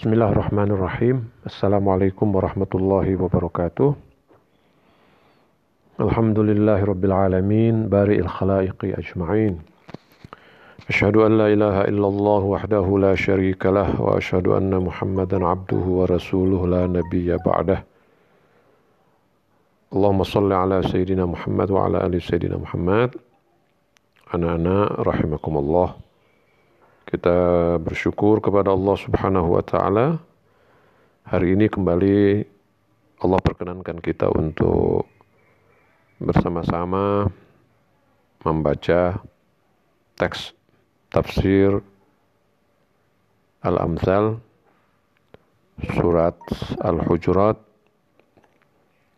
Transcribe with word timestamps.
Bismillahirrahmanirrahim. 0.00 1.28
Assalamualaikum 1.44 2.32
warahmatullahi 2.32 3.20
wabarakatuh. 3.20 3.92
Alhamdulillahi 6.00 6.88
rabbil 6.88 7.12
alamin, 7.12 7.84
bari'il 7.92 8.24
khalaiqi 8.24 8.96
ajma'in. 8.96 9.60
Asyhadu 10.88 11.28
an 11.28 11.36
la 11.36 11.52
ilaha 11.52 11.84
illallah 11.84 12.40
wahdahu 12.48 12.96
la 12.96 13.12
syarika 13.12 13.68
lah 13.68 13.92
wa 14.00 14.16
asyhadu 14.16 14.56
anna 14.56 14.80
Muhammadan 14.80 15.44
abduhu 15.44 16.00
wa 16.00 16.08
rasuluhu 16.08 16.64
la 16.64 16.88
nabiyya 16.88 17.36
ba'dah. 17.44 17.84
Allahumma 19.92 20.24
salli 20.24 20.56
ala 20.56 20.80
sayyidina 20.80 21.28
Muhammad 21.28 21.68
wa 21.68 21.84
ala 21.84 22.08
ali 22.08 22.24
sayyidina 22.24 22.56
Muhammad. 22.56 23.20
Anak-anak 24.32 24.96
rahimakumullah. 25.04 25.92
Kita 27.06 27.38
bersyukur 27.80 28.40
kepada 28.44 28.72
Allah 28.72 28.96
Subhanahu 28.96 29.56
wa 29.56 29.64
taala. 29.64 30.20
Hari 31.28 31.54
ini 31.54 31.70
kembali 31.70 32.42
Allah 33.20 33.40
perkenankan 33.44 34.00
kita 34.00 34.32
untuk 34.32 35.04
bersama-sama 36.20 37.28
membaca 38.44 39.20
teks 40.16 40.56
tafsir 41.12 41.80
Al-Amsal 43.60 44.40
surat 45.96 46.36
Al-Hujurat. 46.80 47.56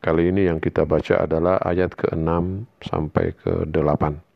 Kali 0.02 0.34
ini 0.34 0.50
yang 0.50 0.58
kita 0.58 0.82
baca 0.82 1.22
adalah 1.22 1.62
ayat 1.62 1.94
ke-6 1.94 2.66
sampai 2.82 3.30
ke-8. 3.38 4.31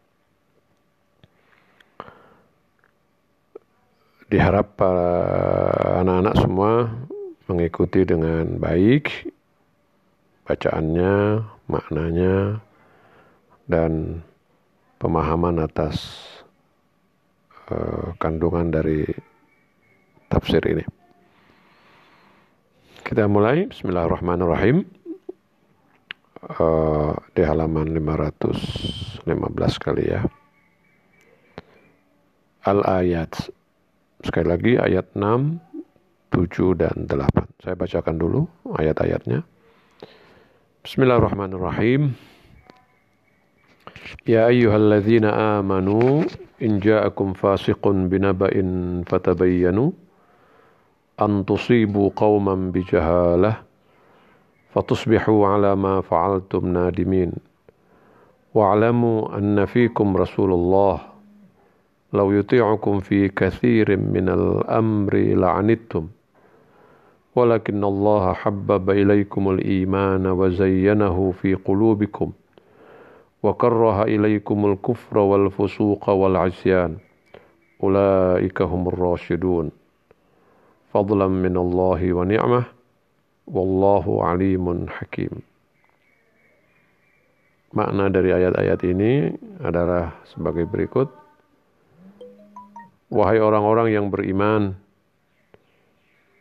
Diharap 4.27 4.75
para 4.75 5.11
anak-anak 6.03 6.35
semua 6.43 6.73
mengikuti 7.47 8.03
dengan 8.03 8.59
baik 8.59 9.31
bacaannya, 10.47 11.43
maknanya, 11.71 12.63
dan 13.67 14.23
pemahaman 14.99 15.63
atas 15.63 16.23
uh, 17.71 18.15
kandungan 18.19 18.71
dari 18.71 19.07
tafsir 20.31 20.63
ini. 20.67 20.87
Kita 23.07 23.31
mulai, 23.31 23.71
Bismillahirrahmanirrahim. 23.71 24.87
Uh, 26.47 27.15
di 27.35 27.43
halaman 27.43 27.91
515 27.91 29.27
kali 29.83 30.15
ya. 30.15 30.23
Al-ayat 32.63 33.51
Sekali 34.27 34.51
lagi 34.51 34.75
ayat 34.75 35.15
6, 35.15 35.63
7 36.35 36.75
dan 36.75 37.07
8. 37.07 37.63
Saya 37.63 37.79
bacakan 37.79 38.19
dulu 38.19 38.43
ayat-ayatnya. 38.75 39.47
Bismillahirrahmanirrahim. 40.83 42.11
Ya 44.27 44.51
ayyuhalladzina 44.51 45.63
amanu 45.63 46.27
in 46.59 46.83
ja'akum 46.83 47.39
fasiqun 47.39 48.11
binaba'in 48.11 49.07
fatabayyanu 49.07 49.95
an 51.23 51.47
tusibu 51.47 52.11
qauman 52.11 52.75
bijahalah 52.75 53.63
fatusbihu 54.75 55.47
ala 55.47 55.79
ma 55.79 56.03
fa'altum 56.03 56.75
nadimin 56.75 57.31
wa'lamu 58.51 59.31
anna 59.31 59.71
fikum 59.71 60.19
rasulullah 60.19 61.16
لو 62.17 62.33
يطيعكم 62.33 63.05
في 63.05 63.29
كثير 63.29 64.01
من 64.01 64.27
الأمر 64.29 65.15
لعنتم. 65.15 66.05
ولكن 67.37 67.85
الله 67.85 68.25
حبب 68.33 68.91
إليكم 68.91 69.43
الإيمان 69.51 70.25
وزينه 70.27 71.17
في 71.37 71.55
قلوبكم 71.55 72.29
وكره 73.45 73.99
إليكم 74.03 74.59
الكفر 74.73 75.17
والفسوق 75.19 76.05
والعصيان. 76.11 76.97
أولئك 77.85 78.59
هم 78.63 78.83
الراشدون. 78.89 79.67
فضلا 80.97 81.29
من 81.29 81.55
الله 81.57 82.01
ونعمة. 82.13 82.63
والله 83.47 84.05
عليم 84.25 84.65
حكيم. 84.89 85.35
Makna 87.77 88.09
dari 88.09 88.33
ayat-ayat 88.33 88.81
ini 88.89 89.37
adalah 89.61 90.25
sebagai 90.25 90.65
berikut. 90.65 91.13
Wahai 93.07 93.39
orang-orang 93.39 93.95
yang 93.95 94.11
beriman, 94.11 94.75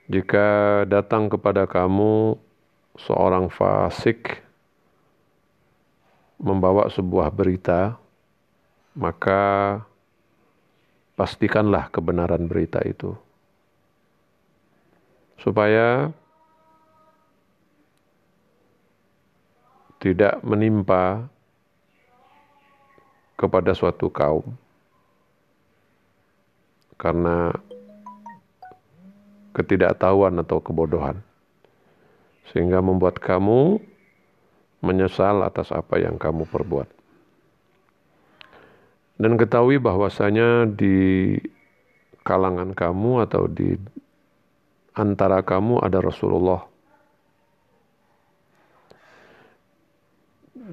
jika 0.10 0.82
datang 0.90 1.30
kepada 1.30 1.70
kamu 1.70 2.42
seorang 2.98 3.54
fasik 3.54 4.42
membawa 6.42 6.90
sebuah 6.90 7.30
berita, 7.30 8.02
maka 8.98 9.78
pastikanlah 11.14 11.86
kebenaran 11.94 12.50
berita 12.50 12.82
itu. 12.82 13.14
Supaya 15.38 16.10
tidak 20.02 20.42
menimpa 20.42 21.30
kepada 23.38 23.78
suatu 23.78 24.10
kaum 24.10 24.65
karena 26.96 27.56
ketidaktahuan 29.56 30.36
atau 30.44 30.60
kebodohan. 30.60 31.24
Sehingga 32.52 32.84
membuat 32.84 33.18
kamu 33.18 33.80
menyesal 34.84 35.42
atas 35.42 35.72
apa 35.72 35.98
yang 35.98 36.20
kamu 36.20 36.46
perbuat. 36.46 36.92
Dan 39.16 39.40
ketahui 39.40 39.80
bahwasanya 39.80 40.68
di 40.68 41.40
kalangan 42.28 42.76
kamu 42.76 43.24
atau 43.24 43.48
di 43.48 43.80
antara 44.92 45.40
kamu 45.40 45.80
ada 45.80 46.04
Rasulullah. 46.04 46.68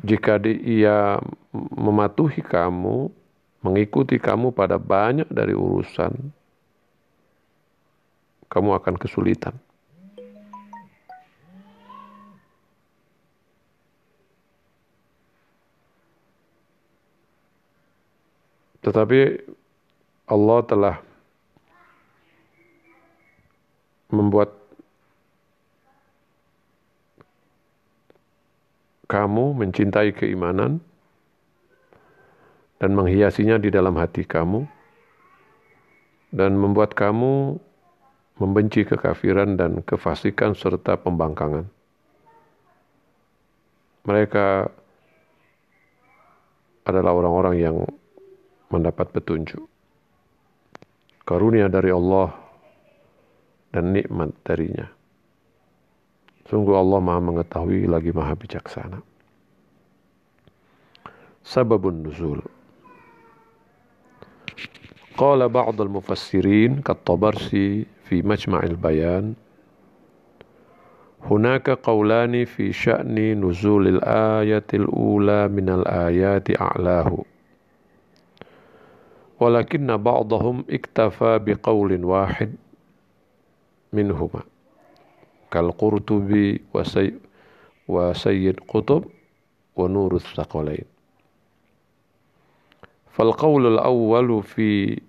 Jika 0.02 0.42
ia 0.48 1.22
mematuhi 1.54 2.42
kamu, 2.42 3.12
mengikuti 3.62 4.18
kamu 4.18 4.50
pada 4.50 4.76
banyak 4.76 5.30
dari 5.30 5.54
urusan, 5.54 6.12
kamu 8.50 8.70
akan 8.76 8.94
kesulitan. 8.98 9.54
Tetapi 18.82 19.46
Allah 20.26 20.58
telah 20.66 20.96
membuat 24.10 24.50
kamu 29.06 29.54
mencintai 29.54 30.10
keimanan 30.10 30.82
dan 32.82 32.98
menghiasinya 32.98 33.62
di 33.62 33.70
dalam 33.70 33.94
hati 33.94 34.26
kamu 34.26 34.66
dan 36.34 36.58
membuat 36.58 36.98
kamu 36.98 37.62
membenci 38.42 38.82
kekafiran 38.82 39.54
dan 39.54 39.86
kefasikan 39.86 40.58
serta 40.58 40.98
pembangkangan. 40.98 41.70
Mereka 44.02 44.66
adalah 46.82 47.12
orang-orang 47.14 47.54
yang 47.62 47.76
mendapat 48.66 49.14
petunjuk. 49.14 49.62
Karunia 51.22 51.70
dari 51.70 51.94
Allah 51.94 52.34
dan 53.70 53.94
nikmat 53.94 54.34
darinya. 54.42 54.90
Sungguh 56.50 56.74
Allah 56.74 56.98
maha 56.98 57.22
mengetahui 57.22 57.86
lagi 57.86 58.10
maha 58.10 58.34
bijaksana. 58.34 58.98
Sababun 61.46 62.02
nuzul. 62.02 62.42
قال 65.16 65.48
بعض 65.48 65.80
المفسرين 65.80 66.80
كالطبرسي 66.80 67.86
في 68.04 68.22
مجمع 68.22 68.62
البيان 68.62 69.34
هناك 71.22 71.70
قولان 71.70 72.44
في 72.44 72.72
شأن 72.72 73.44
نزول 73.48 73.88
الآية 73.88 74.64
الأولى 74.74 75.48
من 75.48 75.68
الآيات 75.68 76.60
أعلاه. 76.60 77.18
ولكن 79.40 79.96
بعضهم 79.96 80.64
اكتفى 80.70 81.38
بقول 81.38 82.04
واحد 82.04 82.54
منهما 83.92 84.42
كالقرطبي 85.50 86.60
وسي 86.74 87.14
وسيد 87.88 88.60
قطب 88.68 89.04
ونور 89.76 90.14
الثقلين. 90.14 90.91
فالقول 93.12 93.66
الأول 93.74 94.42
في 94.42 95.00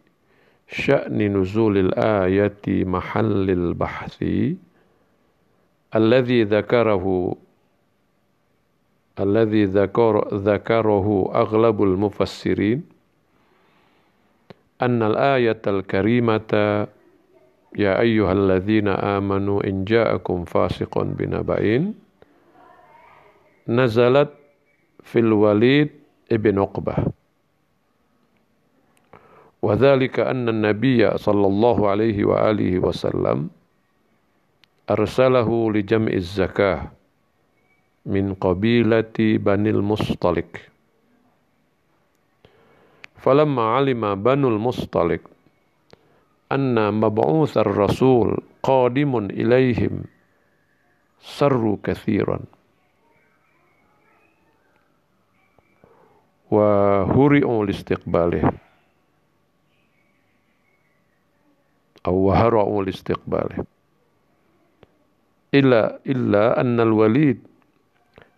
شأن 0.67 1.37
نزول 1.37 1.77
الآية 1.77 2.61
محل 2.67 3.49
البحث 3.49 4.23
الذي 5.95 6.43
ذكره 6.43 7.35
الذي 9.19 9.65
ذكر 9.65 10.27
ذكره 10.35 11.31
أغلب 11.35 11.83
المفسرين 11.83 12.83
أن 14.81 15.03
الآية 15.03 15.61
الكريمة 15.67 16.51
يا 17.77 17.99
أيها 17.99 18.31
الذين 18.31 18.87
آمنوا 18.87 19.63
إن 19.67 19.83
جاءكم 19.85 20.45
فاسق 20.45 21.01
بنبأ 21.01 21.93
نزلت 23.67 24.29
في 25.03 25.19
الوليد 25.19 25.89
ابن 26.31 26.59
عقبة. 26.59 26.95
وذلك 29.63 30.19
أن 30.19 30.49
النبي 30.49 31.17
صلى 31.17 31.47
الله 31.47 31.77
عليه 31.89 32.17
وآله 32.25 32.79
وسلم 32.79 33.47
أرسله 34.91 35.49
لجمع 35.71 36.11
الزكاة 36.11 36.91
من 38.05 38.33
قبيلة 38.35 39.15
بني 39.19 39.69
المصطلق. 39.69 40.51
فلما 43.23 43.63
علم 43.79 44.23
بنو 44.23 44.47
المصطلق 44.51 45.21
أن 46.51 46.75
مبعوث 46.93 47.57
الرسول 47.57 48.37
قادم 48.63 49.17
إليهم 49.31 50.03
سروا 51.23 51.77
كثيرا. 51.83 52.39
وهرئوا 56.51 57.65
لاستقباله. 57.65 58.62
أو 62.05 62.15
وهرعوا 62.15 62.83
لاستقباله. 62.83 63.65
إلا 65.53 65.99
إلا 66.07 66.61
أن 66.61 66.79
الوليد 66.79 67.47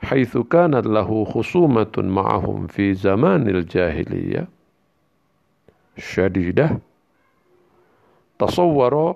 حيث 0.01 0.37
كانت 0.37 0.87
له 0.87 1.25
خصومة 1.25 1.91
معهم 1.97 2.67
في 2.67 2.93
زمان 2.93 3.49
الجاهلية 3.49 4.47
شديدة 5.97 6.79
تصور 8.39 9.15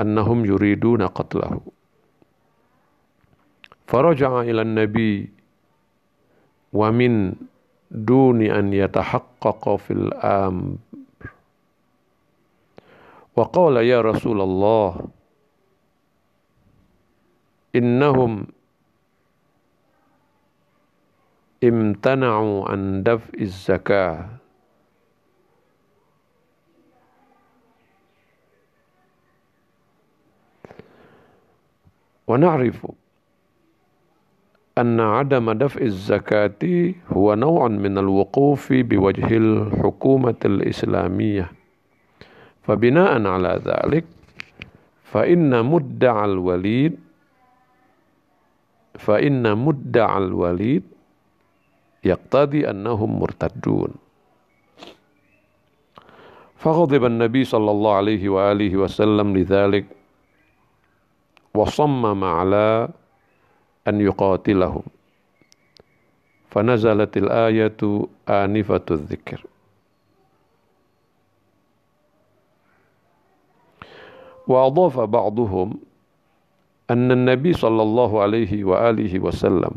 أنهم 0.00 0.44
يريدون 0.44 1.02
قتله. 1.02 1.60
فرجع 3.86 4.40
إلى 4.40 4.62
النبي 4.62 5.30
ومن 6.72 7.34
دون 7.90 8.42
أن 8.42 8.72
يتحقق 8.72 9.76
في 9.76 9.90
الأمر 9.92 10.76
وقال 13.36 13.76
يا 13.76 14.00
رسول 14.00 14.40
الله 14.40 15.08
إنهم 17.74 18.46
امتنعوا 21.64 22.70
عن 22.70 23.02
دفع 23.02 23.30
الزكاة. 23.40 24.28
ونعرف 32.26 32.86
أن 34.78 35.00
عدم 35.00 35.52
دفع 35.52 35.80
الزكاة 35.80 36.94
هو 37.08 37.34
نوع 37.34 37.68
من 37.68 37.98
الوقوف 37.98 38.72
بوجه 38.72 39.36
الحكومة 39.36 40.40
الإسلامية. 40.44 41.53
فبناء 42.66 43.26
على 43.26 43.60
ذلك 43.64 44.04
فإن 45.04 45.64
مدعى 45.64 46.24
الوليد 46.24 46.98
فإن 48.94 49.58
مدعى 49.58 50.18
الوليد 50.18 50.82
يقتضي 52.04 52.70
أنهم 52.70 53.20
مرتدون. 53.20 53.94
فغضب 56.56 57.04
النبي 57.04 57.44
صلى 57.44 57.70
الله 57.70 57.94
عليه 57.94 58.28
وآله 58.28 58.76
وسلم 58.76 59.36
لذلك 59.36 59.86
وصمم 61.54 62.24
على 62.24 62.88
أن 63.88 64.00
يقاتلهم. 64.00 64.82
فنزلت 66.50 67.16
الآية 67.16 68.06
آنفة 68.28 68.86
الذكر. 68.90 69.44
وأضاف 74.46 75.00
بعضهم 75.00 75.74
أن 76.90 77.12
النبي 77.12 77.52
صلى 77.52 77.82
الله 77.82 78.22
عليه 78.22 78.64
وآله 78.64 79.20
وسلم 79.20 79.70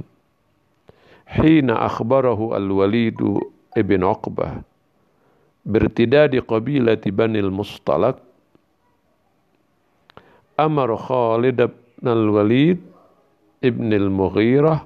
حين 1.27 1.69
أخبره 1.69 2.57
الوليد 2.57 3.39
ابن 3.77 4.03
عقبة 4.03 4.51
بارتداد 5.65 6.35
قبيلة 6.35 7.01
بني 7.05 7.39
المصطلق 7.39 8.15
أمر 10.59 10.95
خالد 10.97 11.61
بن 12.01 12.07
الوليد 12.11 12.81
ابن 13.63 13.93
المغيرة 13.93 14.85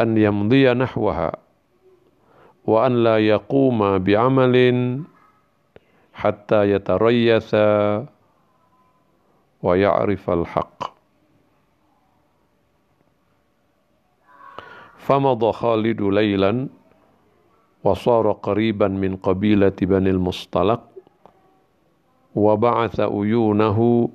أن 0.00 0.18
يمضي 0.18 0.72
نحوها 0.74 1.32
وأن 2.64 3.04
لا 3.04 3.18
يقوم 3.18 3.98
بعمل 3.98 4.56
حتى 6.14 6.70
يتريث 6.70 7.54
ويعرف 9.62 10.30
الحق. 10.30 10.92
فمضى 14.98 15.52
خالد 15.52 16.02
ليلا 16.02 16.68
وصار 17.84 18.32
قريبا 18.32 18.88
من 18.88 19.16
قبيلة 19.16 19.72
بني 19.82 20.10
المصطلق 20.10 20.88
وبعث 22.34 23.00
أيونه 23.00 24.08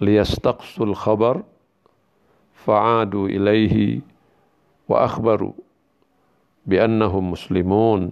ليستقصوا 0.00 0.86
الخبر 0.86 1.42
فعادوا 2.54 3.28
إليه 3.28 4.00
وأخبروا 4.88 5.52
بأنهم 6.66 7.30
مسلمون 7.30 8.10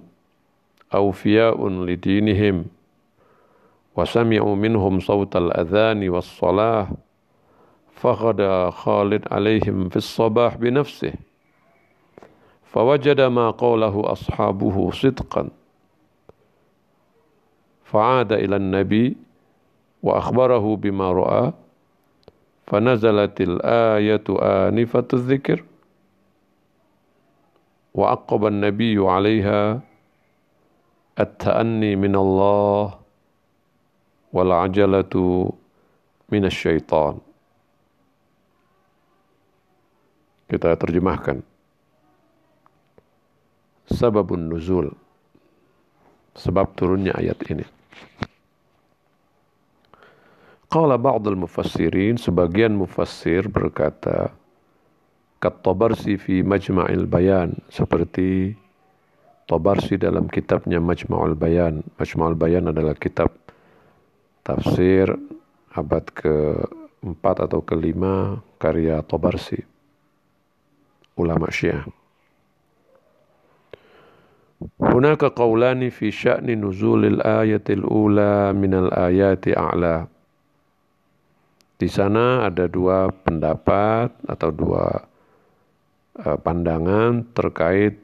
أوفياء 0.94 1.68
لدينهم. 1.68 2.64
وسمعوا 4.00 4.56
منهم 4.56 5.00
صوت 5.00 5.36
الأذان 5.36 6.08
والصلاة 6.08 6.88
فغدا 7.92 8.70
خالد 8.70 9.32
عليهم 9.32 9.88
في 9.88 9.96
الصباح 9.96 10.56
بنفسه 10.56 11.12
فوجد 12.64 13.20
ما 13.20 13.50
قوله 13.50 14.12
أصحابه 14.12 14.90
صدقا. 14.90 15.48
فعاد 17.84 18.32
إلى 18.32 18.56
النبي 18.56 19.16
وأخبره 20.02 20.76
بما 20.76 21.12
رأى 21.12 21.52
فنزلت 22.66 23.40
الآية 23.40 24.24
آنفة 24.68 25.08
الذكر 25.12 25.64
وعقب 27.94 28.46
النبي 28.46 28.98
عليها 28.98 29.80
التأني 31.20 31.96
من 31.96 32.16
الله 32.16 32.99
wal 34.30 34.50
ajalatu 34.66 35.50
minasyaitan. 36.30 37.18
Kita 40.50 40.74
terjemahkan. 40.74 41.42
Sababun 43.90 44.50
nuzul. 44.50 44.90
Sebab 46.34 46.74
turunnya 46.78 47.14
ayat 47.14 47.38
ini. 47.50 47.66
Qala 50.70 50.94
ba'dul 50.94 51.34
mufassirin, 51.34 52.14
sebagian 52.14 52.70
mufassir 52.78 53.50
berkata, 53.50 54.30
Kat-Tabarsi 55.42 56.14
fi 56.14 56.46
Majma'il 56.46 57.10
Bayan, 57.10 57.58
seperti 57.66 58.54
Tabarsi 59.50 59.98
dalam 59.98 60.30
kitabnya 60.30 60.78
Majma'ul 60.78 61.34
Bayan. 61.34 61.82
Majma'ul 61.98 62.38
Bayan 62.38 62.70
adalah 62.70 62.94
kitab 62.94 63.34
tafsir 64.42 65.10
abad 65.74 66.04
ke-4 66.10 67.24
atau 67.46 67.60
ke-5 67.62 68.02
karya 68.58 69.00
Tabarsi 69.06 69.60
ulama 71.20 71.52
Syiah. 71.52 71.84
Hunaka 74.76 75.32
qawlani 75.32 75.88
fi 75.88 76.12
sya'ni 76.12 76.52
nuzulil 76.52 77.24
ayatil 77.24 77.84
ula 77.84 78.52
minal 78.52 78.92
ayati 78.92 79.56
a'la. 79.56 80.04
Di 81.80 81.88
sana 81.88 82.44
ada 82.44 82.68
dua 82.68 83.08
pendapat 83.08 84.12
atau 84.28 84.50
dua 84.52 84.84
uh, 86.20 86.38
pandangan 86.44 87.24
terkait 87.32 87.96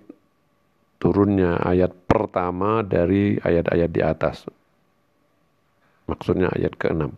turunnya 0.96 1.60
ayat 1.60 1.92
pertama 2.08 2.80
dari 2.80 3.36
ayat-ayat 3.36 3.90
di 3.92 4.00
atas. 4.00 4.48
Maksudnya 6.06 6.50
ayat 6.54 6.78
ke-6. 6.78 7.10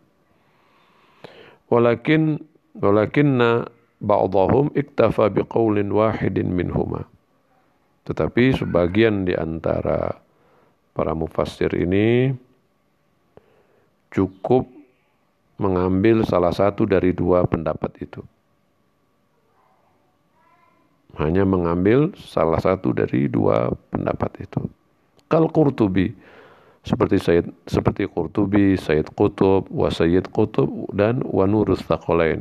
Walakin 1.68 2.40
walakinna 2.80 3.68
ba'dahum 4.00 4.73
iktafa 4.73 5.28
biqaulin 5.28 5.92
wahidin 5.92 6.52
minhuma. 6.52 7.04
Tetapi 8.09 8.57
sebagian 8.57 9.28
di 9.28 9.37
antara 9.37 10.16
para 10.97 11.12
mufassir 11.12 11.68
ini 11.76 12.33
cukup 14.09 14.64
mengambil 15.61 16.25
salah 16.25 16.54
satu 16.54 16.88
dari 16.88 17.12
dua 17.12 17.45
pendapat 17.45 17.92
itu. 18.00 18.25
Hanya 21.18 21.42
mengambil 21.42 22.14
salah 22.16 22.62
satu 22.62 22.95
dari 22.95 23.26
dua 23.26 23.75
pendapat 23.90 24.49
itu. 24.49 24.64
Kal 25.28 25.50
Qurtubi 25.52 26.14
seperti 26.88 27.21
Sayyid 27.21 27.47
seperti 27.68 28.09
Qurtubi, 28.09 28.80
Sayyid 28.80 29.12
Qutub, 29.12 29.68
wa 29.68 29.92
Sayyid 29.92 30.33
Qutub 30.33 30.88
dan 30.97 31.21
wa 31.28 31.45
Nurus 31.45 31.85
Thaqalain 31.85 32.40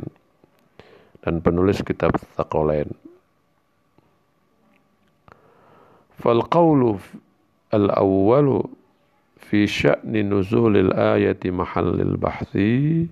dan 1.27 1.43
penulis 1.43 1.83
kitab 1.83 2.15
Thaqalain. 2.39 2.87
Fal 6.23 6.41
qawlu 6.47 6.95
al-awwalu 7.75 8.63
fi 9.51 9.67
sya'ni 9.67 10.23
nuzulil 10.23 10.95
ayati 10.95 11.51
mahallil 11.51 12.15
bahthi 12.15 13.05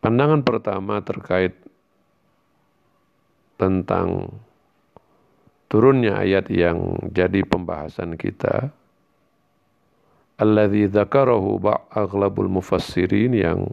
Pandangan 0.00 0.40
pertama 0.40 1.04
terkait 1.04 1.52
tentang 3.60 4.32
turunnya 5.68 6.16
ayat 6.24 6.48
yang 6.48 6.96
jadi 7.12 7.44
pembahasan 7.44 8.16
kita. 8.16 8.72
Alladzi 10.40 10.88
dzakarahu 10.88 11.60
aghlabul 11.92 12.48
mufassirin 12.48 13.36
yang 13.36 13.68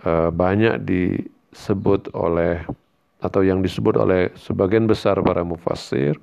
uh, 0.00 0.32
banyak 0.32 0.80
disebut 0.80 2.08
oleh 2.16 2.64
atau 3.20 3.44
yang 3.44 3.60
disebut 3.60 4.00
oleh 4.00 4.32
sebagian 4.40 4.88
besar 4.88 5.20
para 5.20 5.44
mufassir 5.44 6.16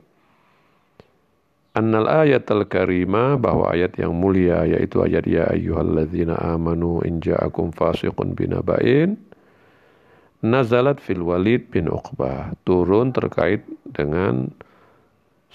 annal 1.73 2.05
ayat 2.05 2.45
al-karimah 2.53 3.37
bahwa 3.41 3.73
ayat 3.73 3.97
yang 3.97 4.13
mulia 4.13 4.61
yaitu 4.69 5.01
ayat 5.01 5.25
ya 5.25 5.49
ayyuhalladzina 5.49 6.37
amanu 6.37 7.01
in 7.01 7.17
ja'akum 7.17 7.73
fasiqun 7.73 8.37
binaba'in 8.37 9.17
nazalat 10.43 10.99
fil 10.99 11.23
Walid 11.23 11.71
bin 11.71 11.87
Uqbah, 11.87 12.51
turun 12.67 13.15
terkait 13.15 13.63
dengan 13.87 14.51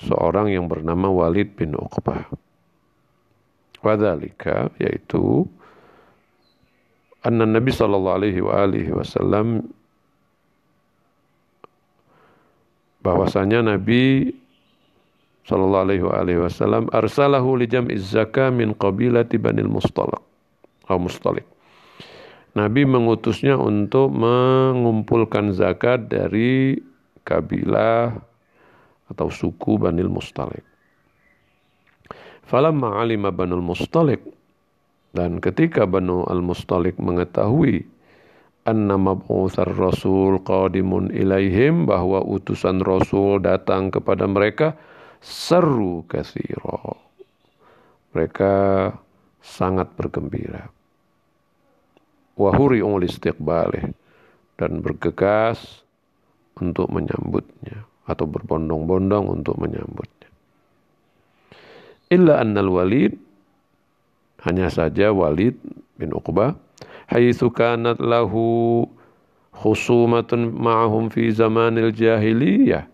seorang 0.00 0.48
yang 0.48 0.66
bernama 0.66 1.12
Walid 1.12 1.52
bin 1.54 1.76
Uqbah. 1.76 2.32
Wadhalika 3.78 4.74
yaitu 4.82 5.46
anna 7.22 7.46
Nabi 7.46 7.70
sallallahu 7.70 8.18
alaihi 8.18 8.42
wa 8.42 8.52
alihi 8.66 8.90
wasallam 8.90 9.70
bahwasanya 13.06 13.62
Nabi 13.62 14.34
sallallahu 15.46 15.84
alaihi 15.86 16.04
wa 16.04 16.14
alihi 16.18 16.38
wasallam 16.42 16.90
arsalahu 16.90 17.54
li 17.54 17.70
jam'iz 17.70 18.10
zakah 18.10 18.50
min 18.50 18.74
qabilati 18.74 19.38
Banil 19.38 19.70
Mustaliq 19.70 20.20
atau 20.82 20.98
Mustaliq 20.98 21.46
Nabi 22.56 22.88
mengutusnya 22.88 23.60
untuk 23.60 24.08
mengumpulkan 24.08 25.52
zakat 25.52 26.08
dari 26.08 26.80
kabilah 27.20 28.16
atau 29.12 29.28
suku 29.28 29.76
Banil 29.76 30.08
Mustalik. 30.08 30.64
Falamma 32.48 33.04
alima 33.04 33.28
Banul 33.28 33.60
Mustalik 33.60 34.24
dan 35.12 35.36
ketika 35.44 35.84
Banu 35.84 36.24
Al-Mustalik 36.24 36.96
mengetahui 36.96 37.84
anna 38.64 38.96
mab'utsar 38.96 39.68
rasul 39.68 40.40
qadimun 40.40 41.12
ilaihim 41.12 41.84
bahwa 41.84 42.24
utusan 42.24 42.80
rasul 42.80 43.44
datang 43.44 43.92
kepada 43.92 44.24
mereka 44.24 44.72
seru 45.20 46.08
katsira. 46.08 46.96
Mereka 48.16 48.52
sangat 49.44 49.92
bergembira 49.92 50.77
wahuri 52.38 52.80
istiqbalih 53.04 53.90
dan 54.54 54.80
bergegas 54.80 55.82
untuk 56.58 56.88
menyambutnya. 56.88 57.84
Atau 58.08 58.24
berbondong-bondong 58.24 59.28
untuk 59.28 59.60
menyambutnya. 59.60 60.32
Illa 62.08 62.40
annal 62.40 62.72
walid 62.72 63.12
hanya 64.48 64.72
saja 64.72 65.12
Walid 65.12 65.58
bin 65.98 66.14
Uqbah 66.14 66.56
haitsu 67.10 67.50
kanat 67.50 67.98
lahu 67.98 68.86
khusumatun 69.52 70.54
ma'ahum 70.54 71.10
fi 71.10 71.28
zamanil 71.34 71.90
jahiliyah. 71.90 72.86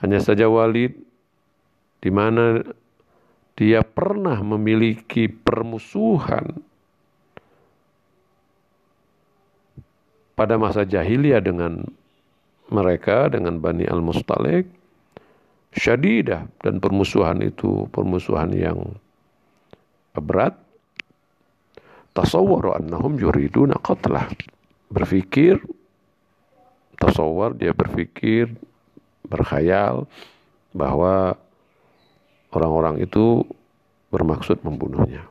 Hanya 0.00 0.20
saja 0.22 0.48
Walid 0.48 0.96
di 2.00 2.08
mana 2.08 2.64
dia 3.58 3.84
pernah 3.84 4.40
memiliki 4.40 5.28
permusuhan 5.28 6.56
pada 10.40 10.56
masa 10.56 10.88
jahiliyah 10.88 11.44
dengan 11.44 11.84
mereka 12.72 13.28
dengan 13.28 13.60
Bani 13.60 13.84
Al-Mustalik 13.84 14.64
syadidah 15.76 16.48
dan 16.64 16.80
permusuhan 16.80 17.44
itu 17.44 17.84
permusuhan 17.92 18.48
yang 18.56 18.96
berat. 20.16 20.56
Tasawwaru 22.16 22.72
annahum 22.72 23.20
yuriduna 23.20 23.76
qatlah. 23.84 24.32
Berpikir 24.88 25.60
tasawwur 26.96 27.52
dia 27.54 27.76
berpikir 27.76 28.48
berkhayal 29.28 30.08
bahwa 30.72 31.36
orang-orang 32.56 32.96
itu 33.04 33.44
bermaksud 34.08 34.56
membunuhnya. 34.64 35.22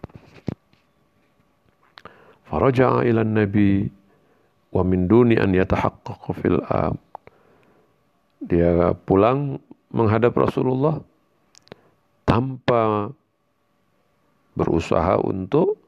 Faraja'a 2.48 3.04
ila 3.10 3.28
nabi 3.28 3.99
wa 4.70 4.84
min 4.86 5.10
duni 5.10 5.36
an 5.38 5.54
yatahaqqaqa 5.54 6.30
fil 6.38 6.62
am. 6.70 6.98
Dia 8.40 8.94
pulang 8.94 9.60
menghadap 9.92 10.38
Rasulullah 10.38 11.02
tanpa 12.24 13.12
berusaha 14.54 15.18
untuk 15.26 15.82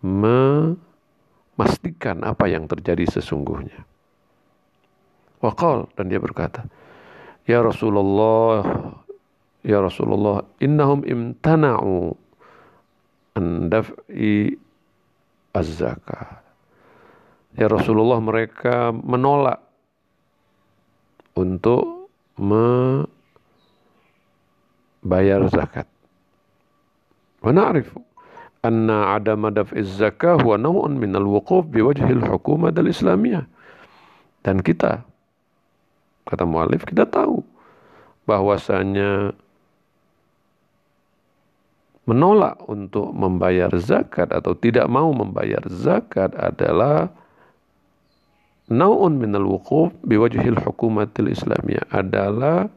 memastikan 0.00 0.78
apa 2.22 2.46
yang 2.46 2.70
terjadi 2.70 3.18
sesungguhnya. 3.18 3.82
Waqal 5.42 5.90
dan 5.98 6.10
dia 6.10 6.22
berkata, 6.22 6.66
Ya 7.48 7.62
Rasulullah, 7.62 8.62
Ya 9.66 9.82
Rasulullah, 9.82 10.46
innahum 10.62 11.02
imtana'u 11.02 12.14
an 13.34 13.70
daf'i 13.70 14.54
az-zakah. 15.54 16.47
Ya 17.58 17.66
Rasulullah 17.66 18.22
mereka 18.22 18.94
menolak 18.94 19.58
untuk 21.34 22.06
membayar 22.38 23.10
zakat. 25.50 25.90
Wa 27.42 27.50
na'rifu 27.50 27.98
anna 28.62 29.18
adama 29.18 29.50
daf'iz 29.50 29.90
zakah 29.98 30.38
huwa 30.38 30.54
naw'un 30.54 31.02
min 31.02 31.18
al-wuquf 31.18 31.66
biwajhi 31.66 32.14
al-hukumah 32.22 32.70
al-islamiyah. 32.70 33.42
Dan 34.46 34.62
kita 34.62 35.02
kata 36.30 36.44
mualif 36.46 36.86
kita 36.86 37.10
tahu 37.10 37.42
bahwasanya 38.28 39.34
menolak 42.06 42.60
untuk 42.70 43.10
membayar 43.12 43.74
zakat 43.82 44.30
atau 44.30 44.54
tidak 44.54 44.86
mau 44.86 45.10
membayar 45.10 45.60
zakat 45.68 46.32
adalah 46.38 47.10
nau'un 48.68 49.16
minal 49.16 49.48
wukuf 49.48 49.92
biwajhil 50.04 50.60
hukumatil 50.60 51.32
islamiyah 51.32 51.88
adalah 51.92 52.68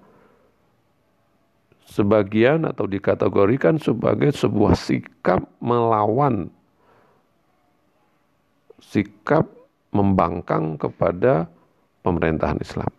sebagian 1.92 2.64
atau 2.64 2.88
dikategorikan 2.88 3.76
sebagai 3.76 4.32
sebuah 4.32 4.80
sikap 4.80 5.44
melawan 5.60 6.48
sikap 8.80 9.48
membangkang 9.96 10.80
kepada 10.80 11.48
pemerintahan 12.04 12.60
Islam. 12.60 12.92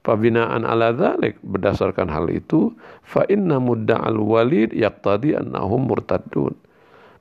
Pabinaan 0.00 0.64
ala 0.64 0.96
dhalik 0.96 1.36
berdasarkan 1.44 2.08
hal 2.08 2.32
itu 2.32 2.72
fa 3.04 3.28
inna 3.28 3.60
mudda'al 3.60 4.16
walid 4.16 4.72
yaqtadi 4.72 5.36
annahum 5.36 5.88
murtadun. 5.88 6.56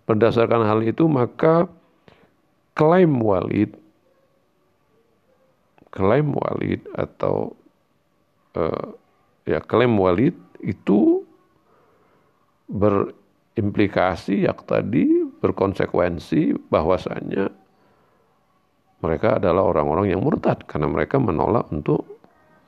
Berdasarkan 0.07 0.63
hal 0.63 0.79
itu 0.87 1.03
maka 1.11 1.67
klaim 2.71 3.19
walid 3.19 3.75
klaim 5.91 6.35
Walid 6.35 6.83
atau 6.95 7.55
uh, 8.55 8.87
ya 9.47 9.63
klaim 9.63 9.95
Walid 9.95 10.35
itu 10.59 11.23
berimplikasi 12.67 14.43
yang 14.43 14.59
tadi 14.67 15.23
berkonsekuensi 15.39 16.67
bahwasanya 16.67 17.47
mereka 18.97 19.37
adalah 19.37 19.63
orang-orang 19.69 20.11
yang 20.11 20.25
murtad 20.25 20.65
karena 20.65 20.89
mereka 20.89 21.21
menolak 21.21 21.69
untuk 21.69 22.17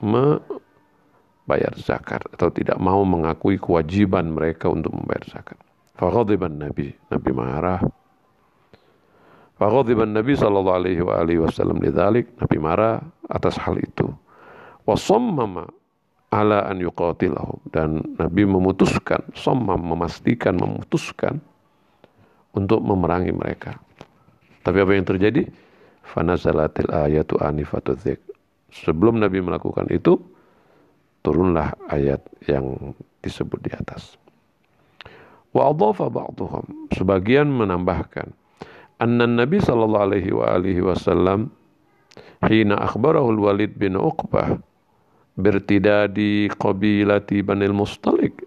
membayar 0.00 1.74
zakat 1.76 2.22
atau 2.30 2.48
tidak 2.54 2.78
mau 2.78 3.02
mengakui 3.02 3.58
kewajiban 3.58 4.32
mereka 4.32 4.70
untuk 4.70 4.94
membayar 4.94 5.26
zakat. 5.26 5.58
Faghadiban 5.98 6.56
Nabi, 6.56 6.94
Nabi 7.12 7.30
marah. 7.34 7.82
Faghadiban 9.60 10.16
Nabi 10.16 10.32
sallallahu 10.32 10.78
alaihi 10.80 11.04
wa 11.04 11.20
alihi 11.20 11.44
wasallam 11.44 11.84
lidzalik, 11.84 12.32
Nabi 12.40 12.56
marah 12.56 13.04
atas 13.28 13.60
hal 13.60 13.76
itu. 13.76 14.08
Wasammama 14.88 15.68
ala 16.32 16.64
an 16.64 16.80
yuqatilahum 16.80 17.60
dan 17.68 18.00
Nabi 18.16 18.48
memutuskan, 18.48 19.20
sammam 19.36 19.76
memastikan, 19.84 20.56
memutuskan 20.56 21.44
untuk 22.56 22.80
memerangi 22.80 23.36
mereka. 23.36 23.76
Tapi 24.64 24.80
apa 24.80 24.96
yang 24.96 25.04
terjadi? 25.04 25.44
Fanazalatil 26.08 26.88
ayatu 26.88 27.36
anifatu 27.44 27.92
Sebelum 28.72 29.20
Nabi 29.20 29.44
melakukan 29.44 29.92
itu, 29.92 30.16
turunlah 31.20 31.76
ayat 31.92 32.24
yang 32.48 32.96
disebut 33.20 33.60
di 33.60 33.76
atas. 33.76 34.16
Wa 35.52 35.68
adhafa 35.68 36.08
ba'dhum. 36.08 36.88
Sebagian 36.96 37.52
menambahkan 37.52 38.39
anna 39.00 39.24
Nabi 39.24 39.58
sallallahu 39.58 40.06
alaihi 40.12 40.30
wa 40.30 40.46
alihi 40.52 40.84
wasallam 40.84 41.48
hina 42.44 42.76
akhbarahu 42.76 43.32
al-Walid 43.32 43.74
bin 43.80 43.96
Uqbah 43.96 44.60
bertidadi 45.40 46.52
qabilati 46.52 47.40
Banil 47.40 47.72
Mustalik 47.72 48.44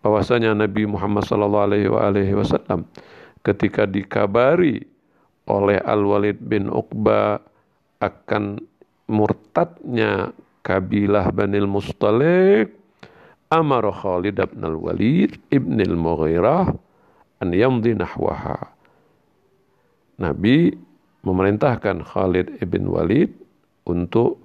bahwasanya 0.00 0.54
Nabi 0.54 0.86
Muhammad 0.86 1.26
sallallahu 1.26 1.98
alaihi 1.98 2.34
wasallam 2.38 2.86
ketika 3.42 3.84
dikabari 3.84 4.86
oleh 5.50 5.82
Al-Walid 5.82 6.38
bin 6.40 6.70
Uqba 6.70 7.42
akan 7.98 8.62
murtadnya 9.10 10.30
kabilah 10.62 11.34
Banil 11.34 11.66
Mustalik 11.66 12.70
amar 13.50 13.82
Khalid 13.90 14.38
bin 14.38 14.62
Al-Walid 14.62 15.36
ibn 15.50 15.82
Al-Mughirah 15.82 16.70
an 17.42 17.48
yamdi 17.50 17.98
nahwaha 17.98 18.70
Nabi 20.20 20.76
memerintahkan 21.24 22.04
Khalid 22.04 22.60
ibn 22.60 22.88
Walid 22.88 23.32
untuk 23.88 24.40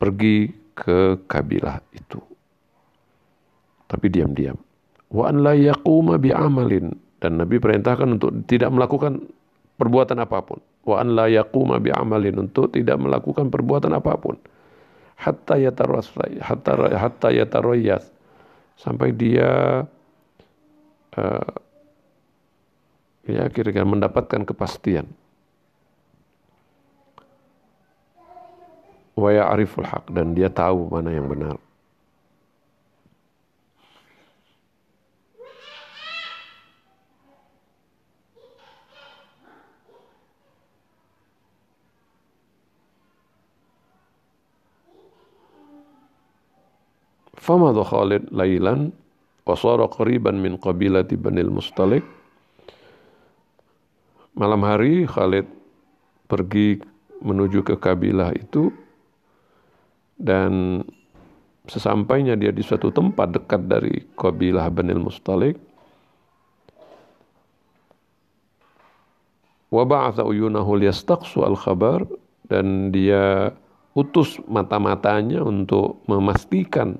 pergi 0.00 0.50
ke 0.74 1.20
kabilah 1.28 1.78
itu 1.94 2.18
tapi 3.86 4.10
diam-diam 4.10 4.58
wa 5.14 5.30
an 5.30 5.44
la 5.44 5.54
yaquma 5.54 6.18
bi 6.18 6.34
amalin 6.34 6.90
dan 7.24 7.40
Nabi 7.40 7.56
perintahkan 7.56 8.20
untuk 8.20 8.34
tidak 8.44 8.68
melakukan 8.68 9.24
perbuatan 9.80 10.20
apa 10.20 10.44
pun. 10.44 10.60
Wa 10.84 11.00
an 11.00 11.16
la 11.16 11.24
yaquma 11.32 11.80
bi 11.80 11.88
amalin 11.88 12.36
untuk 12.36 12.68
tidak 12.76 13.00
melakukan 13.00 13.48
perbuatan 13.48 13.96
apa 13.96 14.12
pun. 14.20 14.36
Hatta 15.16 15.56
yatarasai, 15.56 16.42
hatta 16.42 16.90
hatta 16.92 17.28
sampai 18.74 19.08
dia 19.14 19.82
uh, 21.16 21.50
ya 23.24 23.48
kira-kira 23.48 23.84
mendapatkan 23.84 24.44
kepastian. 24.44 25.08
Wa 29.14 29.30
ya'riful 29.30 29.86
haq 29.86 30.10
dan 30.10 30.34
dia 30.34 30.50
tahu 30.50 30.90
mana 30.90 31.14
yang 31.14 31.30
benar. 31.30 31.56
Famadu 47.44 47.84
Khalid 47.84 48.32
Lailan 48.32 48.88
wasara 49.44 49.84
qariban 49.84 50.40
min 50.40 50.56
qabilati 50.56 51.12
Banil 51.20 51.52
Mustalik. 51.52 52.23
Malam 54.34 54.66
hari 54.66 55.06
Khalid 55.06 55.46
pergi 56.26 56.82
menuju 57.22 57.62
ke 57.62 57.78
kabilah 57.78 58.34
itu 58.34 58.74
dan 60.18 60.82
sesampainya 61.70 62.34
dia 62.34 62.50
di 62.50 62.58
suatu 62.58 62.90
tempat 62.90 63.30
dekat 63.30 63.70
dari 63.70 64.02
kabilah 64.18 64.66
Banil 64.74 64.98
Mustalik. 64.98 65.54
Wa 69.70 69.86
ba'atha 69.86 70.26
uyunahu 70.26 70.82
liyastaqsu 70.82 71.46
al-khabar 71.46 72.02
dan 72.50 72.90
dia 72.90 73.54
utus 73.94 74.42
mata-matanya 74.50 75.46
untuk 75.46 76.02
memastikan 76.10 76.98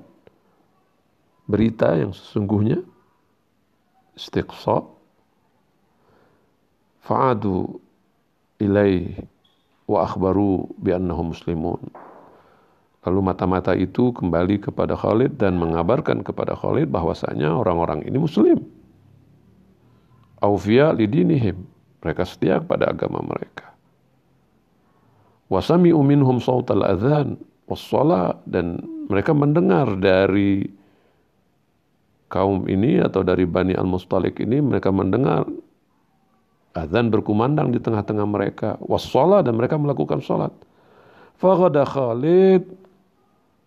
berita 1.51 1.99
yang 1.99 2.15
sesungguhnya 2.15 2.79
istiqsa 4.15 4.94
fa'adu 7.05 7.77
ilaih 8.57 9.13
wa 9.85 10.01
akhbaru 10.03 10.65
bi 10.81 10.89
annahum 10.91 11.31
muslimun 11.31 11.79
lalu 13.05 13.19
mata-mata 13.21 13.77
itu 13.77 14.09
kembali 14.09 14.65
kepada 14.65 14.97
Khalid 14.97 15.37
dan 15.37 15.61
mengabarkan 15.61 16.25
kepada 16.25 16.57
Khalid 16.57 16.89
bahwasanya 16.89 17.53
orang-orang 17.53 18.01
ini 18.01 18.17
muslim. 18.17 18.65
Awfiya 20.41 20.89
lidinihim 20.97 21.61
mereka 22.01 22.25
setia 22.25 22.57
kepada 22.57 22.89
agama 22.89 23.21
mereka. 23.21 23.77
Wasami 25.53 25.93
minhum 25.93 26.41
sautal 26.41 26.81
adzan 26.81 27.37
wassalah 27.69 28.41
dan 28.49 28.81
mereka 29.05 29.37
mendengar 29.37 29.93
dari 30.01 30.65
kaum 32.33 32.65
ini 32.65 32.97
atau 32.97 33.21
dari 33.21 33.45
Bani 33.45 33.77
Al-Mustalik 33.77 34.41
ini 34.41 34.57
mereka 34.65 34.89
mendengar 34.89 35.45
azan 36.75 37.07
berkumandang 37.07 37.71
di 37.71 37.79
tengah-tengah 37.79 38.27
mereka. 38.27 38.75
Wassalah 38.83 39.41
dan 39.41 39.55
mereka 39.55 39.79
melakukan 39.79 40.19
salat 40.19 40.51
faghada 41.39 41.83
Khalid 41.87 42.63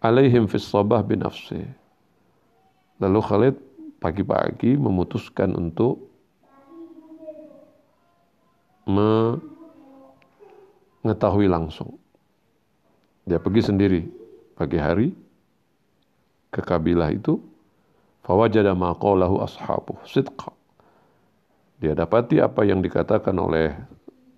alaihim 0.01 0.49
fis 0.49 0.69
sabah 0.69 1.03
bin 1.05 1.21
nafsi. 1.25 1.65
Lalu 2.99 3.21
Khalid 3.23 3.55
pagi-pagi 4.03 4.75
memutuskan 4.75 5.55
untuk 5.55 6.09
mengetahui 11.05 11.47
langsung. 11.47 11.95
Dia 13.29 13.39
pergi 13.39 13.63
sendiri 13.69 14.03
pagi 14.57 14.79
hari 14.81 15.13
ke 16.49 16.65
kabilah 16.65 17.13
itu. 17.13 17.39
Fawajada 18.25 18.77
ma 18.77 18.93
qalahu 18.93 19.41
ashabu 19.41 19.97
sidqa. 20.05 20.58
Dia 21.79 21.95
dapati 21.95 22.43
apa 22.43 22.67
yang 22.67 22.83
dikatakan 22.83 23.35
oleh 23.39 23.71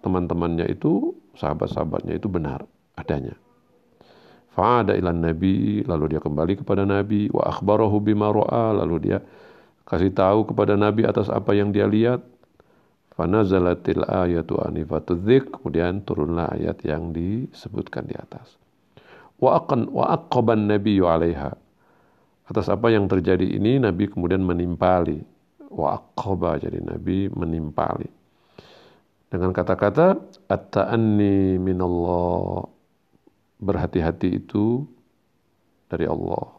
teman-temannya 0.05 0.69
itu, 0.69 1.17
sahabat-sahabatnya 1.37 2.21
itu 2.21 2.29
benar 2.29 2.69
adanya. 3.01 3.37
Fa'ada 4.53 4.93
ilan 4.93 5.25
nabi, 5.25 5.81
lalu 5.87 6.17
dia 6.17 6.21
kembali 6.21 6.61
kepada 6.61 6.85
nabi, 6.85 7.33
wa 7.33 7.49
akhbarahu 7.49 8.03
bima 8.03 8.29
ra'a, 8.29 8.77
lalu 8.85 9.09
dia 9.09 9.19
kasih 9.89 10.13
tahu 10.13 10.53
kepada 10.53 10.77
nabi 10.77 11.09
atas 11.09 11.33
apa 11.33 11.57
yang 11.57 11.73
dia 11.73 11.89
lihat. 11.89 12.21
Fanazalatil 13.17 14.05
ayatu 14.05 14.61
anifatu 14.61 15.17
dzik, 15.17 15.53
kemudian 15.55 16.05
turunlah 16.05 16.57
ayat 16.57 16.83
yang 16.85 17.13
disebutkan 17.13 18.09
di 18.09 18.17
atas. 18.17 18.61
Wa 19.41 19.65
aqan 19.65 19.89
wa 19.89 20.13
aqaban 20.13 20.69
'alaiha 20.69 21.57
Atas 22.51 22.67
apa 22.67 22.91
yang 22.91 23.07
terjadi 23.07 23.47
ini 23.47 23.79
Nabi 23.79 24.11
kemudian 24.11 24.43
menimpali 24.43 25.23
wa 25.71 26.03
jadi 26.59 26.83
Nabi 26.83 27.31
menimpali. 27.31 28.11
Dengan 29.31 29.55
kata-kata 29.55 30.19
at-ta'anni 30.51 31.55
minallah 31.63 32.67
berhati-hati 33.63 34.43
itu 34.43 34.83
dari 35.87 36.11
Allah. 36.11 36.51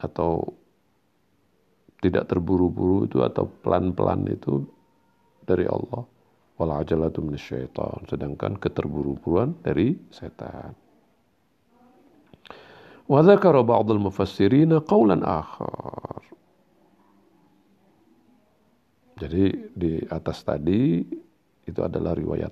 Atau 0.00 0.56
tidak 2.00 2.32
terburu-buru 2.32 3.06
itu 3.06 3.20
atau 3.20 3.44
pelan-pelan 3.60 4.24
itu 4.32 4.64
dari 5.44 5.68
Allah. 5.68 6.08
Wal 6.56 6.72
ajalatu 6.80 7.20
minasyaitan 7.20 8.08
sedangkan 8.08 8.56
keterburu-buruan 8.56 9.52
dari 9.60 10.00
setan. 10.08 10.72
Wa 13.04 13.20
dzakara 13.20 13.60
ba'dul 13.60 14.00
mufassirina 14.00 14.80
qawlan 14.80 15.20
akhar. 15.20 16.31
Jadi 19.22 19.70
di 19.70 20.02
atas 20.10 20.42
tadi 20.42 20.98
itu 21.62 21.78
adalah 21.78 22.18
riwayat 22.18 22.50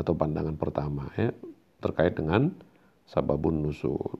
atau 0.00 0.12
pandangan 0.16 0.56
pertama 0.56 1.04
ya. 1.20 1.28
terkait 1.84 2.16
dengan 2.16 2.48
sababun 3.04 3.60
nuzul. 3.60 4.16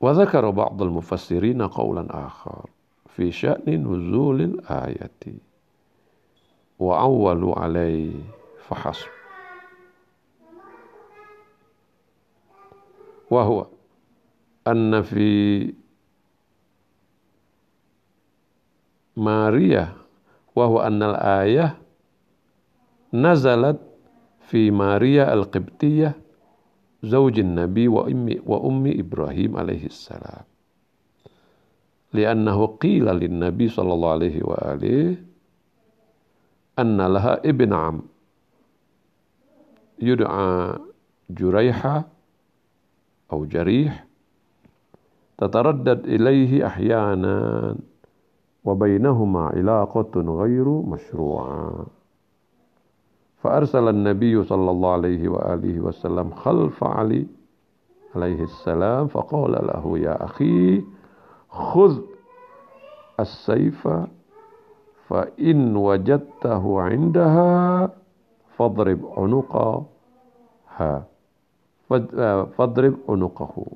Wa 0.00 0.16
dzakara 0.16 0.48
ba'd 0.48 0.80
al-mufassirin 0.80 1.60
qawlan 1.68 2.08
akhar 2.08 2.64
fi 3.12 3.28
sya'ni 3.28 3.76
nuzulil 3.76 4.64
ayati 4.64 5.36
wa 6.80 7.04
awwalu 7.04 7.52
alaihi 7.52 8.24
fahasb. 8.64 9.12
Wa 13.28 13.44
huwa 13.44 13.68
anna 14.64 15.04
fi 15.04 15.28
Maria 19.14 19.94
wa 20.54 20.64
huwa 20.66 20.86
annal 20.86 21.16
ayah 21.18 21.78
nazalat 23.14 23.78
fi 24.50 24.74
Maria 24.74 25.30
al-Qibtiyah 25.30 26.14
zaujin 27.02 27.54
Nabi 27.54 27.86
wa 27.86 28.06
ummi 28.10 28.42
wa 28.42 28.58
ummi 28.58 28.98
Ibrahim 28.98 29.54
alaihi 29.54 29.90
salam. 29.90 30.42
Liannahu 32.14 32.78
qila 32.78 33.14
lin 33.14 33.42
Nabi 33.42 33.66
sallallahu 33.66 34.14
alaihi 34.18 34.40
wa 34.42 34.54
alihi 34.54 35.18
anna 36.78 37.06
laha 37.10 37.34
ibn 37.42 37.70
am 37.74 37.96
yud'a 39.98 40.78
Juraiha 41.30 42.06
atau 45.34 45.66
وبينهما 48.64 49.40
علاقة 49.46 50.20
غير 50.20 50.68
مشروعة. 50.68 51.86
فأرسل 53.42 53.88
النبي 53.88 54.44
صلى 54.44 54.70
الله 54.70 54.92
عليه 54.92 55.28
وآله 55.28 55.80
وسلم 55.80 56.30
خلف 56.30 56.84
علي 56.84 57.26
عليه 58.16 58.42
السلام 58.42 59.06
فقال 59.06 59.52
له 59.52 59.98
يا 59.98 60.24
أخي 60.24 60.84
خذ 61.48 61.98
السيف 63.20 63.88
فإن 65.08 65.76
وجدته 65.76 66.80
عندها 66.80 67.90
فاضرب 68.56 69.00
عنقها. 69.16 69.84
فاضرب 72.56 72.94
عنقه. 73.08 73.66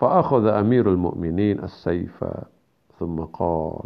فأخذ 0.00 0.46
أمير 0.46 0.88
المؤمنين 0.90 1.64
السيف 1.64 2.24
ثم 2.98 3.20
قال 3.20 3.84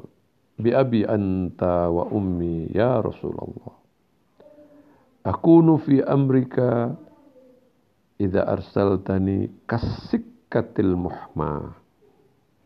بأبي 0.59 1.09
أنت 1.09 1.63
وأمي 1.91 2.69
يا 2.75 3.01
رسول 3.01 3.35
الله 3.35 3.73
أكون 5.27 5.77
في 5.77 6.05
أمرك 6.05 6.59
إذا 8.21 8.53
أرسلتني 8.53 9.51
كالسكة 9.69 10.75
المحمى 10.79 11.61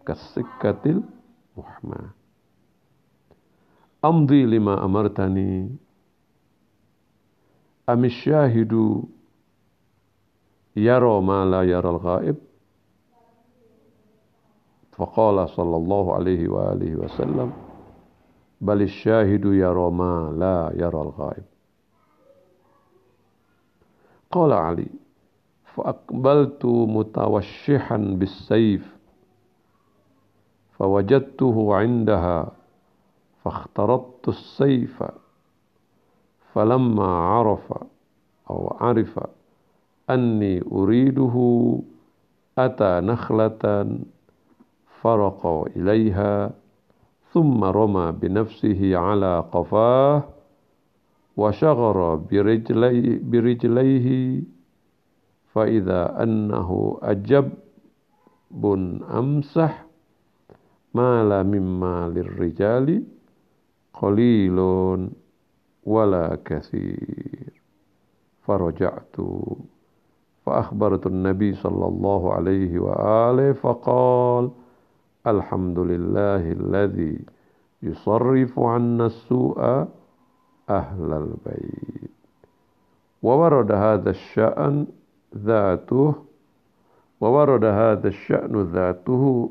كالسكة 0.06 0.84
المحمى. 0.86 2.02
أمضي 4.04 4.44
لما 4.46 4.84
أمرتني 4.84 5.70
أم 7.88 8.04
الشاهد 8.04 9.02
يرى 10.76 11.20
ما 11.20 11.44
لا 11.44 11.62
يرى 11.62 11.90
الغائب؟ 11.90 12.36
فقال 14.98 15.48
صلى 15.48 15.76
الله 15.76 16.14
عليه 16.14 16.48
وآله 16.48 16.96
وسلم 16.96 17.52
بل 18.60 18.82
الشاهد 18.82 19.44
يرى 19.44 19.90
ما 19.90 20.34
لا 20.38 20.72
يرى 20.74 21.02
الغائب. 21.02 21.44
قال 24.30 24.52
علي 24.52 24.86
فأقبلت 25.64 26.64
متوشحا 26.66 27.96
بالسيف 27.96 28.96
فوجدته 30.78 31.74
عندها 31.74 32.52
فاخترطت 33.44 34.28
السيف 34.28 35.04
فلما 36.54 37.06
عرف 37.06 37.72
أو 38.50 38.76
عرف 38.80 39.20
أني 40.10 40.62
أريده 40.72 41.34
أتى 42.58 43.00
نخلة 43.00 43.98
فرق 45.02 45.46
إليها 45.76 46.50
ثم 47.32 47.64
رمى 47.64 48.12
بنفسه 48.12 48.96
على 48.96 49.44
قفاه 49.52 50.22
وشغر 51.36 52.14
برجلي 52.14 53.18
برجليه 53.18 54.42
فإذا 55.52 56.22
أنه 56.22 56.98
أجب 57.02 57.50
أمسح 59.02 59.84
مال 60.94 61.46
مما 61.46 62.08
للرجال 62.08 63.02
قليل 63.94 64.58
ولا 65.84 66.38
كثير. 66.44 67.62
فرجعت 68.42 69.16
فأخبرت 70.46 71.06
النبي 71.06 71.54
صلى 71.54 71.86
الله 71.86 72.32
عليه 72.32 72.78
وآله 72.78 73.52
فقال 73.52 74.50
الحمد 75.26 75.78
لله 75.78 76.52
الذي 76.52 77.24
يصرف 77.82 78.58
عنا 78.58 79.06
السوء 79.06 79.60
أهل 80.70 81.12
البيت. 81.12 82.10
وورد 83.22 83.72
هذا 83.72 84.10
الشأن 84.10 84.86
ذاته 85.36 86.14
وورد 87.20 87.64
هذا 87.64 88.08
الشأن 88.08 88.62
ذاته 88.62 89.50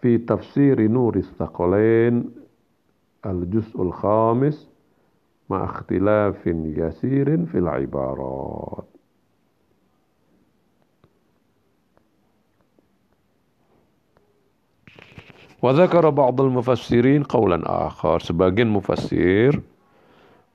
في 0.00 0.18
تفسير 0.18 0.88
نور 0.88 1.16
الثقلين 1.16 2.30
الجزء 3.26 3.82
الخامس 3.82 4.70
مع 5.50 5.64
اختلاف 5.64 6.46
يسير 6.46 7.46
في 7.46 7.58
العبارات. 7.58 8.93
Wa 15.64 15.72
dzakara 15.72 16.12
ba'dul 16.12 16.52
mufassirin 16.52 17.24
qaulan 17.24 17.64
akhar. 17.64 18.20
Sebagian 18.20 18.68
mufassir 18.68 19.56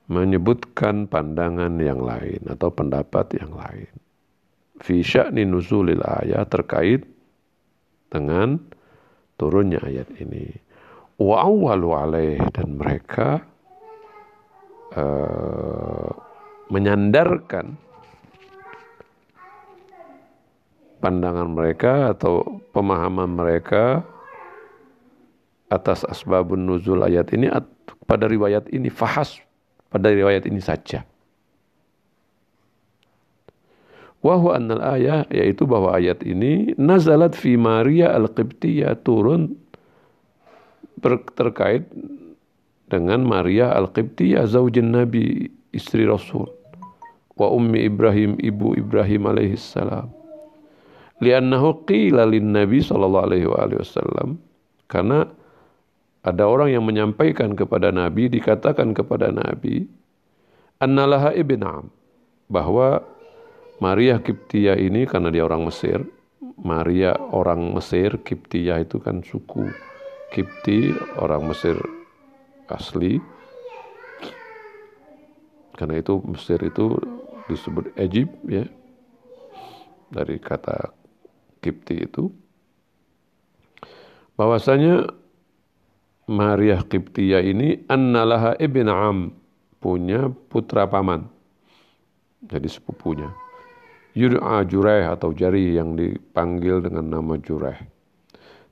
menyebutkan 0.06 1.10
pandangan 1.10 1.74
yang 1.82 1.98
lain 1.98 2.38
atau 2.46 2.70
pendapat 2.70 3.34
yang 3.34 3.50
lain. 3.58 3.90
Fi 4.78 5.02
sya'ni 5.02 5.42
nuzulil 5.42 5.98
ayat 6.06 6.46
terkait 6.54 7.02
dengan 8.06 8.62
turunnya 9.34 9.82
ayat 9.82 10.06
ini. 10.22 10.46
Wa 11.18 11.42
awwalu 11.42 11.88
alaih 11.90 12.38
dan 12.54 12.78
mereka 12.78 13.42
uh, 14.94 16.10
menyandarkan 16.70 17.74
pandangan 21.02 21.50
mereka 21.50 22.14
atau 22.14 22.62
pemahaman 22.70 23.34
mereka 23.34 24.06
atas 25.70 26.02
asbabun 26.04 26.66
nuzul 26.66 27.06
ayat 27.06 27.30
ini 27.30 27.46
pada 28.04 28.26
riwayat 28.26 28.66
ini 28.74 28.90
fahas 28.90 29.38
pada 29.88 30.10
riwayat 30.10 30.44
ini 30.50 30.58
saja. 30.58 31.06
Wahwa 34.20 34.58
annal 34.58 34.84
ayah 35.00 35.24
yaitu 35.32 35.64
bahwa 35.64 35.96
ayat 35.96 36.20
ini 36.28 36.76
nazalat 36.76 37.32
fi 37.32 37.56
Maria 37.56 38.12
al-Qibtiyah 38.12 39.00
turun 39.00 39.56
terkait 41.32 41.88
dengan 42.92 43.24
Maria 43.24 43.72
al-Qibtiyah 43.72 44.44
zaujin 44.44 44.92
Nabi 44.92 45.48
istri 45.72 46.04
Rasul 46.04 46.44
wa 47.40 47.48
ummi 47.48 47.88
Ibrahim 47.88 48.36
ibu 48.44 48.76
Ibrahim 48.76 49.24
alaihi 49.24 49.56
salam 49.56 50.12
li'annahu 51.24 51.88
qila 51.88 52.28
lin 52.28 52.52
Nabi 52.52 52.84
sallallahu 52.84 53.24
alaihi 53.24 53.48
wasallam 53.80 54.36
karena 54.92 55.24
ada 56.20 56.44
orang 56.44 56.68
yang 56.68 56.84
menyampaikan 56.84 57.56
kepada 57.56 57.88
Nabi, 57.88 58.28
dikatakan 58.28 58.92
kepada 58.92 59.32
Nabi, 59.32 59.88
Annalaha 60.76 61.32
ibnam, 61.32 61.88
bahwa 62.48 63.00
Maria 63.80 64.20
Kiptia 64.20 64.76
ini 64.76 65.08
karena 65.08 65.32
dia 65.32 65.48
orang 65.48 65.64
Mesir, 65.64 66.04
Maria 66.60 67.16
orang 67.16 67.72
Mesir, 67.72 68.20
Kiptia 68.20 68.84
itu 68.84 69.00
kan 69.00 69.24
suku 69.24 69.72
Kipti, 70.28 70.92
orang 71.16 71.48
Mesir 71.48 71.80
asli. 72.68 73.16
Karena 75.72 75.96
itu 75.96 76.20
Mesir 76.28 76.60
itu 76.60 77.00
disebut 77.48 77.96
Egypt 77.96 78.36
ya. 78.44 78.68
Dari 80.12 80.36
kata 80.36 80.92
Kipti 81.64 82.04
itu 82.04 82.28
bahwasanya 84.36 85.19
Maria 86.30 86.78
Qibtiyah 86.86 87.42
ini 87.42 87.82
annalaha 87.90 88.54
ibn 88.62 88.86
am 88.86 89.34
punya 89.82 90.30
putra 90.30 90.86
paman. 90.86 91.26
Jadi 92.46 92.70
sepupunya. 92.70 93.26
Yud'a 94.14 94.62
Jureh 94.62 95.10
atau 95.10 95.34
Jari 95.34 95.74
yang 95.74 95.98
dipanggil 95.98 96.86
dengan 96.86 97.18
nama 97.18 97.34
Jureh. 97.34 97.78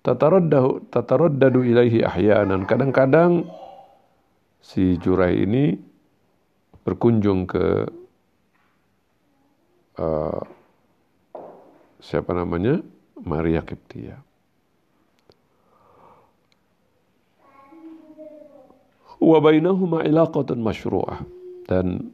Tataraddadu 0.07 0.87
tataraddadu 0.87 1.67
ilaihi 1.67 2.07
ahyanan. 2.07 2.63
Kadang-kadang 2.63 3.51
si 4.63 4.95
Jureh 5.03 5.43
ini 5.43 5.75
berkunjung 6.87 7.51
ke 7.51 7.67
uh, 9.99 10.43
siapa 11.99 12.31
namanya? 12.39 12.79
Maria 13.19 13.67
Qibtiyah. 13.67 14.28
Wa 19.19 19.39
bainahuma 19.43 20.07
ilaqatun 20.07 20.63
masyru'ah 20.63 21.23
dan 21.67 22.11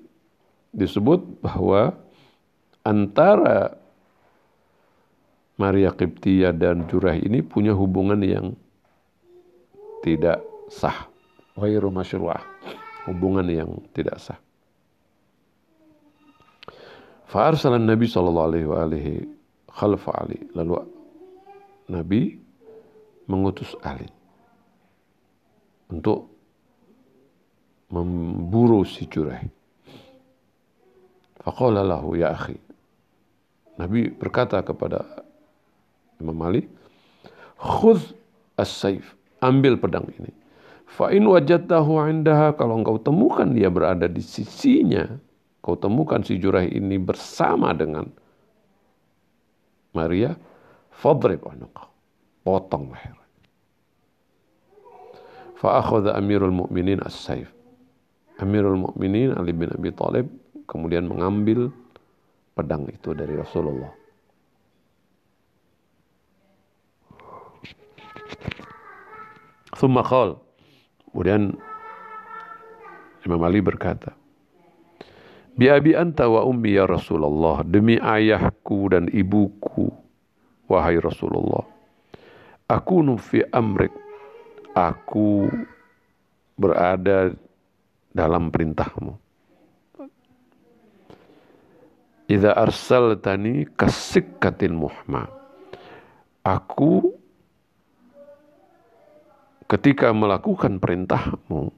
disebut 0.74 1.44
bahwa 1.44 1.94
antara 2.82 3.78
Maria 5.54 5.94
Qibtiyah 5.94 6.50
dan 6.50 6.90
Jurah 6.90 7.14
ini 7.14 7.38
punya 7.38 7.70
hubungan 7.70 8.18
yang 8.18 8.58
tidak 10.02 10.42
sah. 10.66 11.06
Ghairu 11.54 11.94
masyru'ah. 11.94 12.42
Hubungan 13.06 13.46
yang 13.46 13.70
tidak 13.94 14.18
sah. 14.18 14.38
Fa'arsalan 17.30 17.86
Nabi 17.86 18.10
alihi 18.10 19.14
khalfa 19.70 20.10
Ali. 20.18 20.42
Lalu 20.58 20.74
Nabi 21.86 22.34
mengutus 23.30 23.78
Ali 23.86 24.10
untuk 25.88 26.33
memburu 27.92 28.84
si 28.86 29.08
Juraih. 29.08 29.48
Faqala 31.44 31.84
lahu 31.84 32.16
ya 32.16 32.32
akhi. 32.32 32.56
Nabi 33.76 34.08
berkata 34.08 34.62
kepada 34.64 35.02
Imam 36.22 36.38
Ali, 36.46 36.64
"Khudh 37.60 38.14
as-saif." 38.56 39.12
Ambil 39.44 39.76
pedang 39.76 40.08
ini. 40.16 40.32
Fa 40.88 41.12
in 41.12 41.28
wajadtahu 41.28 42.00
indaha 42.08 42.56
kalau 42.56 42.80
engkau 42.80 42.96
temukan 42.96 43.44
dia 43.44 43.68
berada 43.68 44.08
di 44.08 44.24
sisinya, 44.24 45.04
kau 45.60 45.76
temukan 45.76 46.24
si 46.24 46.40
Juraih 46.40 46.72
ini 46.72 46.96
bersama 46.96 47.76
dengan 47.76 48.08
Maria, 49.92 50.32
fadrib 50.96 51.44
anuqa. 51.44 51.92
Potong 52.40 52.92
leher. 52.92 53.16
Fa 55.56 55.80
akhadha 55.80 56.12
Amirul 56.12 56.52
Mukminin 56.52 57.00
as-saif. 57.00 57.53
Amirul 58.42 58.80
Mukminin 58.80 59.34
Ali 59.38 59.54
bin 59.54 59.70
Abi 59.70 59.94
Thalib 59.94 60.26
kemudian 60.66 61.06
mengambil 61.06 61.70
pedang 62.54 62.86
itu 62.90 63.14
dari 63.14 63.34
Rasulullah. 63.38 63.92
Thumma 69.74 70.02
qal. 70.06 70.38
Kemudian 71.10 71.54
Imam 73.22 73.42
Ali 73.46 73.62
berkata, 73.62 74.14
Bi 75.54 75.70
abi 75.70 75.94
anta 75.94 76.26
wa 76.26 76.42
ummi 76.42 76.74
ya 76.74 76.90
Rasulullah, 76.90 77.62
demi 77.62 77.94
ayahku 77.94 78.90
dan 78.90 79.06
ibuku, 79.14 79.86
wahai 80.66 80.98
Rasulullah. 80.98 81.62
Aku 82.66 83.06
nufi 83.06 83.46
amrik, 83.54 83.94
aku 84.74 85.46
berada 86.58 87.30
dalam 88.14 88.48
perintahmu. 88.48 89.18
Idza 92.30 92.56
arsaltani 92.56 93.68
kasikkatin 93.76 94.72
muhma. 94.72 95.28
Aku 96.40 97.12
ketika 99.68 100.08
melakukan 100.14 100.80
perintahmu, 100.80 101.68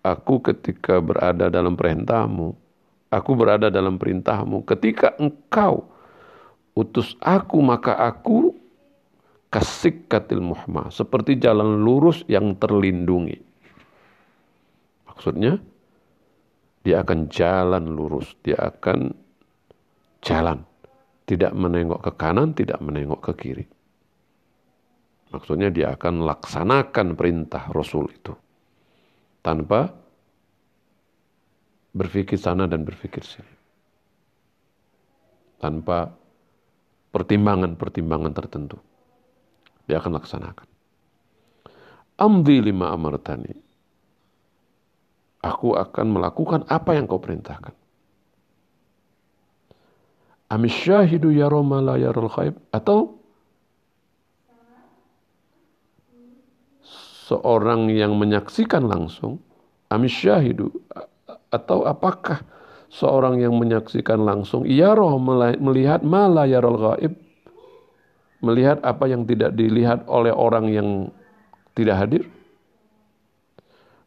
aku 0.00 0.34
ketika 0.40 1.02
berada 1.02 1.52
dalam 1.52 1.76
perintahmu, 1.76 2.56
aku 3.12 3.30
berada 3.36 3.68
dalam 3.68 4.00
perintahmu. 4.00 4.64
Ketika 4.64 5.12
engkau 5.20 5.84
utus 6.72 7.18
aku, 7.20 7.60
maka 7.60 7.98
aku 8.00 8.56
kasik 9.52 10.08
katil 10.08 10.40
muhma. 10.40 10.88
Seperti 10.88 11.36
jalan 11.40 11.84
lurus 11.84 12.24
yang 12.28 12.56
terlindungi. 12.56 13.45
Maksudnya, 15.16 15.56
dia 16.84 17.00
akan 17.00 17.32
jalan 17.32 17.84
lurus, 17.96 18.36
dia 18.44 18.60
akan 18.60 19.16
jalan. 20.20 20.62
Tidak 21.26 21.50
menengok 21.50 22.04
ke 22.06 22.12
kanan, 22.14 22.54
tidak 22.54 22.78
menengok 22.78 23.18
ke 23.18 23.32
kiri. 23.34 23.66
Maksudnya 25.34 25.74
dia 25.74 25.96
akan 25.96 26.22
laksanakan 26.22 27.18
perintah 27.18 27.66
Rasul 27.74 28.06
itu. 28.14 28.30
Tanpa 29.42 29.90
berpikir 31.90 32.38
sana 32.38 32.70
dan 32.70 32.86
berpikir 32.86 33.26
sini. 33.26 33.56
Tanpa 35.58 36.12
pertimbangan-pertimbangan 37.10 38.32
tertentu. 38.36 38.78
Dia 39.90 39.98
akan 39.98 40.22
laksanakan. 40.22 40.68
Amdi 42.22 42.62
lima 42.62 42.94
amartani 42.94 43.65
aku 45.42 45.76
akan 45.76 46.06
melakukan 46.12 46.60
apa 46.68 46.96
yang 46.96 47.04
kau 47.08 47.20
perintahkan. 47.20 47.74
Amis 50.46 50.74
syahidu 50.78 51.34
yaroma 51.34 51.82
la 51.82 51.98
yaral 51.98 52.30
khaib? 52.30 52.54
Atau 52.70 53.18
seorang 57.26 57.90
yang 57.90 58.14
menyaksikan 58.14 58.86
langsung 58.86 59.42
amis 59.90 60.14
syahidu 60.14 60.70
atau 61.50 61.82
apakah 61.82 62.42
seorang 62.86 63.42
yang 63.42 63.58
menyaksikan 63.58 64.22
langsung 64.22 64.62
yaroh 64.62 65.18
melihat 65.58 66.06
mala 66.06 66.46
yaral 66.46 66.78
ghaib 66.78 67.18
melihat 68.38 68.78
apa 68.86 69.10
yang 69.10 69.26
tidak 69.26 69.58
dilihat 69.58 70.06
oleh 70.06 70.30
orang 70.30 70.70
yang 70.70 70.88
tidak 71.74 71.98
hadir 71.98 72.22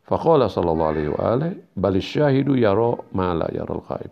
Faqala 0.09 0.49
sallallahu 0.49 0.89
alaihi 0.89 1.09
wa 1.13 1.21
alihi 1.37 1.53
bal 1.77 1.95
syahidu 2.01 2.57
yara 2.57 2.97
ma 3.13 3.37
la 3.37 3.45
yaral 3.53 3.85
ghaib. 3.85 4.09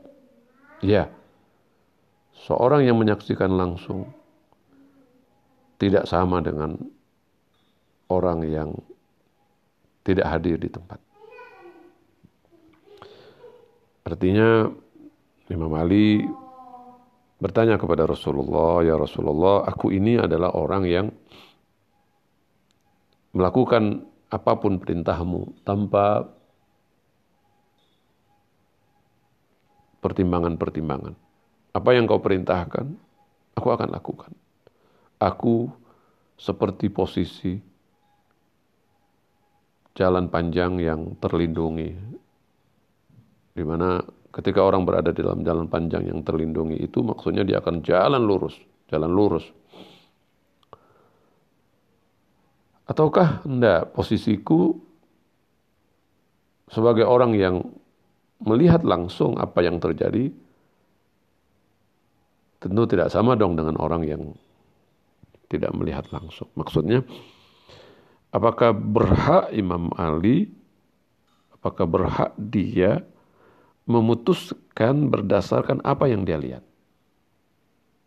Ya. 0.86 1.10
Seorang 2.38 2.86
yang 2.86 3.02
menyaksikan 3.02 3.50
langsung 3.50 4.06
tidak 5.82 6.06
sama 6.06 6.38
dengan 6.46 6.78
orang 8.14 8.46
yang 8.46 8.70
tidak 10.06 10.30
hadir 10.30 10.62
di 10.62 10.70
tempat. 10.70 11.02
Artinya 14.06 14.70
Imam 15.50 15.74
Ali 15.74 16.24
bertanya 17.42 17.82
kepada 17.82 18.06
Rasulullah, 18.06 18.86
"Ya 18.86 18.96
Rasulullah, 18.96 19.66
aku 19.66 19.90
ini 19.92 20.22
adalah 20.22 20.54
orang 20.54 20.86
yang 20.86 21.10
melakukan 23.34 24.06
apa 24.28 24.52
pun 24.60 24.80
perintahmu 24.80 25.64
tanpa 25.64 26.28
pertimbangan-pertimbangan. 30.04 31.16
Apa 31.76 31.90
yang 31.94 32.10
kau 32.10 32.24
perintahkan, 32.24 32.88
aku 33.56 33.68
akan 33.70 33.90
lakukan. 33.92 34.32
Aku 35.18 35.72
seperti 36.38 36.94
posisi 36.94 37.58
jalan 39.98 40.30
panjang 40.30 40.78
yang 40.78 41.18
terlindungi. 41.18 41.90
Di 43.58 43.64
mana 43.66 43.98
ketika 44.30 44.62
orang 44.62 44.86
berada 44.86 45.10
di 45.10 45.26
dalam 45.26 45.42
jalan 45.42 45.66
panjang 45.66 46.06
yang 46.06 46.22
terlindungi 46.22 46.78
itu 46.78 47.02
maksudnya 47.02 47.42
dia 47.42 47.58
akan 47.58 47.82
jalan 47.82 48.22
lurus, 48.22 48.54
jalan 48.94 49.10
lurus. 49.10 49.50
Ataukah 52.88 53.44
enggak 53.44 53.92
posisiku 53.92 54.80
sebagai 56.72 57.04
orang 57.04 57.36
yang 57.36 57.56
melihat 58.44 58.84
langsung 58.88 59.36
apa 59.36 59.60
yang 59.66 59.80
terjadi 59.80 60.32
tentu 62.64 62.84
tidak 62.90 63.12
sama 63.12 63.36
dong 63.36 63.60
dengan 63.60 63.76
orang 63.78 64.04
yang 64.08 64.24
tidak 65.52 65.72
melihat 65.76 66.08
langsung. 66.16 66.48
Maksudnya 66.56 67.04
apakah 68.32 68.72
berhak 68.76 69.52
Imam 69.56 69.92
Ali 69.96 70.52
apakah 71.56 71.84
berhak 71.88 72.32
dia 72.40 73.04
memutuskan 73.88 75.12
berdasarkan 75.12 75.80
apa 75.84 76.12
yang 76.12 76.28
dia 76.28 76.40
lihat 76.40 76.64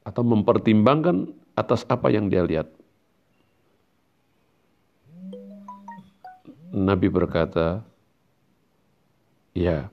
atau 0.05 0.23
mempertimbangkan 0.25 1.29
atas 1.57 1.85
apa 1.89 2.13
yang 2.13 2.29
dia 2.29 2.45
lihat 2.45 2.69
Nabi 6.71 7.11
berkata, 7.11 7.83
ya, 9.55 9.91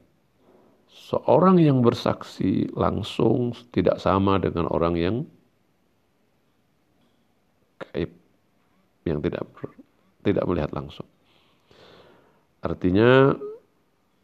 seorang 1.09 1.57
yang 1.57 1.81
bersaksi 1.81 2.69
langsung 2.77 3.53
tidak 3.73 3.97
sama 3.97 4.37
dengan 4.37 4.69
orang 4.69 4.93
yang 4.97 5.15
gaib, 7.81 8.13
yang 9.05 9.19
tidak 9.25 9.45
tidak 10.21 10.45
melihat 10.45 10.71
langsung. 10.75 11.07
Artinya 12.61 13.33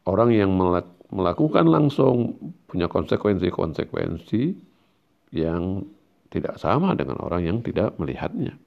orang 0.09 0.29
yang 0.33 0.51
melakukan 1.13 1.65
langsung 1.69 2.35
punya 2.67 2.89
konsekuensi-konsekuensi 2.89 4.43
yang 5.33 5.85
tidak 6.33 6.57
sama 6.57 6.97
dengan 6.97 7.21
orang 7.21 7.45
yang 7.45 7.57
tidak 7.61 7.93
melihatnya. 8.01 8.57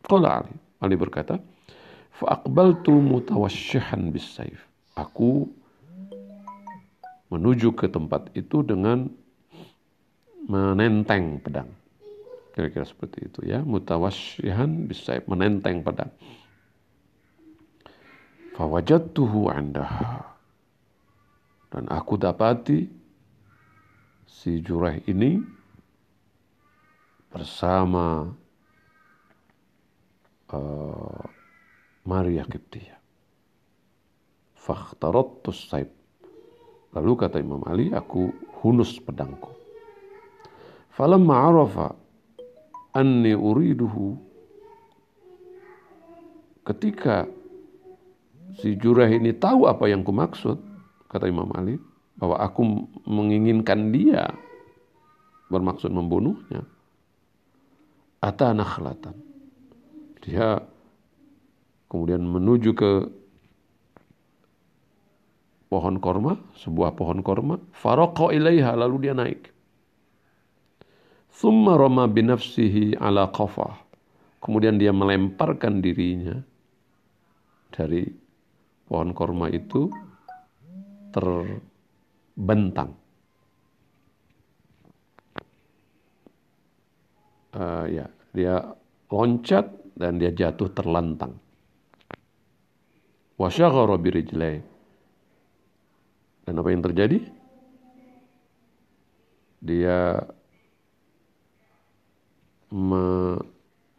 Qala 0.00 0.40
Ali, 0.40 0.56
Ali 0.80 0.96
berkata, 0.96 1.36
"Fa'aqbaltu 2.16 2.96
mutawassyihan 2.98 4.10
bis-saif." 4.10 4.58
Aku 4.98 5.46
menuju 7.30 7.72
ke 7.78 7.86
tempat 7.86 8.34
itu 8.34 8.66
dengan 8.66 9.06
menenteng 10.50 11.38
pedang. 11.38 11.70
Kira-kira 12.50 12.82
seperti 12.82 13.30
itu 13.30 13.40
ya, 13.46 13.62
mutawassyihan 13.62 14.90
bis-saif, 14.90 15.22
menenteng 15.30 15.86
pedang. 15.86 16.10
Fawajadtuhu 18.58 19.46
andaha. 19.46 20.26
Dan 21.70 21.86
aku 21.86 22.18
dapati 22.18 22.82
si 24.26 24.58
Jureh 24.58 24.98
ini 25.06 25.38
bersama 27.30 28.26
uh, 30.50 31.22
Maria 32.04 32.44
Kiptia. 32.48 32.96
Fakhtarattus 34.56 35.68
saib. 35.68 35.88
Lalu 36.90 37.12
kata 37.16 37.38
Imam 37.38 37.62
Ali, 37.64 37.94
aku 37.94 38.34
hunus 38.60 38.98
pedangku. 38.98 39.54
Falamma 40.90 41.34
arafa 41.48 41.94
anni 42.92 43.32
uriduhu 43.32 44.18
ketika 46.66 47.24
si 48.58 48.74
Jurah 48.76 49.08
ini 49.08 49.32
tahu 49.32 49.70
apa 49.70 49.86
yang 49.86 50.02
kumaksud, 50.02 50.58
kata 51.08 51.30
Imam 51.30 51.48
Ali, 51.54 51.78
bahwa 52.18 52.36
aku 52.42 52.90
menginginkan 53.08 53.94
dia 53.94 54.34
bermaksud 55.48 55.90
membunuhnya. 55.90 56.62
Ata 58.20 58.52
nakhlatan. 58.52 59.16
Dia 60.20 60.60
kemudian 61.90 62.22
menuju 62.22 62.70
ke 62.72 62.92
pohon 65.66 65.98
korma, 65.98 66.38
sebuah 66.54 66.94
pohon 66.94 67.20
korma. 67.20 67.58
Faroko 67.74 68.30
ilaiha, 68.30 68.78
lalu 68.78 69.10
dia 69.10 69.14
naik. 69.14 69.50
Thumma 71.30 71.74
roma 71.74 72.06
binafsihi 72.06 72.96
ala 72.98 73.28
qafah. 73.34 73.82
Kemudian 74.40 74.80
dia 74.80 74.94
melemparkan 74.94 75.82
dirinya 75.84 76.38
dari 77.74 78.08
pohon 78.88 79.12
korma 79.12 79.52
itu 79.52 79.90
terbentang. 81.12 83.00
uh, 87.54 87.84
ya 87.90 88.06
dia 88.30 88.62
loncat 89.10 89.66
dan 89.98 90.16
dia 90.20 90.30
jatuh 90.30 90.70
terlantang. 90.70 91.34
Wasyaghara 93.40 93.96
birijlai. 93.96 94.60
Dan 96.44 96.60
apa 96.60 96.68
yang 96.68 96.84
terjadi? 96.84 97.24
Dia 99.64 100.20
membuka 102.68 103.96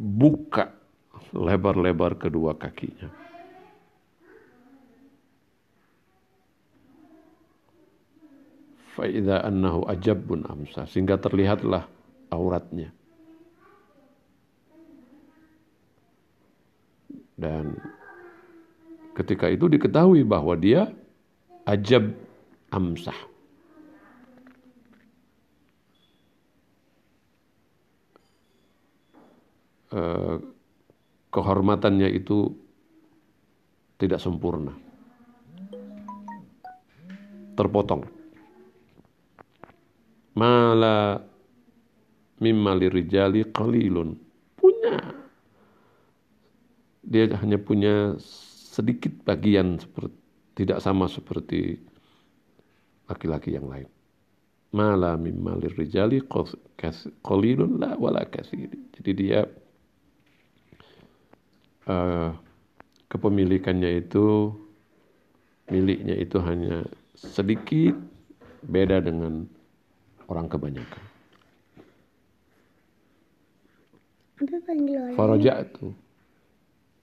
lebar-lebar 1.33 2.21
kedua 2.21 2.53
kakinya. 2.53 3.09
Fa'idha 8.93 9.41
annahu 9.41 9.89
ajabun 9.89 10.45
amsa. 10.45 10.85
Sehingga 10.85 11.17
terlihatlah 11.17 11.89
auratnya. 12.29 12.93
Dan 17.41 17.73
ketika 19.15 19.51
itu 19.51 19.67
diketahui 19.67 20.23
bahwa 20.23 20.55
dia 20.55 20.91
ajab 21.67 22.15
amsah. 22.71 23.15
Eh, 29.91 30.35
kehormatannya 31.35 32.07
itu 32.15 32.55
tidak 33.99 34.23
sempurna. 34.23 34.71
Terpotong. 37.59 38.07
Mala 40.39 41.19
mimma 42.39 42.71
lirijali 42.79 43.43
qalilun. 43.51 44.15
Punya 44.55 44.95
dia 47.03 47.27
hanya 47.43 47.59
punya 47.59 48.15
sedikit 48.71 49.11
bagian 49.27 49.75
seperti 49.75 50.15
tidak 50.55 50.79
sama 50.79 51.11
seperti 51.11 51.75
laki-laki 53.11 53.55
yang 53.59 53.67
lain. 53.67 53.87
Mala 54.71 55.19
mimmalir 55.19 55.75
rijali 55.75 56.23
qalilun 57.19 57.83
la 57.83 57.99
wala 57.99 58.23
kasir. 58.23 58.71
Jadi 58.95 59.11
dia 59.11 59.43
uh, 61.91 62.31
kepemilikannya 63.11 63.99
itu 63.99 64.55
miliknya 65.67 66.15
itu 66.15 66.39
hanya 66.39 66.87
sedikit 67.19 67.99
beda 68.63 69.03
dengan 69.03 69.43
orang 70.31 70.47
kebanyakan. 70.47 71.03
Faraja'tu 75.19 75.91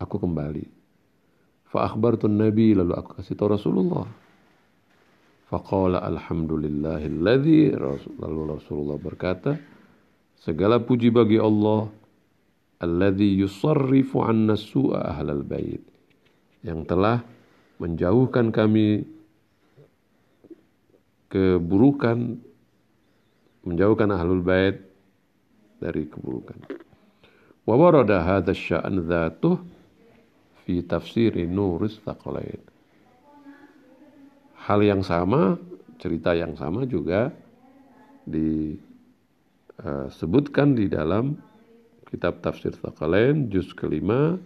aku 0.00 0.16
kembali. 0.16 0.77
Fa 1.68 1.84
akhbartun 1.84 2.40
Nabi 2.40 2.72
lalu 2.72 2.96
aku 2.96 3.20
kasih 3.20 3.36
tahu 3.36 3.52
Rasulullah. 3.52 4.08
Faqala 5.48 6.04
alhamdulillahilladzi 6.04 7.76
lalu 8.20 8.40
Rasulullah 8.56 8.96
berkata 9.00 9.56
segala 10.36 10.80
puji 10.80 11.08
bagi 11.08 11.40
Allah 11.40 11.88
alladzi 12.84 13.40
yusarrifu 13.40 14.20
'anna 14.20 14.56
su'a 14.56 15.12
ahlal 15.16 15.44
bait 15.44 15.80
yang 16.64 16.84
telah 16.84 17.24
menjauhkan 17.80 18.52
kami 18.52 19.08
keburukan 21.32 22.40
menjauhkan 23.68 24.08
ahlul 24.08 24.40
bait 24.40 24.80
dari 25.78 26.08
keburukan. 26.08 26.58
Wa 27.68 27.74
warada 27.76 28.24
hadha 28.24 28.56
sya'an 28.56 29.04
dhatuh 29.04 29.77
fi 30.68 30.84
tafsiri 30.84 31.48
Nurus 31.48 31.96
Thaqalain. 32.04 32.60
Hal 34.68 34.84
yang 34.84 35.00
sama, 35.00 35.56
cerita 35.96 36.36
yang 36.36 36.52
sama 36.60 36.84
juga 36.84 37.32
disebutkan 38.28 40.76
di 40.76 40.92
dalam 40.92 41.40
kitab 42.12 42.44
tafsir 42.44 42.76
Thaqalain 42.76 43.48
juz 43.48 43.72
kelima 43.72 44.36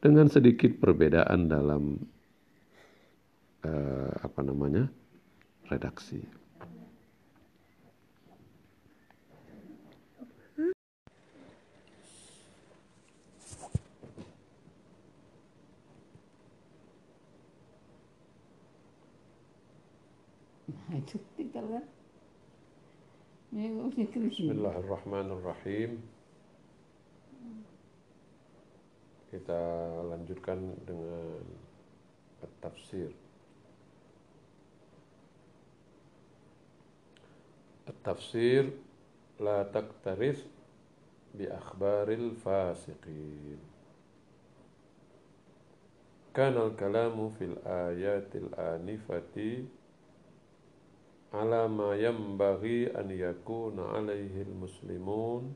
dengan 0.00 0.32
sedikit 0.32 0.80
perbedaan 0.80 1.52
dalam 1.52 2.00
uh, 3.68 4.12
apa 4.24 4.40
namanya 4.40 4.88
redaksi. 5.68 6.24
Bismillahirrahmanirrahim. 23.49 25.91
Kita 29.29 29.61
lanjutkan 30.09 30.59
dengan 30.83 31.43
tafsir. 32.59 33.13
Tafsir 37.99 38.71
la 39.39 39.67
taktaris 39.69 40.39
bi 41.35 41.45
akhbaril 41.45 42.33
fasiqin. 42.41 43.59
كان 46.39 46.57
الكلام 46.57 47.29
في 47.29 47.45
الآيات 47.45 48.35
الآنفة 48.35 49.35
على 51.33 51.67
ما 51.67 51.95
ينبغي 51.95 52.87
أن 52.99 53.11
يكون 53.11 53.79
عليه 53.79 54.41
المسلمون 54.41 55.53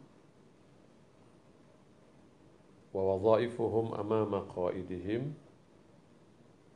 ووظائفهم 2.93 3.93
أمام 3.93 4.36
قائدهم 4.36 5.34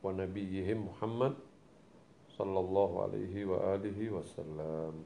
ونبيهم 0.02 0.86
محمد 0.86 1.34
صلى 2.28 2.60
الله 2.60 3.02
عليه 3.02 3.44
وآله 3.44 4.10
وسلم 4.10 5.04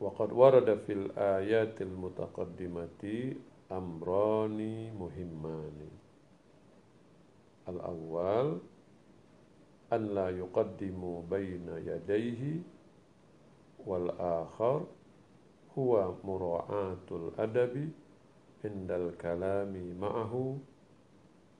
وقد 0.00 0.32
ورد 0.32 0.78
في 0.86 0.92
الآيات 0.92 1.82
المتقدمة 1.82 3.34
أمران 3.72 4.60
مهمان 5.00 5.78
الأول 7.68 8.58
أن 9.93 10.05
لا 10.15 10.29
يقدموا 10.29 11.21
بين 11.29 11.67
يديه 11.69 12.61
والآخر 13.85 14.85
هو 15.77 16.13
مراعاة 16.23 17.07
الأدب 17.11 17.89
عند 18.65 18.91
الكلام 18.91 19.97
معه 19.99 20.57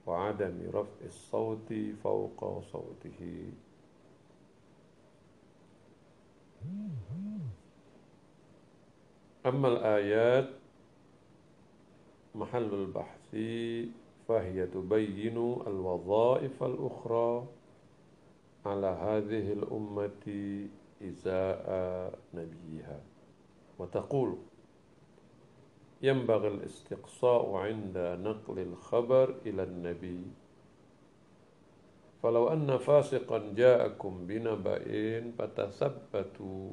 وعدم 0.05 0.69
رفع 0.73 1.05
الصوت 1.05 1.73
فوق 2.03 2.59
صوته. 2.71 3.51
أما 9.45 9.67
الآيات 9.67 10.49
محل 12.35 12.73
البحث 12.73 13.35
فهي 14.27 14.67
تبين 14.67 15.37
الوظائف 15.67 16.63
الأخرى 16.63 17.47
على 18.65 18.87
هذه 18.87 19.53
الأمة 19.53 20.25
إزاء 21.01 21.65
نبيها. 22.33 22.99
وتقول 23.79 24.37
ينبغي 26.01 26.47
الاستقصاء 26.47 27.53
عند 27.53 27.97
نقل 27.97 28.59
الخبر 28.59 29.35
إلى 29.45 29.63
النبي. 29.63 30.23
فلو 32.23 32.47
أن 32.47 32.77
فاسقا 32.77 33.53
جاءكم 33.55 34.27
بنبأ 34.27 34.85
فتثبتوا 35.37 36.69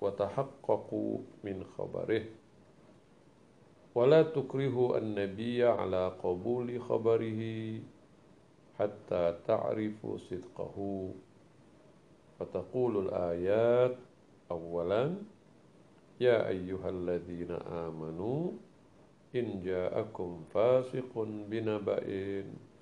وتحققوا 0.00 1.18
من 1.44 1.64
خبره. 1.64 2.24
ولا 3.94 4.22
تكرهوا 4.22 4.98
النبي 4.98 5.64
على 5.64 6.08
قبول 6.22 6.82
خبره. 6.82 7.42
حتى 8.80 9.38
تعرفوا 9.46 10.16
صدقه. 10.16 11.10
فتقول 12.38 13.06
الآيات 13.06 13.96
أولا 14.50 15.14
يا 16.20 16.48
أيها 16.48 16.88
الذين 16.88 17.50
آمنوا 17.50 18.50
إن 19.36 19.62
جاءكم 19.62 20.44
فاسق 20.54 21.12
بنبأ 21.50 22.06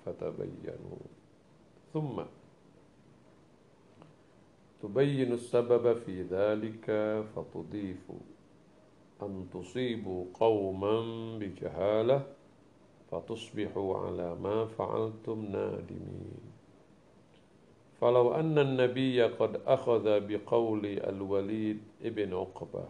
فتبينوا. 0.05 1.03
ثم 1.93 2.23
تبين 4.81 5.31
السبب 5.33 5.93
في 5.93 6.21
ذلك 6.21 6.87
فتضيف 7.35 8.11
أن 9.21 9.47
تصيبوا 9.53 10.25
قوما 10.33 10.95
بجهالة 11.37 12.38
فتصبحوا 13.11 13.97
على 13.97 14.35
ما 14.35 14.65
فعلتم 14.65 15.45
نادمين. 15.45 16.41
فلو 18.01 18.35
أن 18.35 18.59
النبي 18.59 19.23
قد 19.23 19.61
أخذ 19.67 20.27
بقول 20.27 20.85
الوليد 20.85 21.79
ابن 22.01 22.33
عقبة 22.33 22.85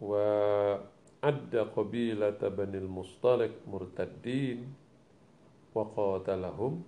وعد 0.00 1.56
قبيلة 1.76 2.30
بني 2.48 2.78
المصطلق 2.78 3.50
مرتدين 3.66 4.74
وقاتلهم 5.74 6.82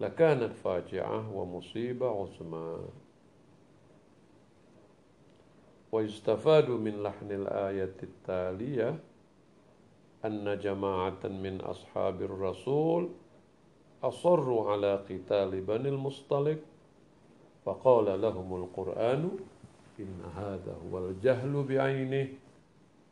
لكانت 0.00 0.52
فاجعة 0.52 1.36
ومصيبة 1.36 2.06
عظمى 2.08 2.78
Wa 5.96 6.04
yustafadu 6.04 6.76
min 6.76 7.00
lahnil 7.00 7.48
ayatit 7.48 8.12
taliyah 8.28 9.00
anna 10.28 10.52
jama'atan 10.60 11.40
min 11.40 11.56
ashabir 11.64 12.28
rasul 12.36 13.08
asarru 14.04 14.68
ala 14.68 15.00
qitali 15.08 15.64
banil 15.64 15.96
mustalik 15.96 16.60
faqala 17.64 18.20
lahumul 18.20 18.68
qur'anu 18.76 19.40
in 19.96 20.20
hadha 20.36 20.76
huwal 20.84 21.16
jahlu 21.24 21.64
bi'aynihi 21.64 22.36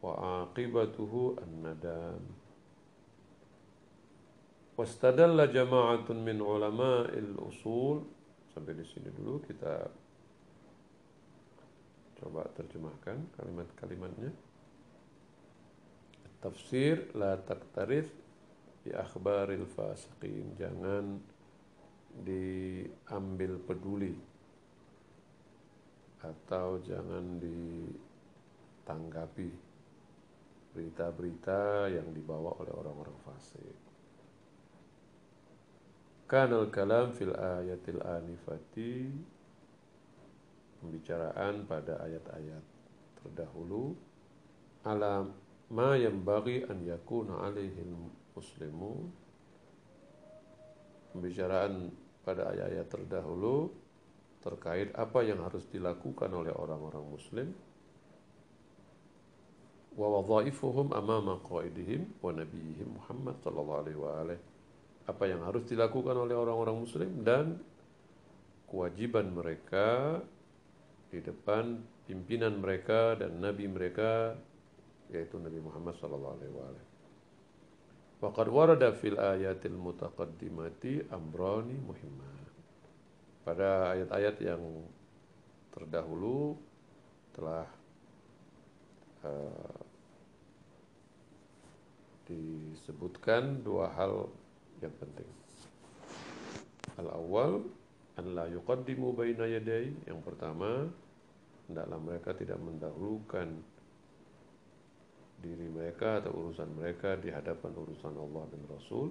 wa 0.04 0.44
aqibatuhu 0.44 1.40
an-nadam 1.40 2.20
wastadalla 4.76 5.48
jama'atun 5.48 6.20
min 6.20 6.36
usul 7.48 8.04
sampai 8.52 8.76
di 8.76 8.84
sini 8.84 9.08
dulu 9.08 9.40
kita 9.48 10.03
coba 12.20 12.44
terjemahkan 12.54 13.18
kalimat-kalimatnya 13.34 14.30
tafsir 16.44 17.08
la 17.16 17.40
taktarif 17.40 18.12
bi 18.84 18.92
akhbaril 18.92 19.64
fasiqin 19.72 20.52
jangan 20.60 21.16
diambil 22.14 23.58
peduli 23.64 24.14
atau 26.24 26.80
jangan 26.84 27.40
ditanggapi 27.42 29.50
berita-berita 30.74 31.86
yang 31.94 32.10
dibawa 32.10 32.58
oleh 32.58 32.74
orang-orang 32.74 33.14
fasik. 33.22 33.78
Kanal 36.26 36.66
kalam 36.74 37.14
fil 37.14 37.30
ayatil 37.30 38.02
anifati 38.02 39.06
pembicaraan 40.84 41.64
pada 41.64 42.04
ayat-ayat 42.04 42.64
terdahulu. 43.24 43.96
Alam 44.84 45.32
ma 45.72 45.96
yang 45.96 46.20
bagi 46.20 46.60
an 46.68 46.84
yakuna 46.84 47.48
alaihi 47.48 47.80
muslimu. 48.36 49.08
Pembicaraan 51.16 51.88
pada 52.20 52.52
ayat-ayat 52.52 52.88
terdahulu 52.92 53.72
terkait 54.44 54.92
apa 54.92 55.24
yang 55.24 55.40
harus 55.40 55.64
dilakukan 55.72 56.28
oleh 56.28 56.52
orang-orang 56.52 57.04
muslim. 57.08 57.48
Wa 59.96 60.20
wadhaifuhum 60.20 60.92
amama 60.92 61.40
qaidihim 61.40 62.20
wa 62.20 62.28
nabiyihim 62.28 63.00
Muhammad 63.00 63.40
sallallahu 63.40 63.80
alaihi 63.80 63.98
wa 63.98 64.12
alihi 64.20 64.42
apa 65.04 65.24
yang 65.28 65.44
harus 65.44 65.68
dilakukan 65.68 66.16
oleh 66.16 66.32
orang-orang 66.32 66.80
muslim 66.80 67.10
dan 67.20 67.60
kewajiban 68.68 69.28
mereka 69.28 70.18
di 71.14 71.22
depan 71.22 71.78
pimpinan 72.10 72.58
mereka 72.58 73.14
dan 73.14 73.38
nabi 73.38 73.70
mereka 73.70 74.34
yaitu 75.14 75.38
Nabi 75.38 75.62
Muhammad 75.62 75.94
sallallahu 76.02 76.34
alaihi 76.42 76.54
wa 76.58 76.64
alihi 76.66 76.86
Waqad 78.24 78.48
warada 78.48 78.88
fil 78.96 79.20
ayatil 79.20 79.76
mutaqaddimati 79.76 81.12
amrani 81.12 81.76
muhimmat 81.76 82.48
pada 83.44 83.92
ayat-ayat 83.92 84.40
yang 84.40 84.62
terdahulu 85.76 86.56
telah 87.36 87.68
uh, 89.28 89.76
disebutkan 92.24 93.60
dua 93.60 93.92
hal 93.92 94.32
yang 94.80 94.94
penting. 94.96 95.28
Al-awwal 96.96 97.60
an 98.16 98.26
la 98.32 98.48
yuqaddimu 98.48 99.12
baina 99.12 99.44
yaday. 99.44 99.92
Yang 100.08 100.20
pertama, 100.24 100.88
hendaklah 101.68 102.00
mereka 102.00 102.30
tidak 102.36 102.60
mendahulukan 102.60 103.48
diri 105.40 105.68
mereka 105.68 106.24
atau 106.24 106.32
urusan 106.32 106.72
mereka 106.72 107.20
di 107.20 107.28
hadapan 107.28 107.72
urusan 107.76 108.14
Allah 108.16 108.44
dan 108.48 108.62
Rasul. 108.68 109.08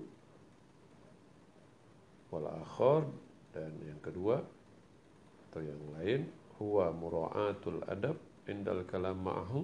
Wal 2.33 2.49
akhar 2.49 3.05
dan 3.53 3.77
yang 3.85 4.01
kedua 4.01 4.41
atau 5.49 5.61
yang 5.61 5.81
lain 5.93 6.25
huwa 6.57 6.89
mura'atul 6.89 7.85
adab 7.85 8.17
indal 8.49 8.81
kalam 8.89 9.21
ma'ahu. 9.21 9.61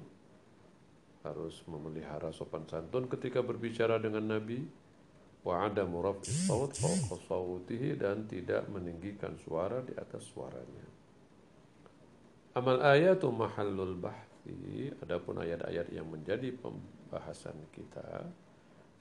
Harus 1.26 1.66
memelihara 1.68 2.32
sopan 2.32 2.64
santun 2.70 3.10
ketika 3.10 3.42
berbicara 3.42 3.98
dengan 3.98 4.30
Nabi. 4.30 4.62
Wa 5.40 5.72
adamu 5.72 6.04
raf'is 6.04 6.52
saut 6.52 6.76
fawqa 6.76 7.80
dan 7.96 8.28
tidak 8.28 8.68
meninggikan 8.68 9.40
suara 9.40 9.80
di 9.80 9.96
atas 9.96 10.28
suaranya 10.36 10.99
amal 12.56 12.82
ayatu 12.82 13.30
mahallul 13.30 13.97
bahth 14.00 14.30
bahathi 14.50 14.91
adapun 15.04 15.36
ayat-ayat 15.41 15.88
yang 15.93 16.08
menjadi 16.10 16.50
pembahasan 16.58 17.56
kita 17.76 18.26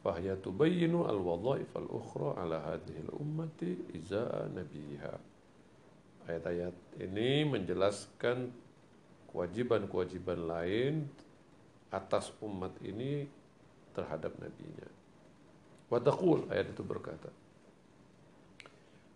fahya 0.03 0.37
tubayyinu 0.39 1.09
al-wadhaif 1.09 1.69
al-ukhra 1.75 2.39
ala 2.39 2.63
hadhihi 2.63 3.01
al-ummati 3.09 3.71
izaa 3.97 4.47
nabiha. 4.53 5.15
Ayat-ayat 6.29 6.77
ini 7.01 7.49
menjelaskan 7.49 8.53
kewajiban-kewajiban 9.33 10.45
lain 10.45 11.09
atas 11.89 12.31
umat 12.45 12.77
ini 12.85 13.25
terhadap 13.97 14.37
nabinya. 14.37 14.89
Wa 15.89 15.99
taqul 16.05 16.45
ayat 16.53 16.69
itu 16.77 16.85
berkata 16.85 17.33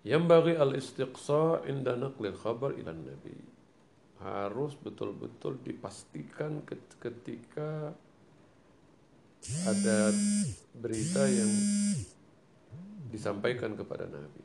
yang 0.03 0.27
bagi 0.27 0.59
al-istiqsa 0.59 1.63
inda 1.71 1.95
naqlil 1.95 2.35
khabar 2.35 2.75
ila 2.75 2.91
nabi 2.91 3.52
harus 4.23 4.79
betul-betul 4.79 5.59
dipastikan 5.67 6.63
ketika 7.03 7.91
ada 9.67 9.99
berita 10.79 11.27
yang 11.27 11.51
disampaikan 13.11 13.75
kepada 13.75 14.07
Nabi. 14.07 14.43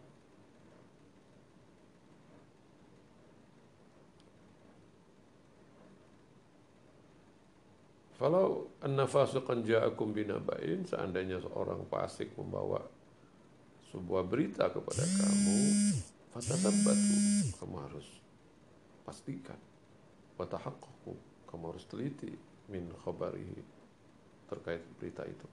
Kalau 8.18 8.74
anna 8.82 9.06
fasiqan 9.06 9.62
ja'akum 9.62 10.10
binaba'in, 10.10 10.90
seandainya 10.90 11.38
seorang 11.38 11.86
fasik 11.86 12.34
membawa 12.34 12.82
sebuah 13.94 14.26
berita 14.26 14.74
kepada 14.74 15.06
kamu, 15.06 15.58
fatatabbatu, 16.34 17.16
kamu 17.62 17.76
harus 17.78 18.08
pastikan 19.06 19.67
watahaqqaqu 20.38 21.14
kamu 21.50 21.64
harus 21.74 21.86
teliti 21.90 22.32
min 22.70 22.90
khabarihi 23.04 23.60
terkait 24.48 24.82
berita 24.98 25.28
itu. 25.28 25.48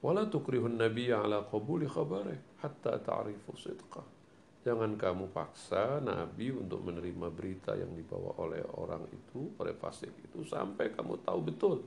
Wala 0.00 0.28
tukrihun 0.30 0.80
nabiyya 0.80 1.24
ala 1.24 1.44
qabuli 1.44 1.84
khabari 1.84 2.36
hatta 2.64 2.96
ta'rifu 3.00 3.52
sidqah 3.56 4.20
jangan 4.60 4.92
kamu 5.00 5.32
paksa 5.32 6.04
nabi 6.04 6.52
untuk 6.52 6.84
menerima 6.84 7.32
berita 7.32 7.72
yang 7.72 7.96
dibawa 7.96 8.36
oleh 8.44 8.60
orang 8.76 9.08
itu 9.08 9.56
oleh 9.56 9.72
fasik 9.72 10.12
itu 10.20 10.44
sampai 10.44 10.92
kamu 10.92 11.16
tahu 11.24 11.40
betul 11.40 11.78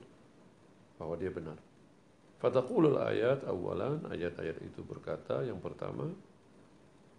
bahwa 0.98 1.14
dia 1.18 1.30
benar. 1.30 1.58
Fataqulul 2.41 3.00
ayat 3.00 3.48
awalan. 3.48 4.04
Ayat-ayat 4.12 4.60
itu 4.68 4.84
berkata 4.84 5.48
yang 5.48 5.64
pertama 5.64 6.12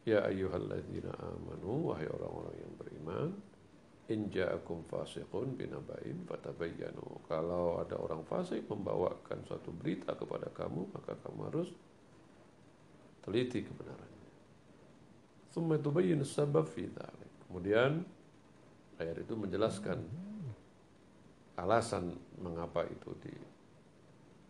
Ya 0.05 0.21
ayyuhalladzina 0.21 1.17
amanu 1.17 1.89
wahai 1.89 2.05
orang-orang 2.13 2.57
yang 2.61 2.73
beriman 2.77 3.29
in 4.13 4.29
ja'akum 4.29 4.85
fasiqun 4.89 5.57
binaba'in 5.57 6.25
fatabayyanu. 6.29 7.25
Kalau 7.25 7.81
ada 7.81 7.97
orang 7.97 8.25
fasik 8.29 8.69
membawakan 8.69 9.41
suatu 9.49 9.73
berita 9.73 10.13
kepada 10.13 10.53
kamu, 10.53 10.93
maka 10.93 11.17
kamu 11.25 11.41
harus 11.49 11.69
teliti 13.25 13.65
kebenarannya. 13.65 14.31
Tsumma 15.49 15.81
tubayyin 15.81 16.21
sabab 16.27 16.69
fi 16.69 16.91
Kemudian 17.49 18.03
ayat 18.99 19.23
itu 19.23 19.35
menjelaskan 19.39 20.03
alasan 21.55 22.13
mengapa 22.43 22.83
itu 22.91 23.15
di, 23.23 23.33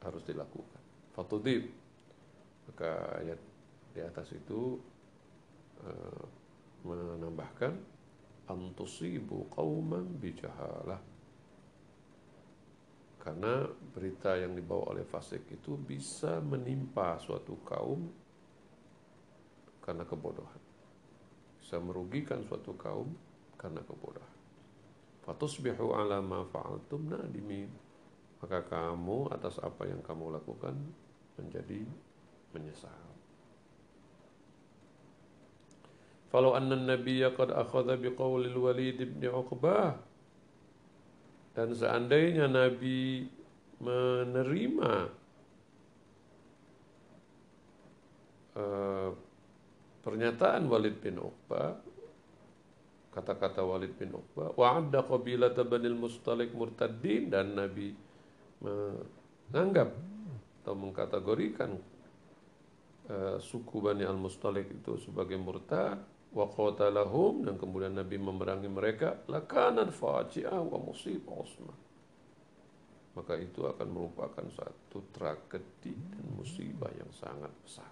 harus 0.02 0.24
dilakukan. 0.24 0.82
Fatudib. 1.12 1.68
Maka 2.64 3.20
ayat 3.20 3.38
di 3.92 4.00
atas 4.00 4.32
itu 4.32 4.80
Eh, 5.84 6.24
menambahkan 6.84 7.80
antusibu 8.48 9.48
qauman 9.52 10.04
bijahalah 10.20 11.00
karena 13.24 13.64
berita 13.96 14.36
yang 14.36 14.52
dibawa 14.52 14.92
oleh 14.92 15.08
fasik 15.08 15.48
itu 15.48 15.80
bisa 15.80 16.44
menimpa 16.44 17.16
suatu 17.16 17.56
kaum 17.64 18.04
karena 19.80 20.04
kebodohan. 20.04 20.60
Bisa 21.56 21.80
merugikan 21.80 22.44
suatu 22.44 22.76
kaum 22.76 23.16
karena 23.56 23.80
kebodohan. 23.80 24.36
Fatusbihu 25.24 25.96
ala 25.96 26.20
ma 26.20 26.44
fa'altum 26.44 27.08
nadimin. 27.08 27.72
Maka 28.44 28.60
kamu 28.68 29.32
atas 29.32 29.56
apa 29.56 29.88
yang 29.88 30.04
kamu 30.04 30.36
lakukan 30.36 30.76
menjadi 31.40 31.80
menyesal. 32.52 33.13
Falau 36.34 36.58
anna 36.58 36.74
nabiyya 36.74 37.30
qad 37.38 37.54
akhadha 37.54 37.94
biqawlil 37.94 38.58
walid 38.58 38.98
ibn 38.98 39.22
Uqbah. 39.22 39.94
Dan 41.54 41.70
seandainya 41.70 42.50
Nabi 42.50 43.30
menerima 43.78 44.92
uh, 48.58 49.14
pernyataan 50.02 50.66
Walid 50.66 50.98
bin 50.98 51.22
Uqbah 51.22 51.78
kata-kata 53.14 53.62
Walid 53.62 53.94
bin 53.94 54.10
Uqbah 54.10 54.58
wa'adda 54.58 55.06
qabilata 55.06 55.62
banil 55.62 55.94
mustalik 55.94 56.50
murtaddin 56.50 57.30
dan 57.30 57.54
Nabi 57.54 57.94
menganggap 58.58 59.94
atau 60.66 60.74
mengkategorikan 60.74 61.78
uh, 63.06 63.38
suku 63.38 63.78
Bani 63.78 64.02
Al-Mustalik 64.02 64.66
itu 64.74 64.98
sebagai 64.98 65.38
murtad 65.38 66.02
wa 66.34 66.50
qatalahum 66.50 67.46
dan 67.46 67.54
kemudian 67.54 67.94
Nabi 67.94 68.18
memerangi 68.18 68.66
mereka 68.66 69.22
lakanan 69.30 69.94
faji'ah 69.94 70.58
wa 70.58 70.78
musibah 70.82 71.38
usmah 71.38 71.84
maka 73.14 73.38
itu 73.38 73.62
akan 73.62 73.88
merupakan 73.94 74.46
satu 74.50 75.14
tragedi 75.14 75.94
dan 75.94 76.26
musibah 76.34 76.90
yang 76.98 77.10
sangat 77.14 77.50
besar. 77.62 77.90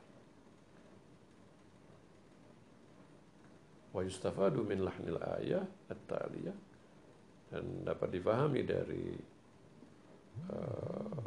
Wa 3.94 4.02
yustafadu 4.02 4.66
min 4.66 4.82
lahnil 4.82 5.20
ayah 5.38 5.62
at-taliyah 5.86 6.58
dan 7.54 7.86
dapat 7.86 8.08
difahami 8.18 8.60
dari 8.66 9.14
uh, 10.50 11.22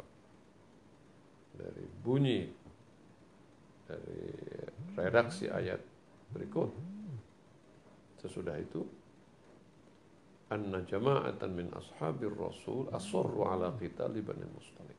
dari 1.56 1.84
bunyi 2.04 2.42
dari 3.86 4.28
redaksi 4.98 5.46
ayat 5.46 5.80
berikut 6.34 6.68
Sesudah 8.26 8.58
itu 8.58 8.82
anna 10.50 10.82
jama'atan 10.82 11.50
min 11.54 11.70
ashabir 11.78 12.34
rasul 12.34 12.90
asarru 12.90 13.46
ala 13.46 13.70
qitali 13.78 14.18
bani 14.18 14.42
mustalik. 14.50 14.98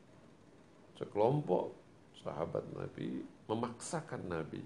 Sekelompok 0.96 1.76
sahabat 2.24 2.64
Nabi 2.72 3.20
memaksakan 3.52 4.32
Nabi 4.32 4.64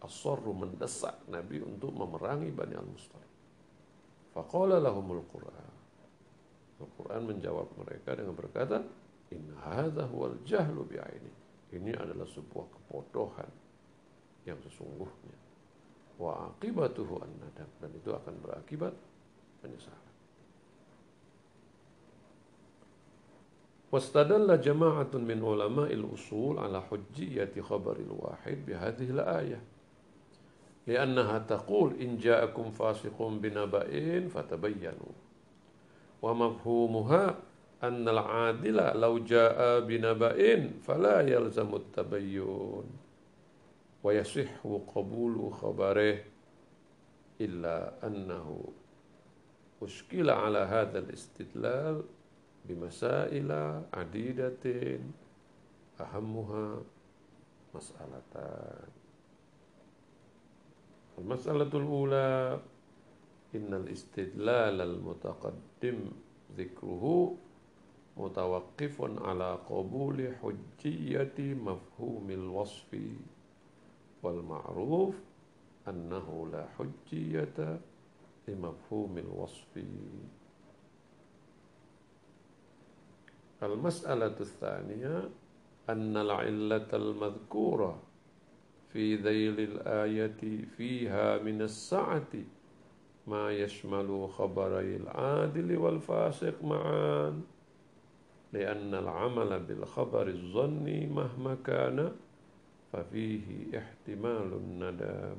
asarru 0.00 0.56
mendesak 0.56 1.28
Nabi 1.28 1.60
untuk 1.60 1.92
memerangi 1.92 2.48
Bani 2.56 2.72
al-Mustalik. 2.72 3.32
Faqala 4.32 4.80
lahumul 4.80 5.20
Qur'an. 5.28 5.72
Al-Quran 6.80 7.22
menjawab 7.28 7.68
mereka 7.76 8.16
dengan 8.16 8.32
berkata, 8.32 8.80
In 9.30 9.52
hadha 9.60 10.08
huwal 10.08 10.40
jahlu 10.48 10.88
bi'aini. 10.88 11.32
Ini 11.76 11.92
adalah 12.00 12.24
sebuah 12.26 12.66
kebodohan 12.72 13.52
yang 14.48 14.56
sesungguhnya 14.64 15.39
wa 16.19 16.51
aqibatuhu 16.51 17.19
an-nadam 17.19 17.69
dan 17.81 17.91
itu 17.91 18.09
akan 18.11 18.33
berakibat 18.39 18.93
penyesalan. 19.59 20.13
Wastadalla 23.91 24.59
jama'atun 24.59 25.23
min 25.23 25.39
ulama'il 25.39 26.03
usul 26.03 26.59
ala 26.59 26.83
hujjiyati 26.83 27.63
khabaril 27.63 28.15
wahid 28.15 28.63
bihadhihi 28.67 29.13
al-ayah. 29.15 29.63
لأنها 30.85 31.49
تقول 31.49 31.97
إن 31.97 32.17
جاءكم 32.21 32.71
فاسق 32.71 33.17
بنبأ 33.17 33.89
فتبينوا 34.29 35.13
ومفهومها 36.21 37.23
أن 37.83 38.09
العادل 38.09 38.77
لو 39.01 39.13
جاء 39.17 39.79
بنبأ 39.79 40.37
فلا 40.85 41.17
يلزم 41.21 41.75
التبين 41.75 42.85
ويصح 44.02 44.66
قبول 44.94 45.52
خبره 45.52 46.18
إلا 47.40 48.06
أنه 48.06 48.64
أشكل 49.82 50.30
على 50.30 50.58
هذا 50.58 50.98
الاستدلال 50.98 52.02
بمسائل 52.64 53.52
عديدة 53.94 54.98
أهمها 56.00 56.82
مسألتان. 57.74 58.88
المسألة 61.18 61.62
الأولى 61.62 62.60
إن 63.54 63.74
الاستدلال 63.74 64.80
المتقدم 64.80 65.98
ذكره 66.56 67.36
متوقف 68.16 69.02
على 69.02 69.58
قبول 69.70 70.34
حجية 70.42 71.54
مفهوم 71.54 72.30
الوصف. 72.30 72.98
Annahu 75.86 76.46
la 76.52 76.62
hujjiyata 76.76 77.78
li 78.46 78.54
mafhumil 78.54 79.30
wasfi 79.32 79.84
المسألة 83.62 84.40
الثانية 84.40 85.28
أن 85.90 86.16
العلة 86.16 86.88
المذكورة 86.92 88.02
في 88.92 89.16
ذيل 89.16 89.60
الآية 89.60 90.64
فيها 90.76 91.38
من 91.44 91.62
السعة 91.62 92.32
ما 93.26 93.50
يشمل 93.52 94.28
خبري 94.32 94.96
العادل 94.96 95.76
والفاسق 95.76 96.64
معا 96.64 97.40
لأن 98.52 98.94
العمل 98.94 99.60
بالخبر 99.60 100.26
الظني 100.28 101.06
مهما 101.06 101.54
كان 101.64 102.12
ففيه 102.92 103.78
احتمال 103.78 104.52
الندم. 104.52 105.36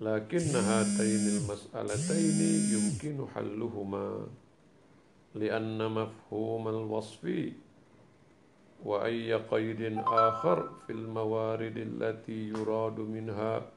لكن 0.00 0.38
هاتين 0.38 1.28
المسألتين 1.28 2.40
يمكن 2.74 3.26
حلهما 3.34 4.26
لأن 5.34 5.90
مفهوم 5.90 6.68
الوصف 6.68 7.52
وأي 8.84 9.34
قيد 9.34 9.98
آخر 10.06 10.70
في 10.86 10.92
الموارد 10.92 11.76
التي 11.76 12.48
يراد 12.48 13.00
منها 13.00 13.70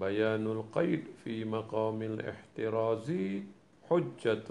بيان 0.00 0.46
القيد 0.46 1.04
في 1.24 1.44
مقام 1.44 2.02
الاحتراز 2.02 3.12
حجة. 3.90 4.44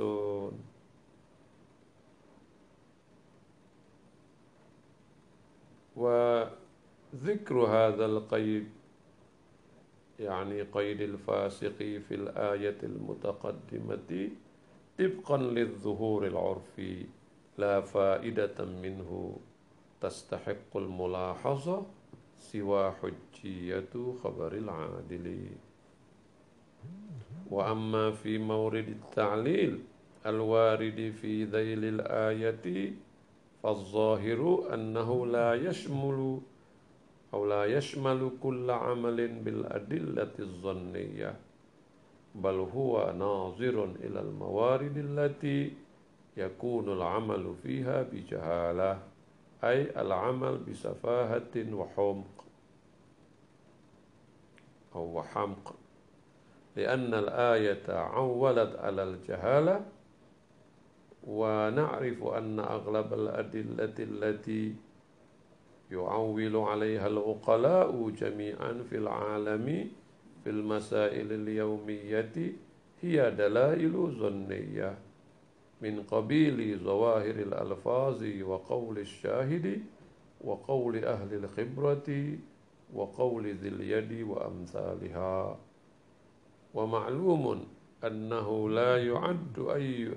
وذكر 5.95 7.55
هذا 7.55 8.05
القيد 8.05 8.69
يعني 10.19 10.61
قيد 10.61 11.01
الفاسق 11.01 11.77
في 11.77 12.11
الآية 12.11 12.77
المتقدمة 12.83 14.29
طبقا 14.99 15.37
للظهور 15.37 16.27
العرفي 16.27 17.05
لا 17.57 17.81
فائدة 17.81 18.65
منه 18.65 19.37
تستحق 20.01 20.77
الملاحظة 20.77 21.85
سوى 22.39 22.91
حجية 22.91 24.13
خبر 24.23 24.53
العادل. 24.53 25.47
وأما 27.51 28.11
في 28.11 28.37
مورد 28.37 28.87
التعليل 28.87 29.83
الوارد 30.25 31.13
في 31.21 31.43
ذيل 31.43 31.85
الآية 31.85 32.93
فالظاهر 33.66 34.74
أنه 34.74 35.26
لا 35.26 35.53
يشمل 35.53 36.39
أو 37.34 37.45
لا 37.45 37.66
يشمل 37.66 38.32
كل 38.43 38.72
عمل 38.72 39.28
بالأدلة 39.28 40.32
الظنية 40.39 41.36
بل 42.36 42.53
هو 42.76 43.13
ناظر 43.18 43.84
إلى 44.03 44.20
الموارد 44.20 44.97
التي 44.97 45.74
يكون 46.38 46.93
العمل 46.93 47.55
فيها 47.63 48.03
بجهالة 48.03 48.99
أي 49.63 50.01
العمل 50.01 50.57
بسفاهة 50.57 51.74
وحمق 51.74 52.45
أو 54.95 55.24
حمق 55.24 55.76
لأن 56.76 57.13
الآية 57.13 57.84
عولت 57.89 58.76
على 58.80 59.03
الجهالة 59.03 59.86
ونعرف 61.28 62.23
أن 62.23 62.59
أغلب 62.59 63.13
الأدلة 63.13 63.93
التي 63.99 64.76
يعول 65.91 66.55
عليها 66.55 67.07
العقلاء 67.07 68.09
جميعا 68.09 68.84
في 68.89 68.97
العالم 68.97 69.89
في 70.43 70.49
المسائل 70.49 71.34
اليومية 71.34 72.53
هي 73.01 73.32
دلائل 73.32 73.91
ظنية 74.19 74.97
من 75.82 76.03
قبيل 76.03 76.80
ظواهر 76.80 77.36
الألفاظ 77.36 78.23
وقول 78.41 78.99
الشاهد 78.99 79.82
وقول 80.41 81.05
أهل 81.05 81.34
الخبرة 81.34 82.38
وقول 82.93 83.47
ذي 83.47 83.67
اليد 83.67 84.21
وأمثالها. 84.21 85.57
ومعلوم 86.73 87.65
أنه 88.03 88.69
لا 88.69 89.05
يعد 89.05 89.59
أي 89.59 90.11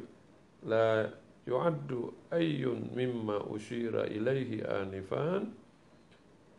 لا 0.68 1.10
يعد 1.48 2.10
أي 2.32 2.66
مما 2.96 3.56
أشير 3.56 4.04
إليه 4.04 4.62
آنفان 4.82 5.48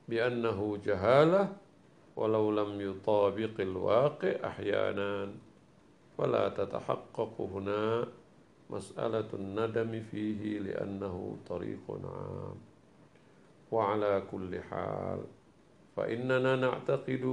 بأنه 0.09 0.77
جهالة 0.85 1.55
ولو 2.15 2.51
لم 2.51 2.81
يطابق 2.81 3.55
الواقع 3.59 4.33
أحيانا. 4.45 5.29
فلا 6.17 6.49
تتحقق 6.49 7.35
هنا 7.41 8.07
مسألة 8.69 9.29
الندم 9.33 10.03
فيه 10.11 10.59
لأنه 10.59 11.37
طريق 11.47 11.85
عام. 11.89 12.57
وعلى 13.71 14.23
كل 14.31 14.59
حال 14.61 15.19
فإننا 15.95 16.55
نعتقد 16.55 17.25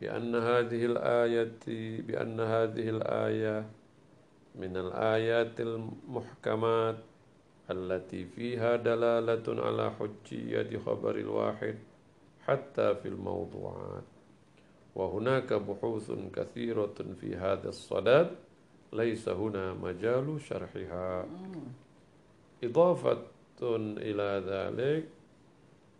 بأن 0.00 0.34
هذه 0.34 0.84
الآية 0.84 1.58
بأن 2.00 2.40
هذه 2.40 2.88
الآية 2.88 3.66
من 4.54 4.76
الآيات 4.76 5.60
المحكمات 5.60 6.96
التي 7.70 8.24
فيها 8.24 8.76
دلالة 8.76 9.62
على 9.64 9.90
حجية 9.90 10.78
خبر 10.78 11.14
الواحد 11.16 11.78
حتى 12.46 12.94
في 12.94 13.08
الموضوعات. 13.08 14.04
وهناك 14.94 15.52
بحوث 15.52 16.12
كثيرة 16.36 16.94
في 17.20 17.36
هذا 17.36 17.68
الصدد 17.68 18.30
ليس 18.92 19.28
هنا 19.28 19.74
مجال 19.74 20.40
شرحها. 20.40 21.26
إضافة 22.64 23.22
إلى 23.98 24.42
ذلك 24.46 25.08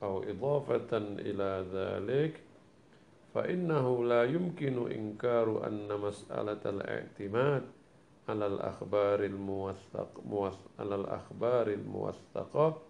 أو 0.02 0.22
إضافة 0.22 0.96
إلى 0.98 1.66
ذلك 1.72 2.40
فإنه 3.34 4.04
لا 4.04 4.24
يمكن 4.24 4.90
إنكار 4.92 5.66
أن 5.66 6.00
مسألة 6.00 6.60
الاعتماد 6.66 7.62
على 8.32 8.46
الأخبار 8.46 9.24
الموثق 9.24 10.20
على 10.78 10.94
الأخبار 10.94 11.68
الموثقة. 11.68 12.82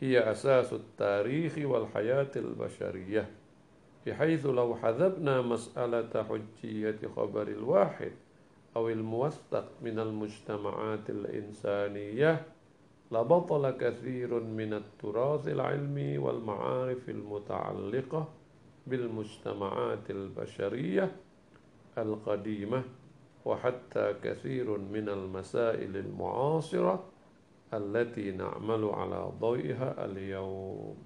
هي 0.00 0.30
أساس 0.30 0.72
التاريخ 0.72 1.58
والحياة 1.58 2.30
البشرية 2.36 3.30
بحيث 4.06 4.46
لو 4.46 4.76
حذبنا 4.76 5.42
مسألة 5.42 6.22
حجية 6.22 6.98
خبر 7.16 7.48
الواحد 7.48 8.12
أو 8.76 8.88
الموثق 8.88 9.68
من 9.82 9.98
المجتمعات 9.98 11.10
الإنسانية 11.10 12.46
لبطل 13.12 13.70
كثير 13.70 14.40
من 14.40 14.72
التراث 14.72 15.48
العلمي 15.48 16.18
والمعارف 16.18 17.08
المتعلقة 17.08 18.28
بالمجتمعات 18.86 20.10
البشرية 20.10 21.16
القديمة. 21.98 22.82
وحتى 23.46 24.14
كثير 24.22 24.78
من 24.78 25.08
المسائل 25.08 25.96
المعاصرة 25.96 27.04
التي 27.74 28.30
نعمل 28.30 28.84
على 28.84 29.30
ضوئها 29.40 30.04
اليوم. 30.04 30.96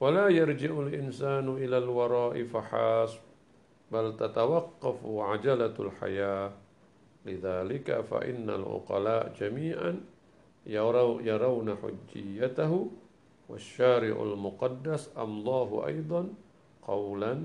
ولا 0.00 0.28
يرجع 0.28 0.70
الإنسان 0.80 1.46
إلى 1.56 1.78
الوراء 1.78 2.44
فحسب 2.44 3.20
بل 3.92 4.16
تتوقف 4.16 5.06
عجلة 5.06 5.74
الحياة. 5.80 6.52
لذلك 7.26 8.00
فإن 8.00 8.50
العقلاء 8.50 9.34
جميعا 9.40 10.00
يرون 10.66 11.76
حجيته 11.76 12.90
والشارع 13.48 14.22
المقدس 14.22 15.18
أمضاه 15.18 15.86
أيضا 15.86 16.28
قولا 16.82 17.44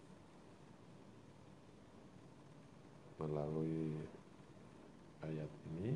melalui 3.21 3.93
ayat 5.21 5.51
ini 5.69 5.93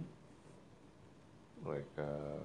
mereka 1.66 2.38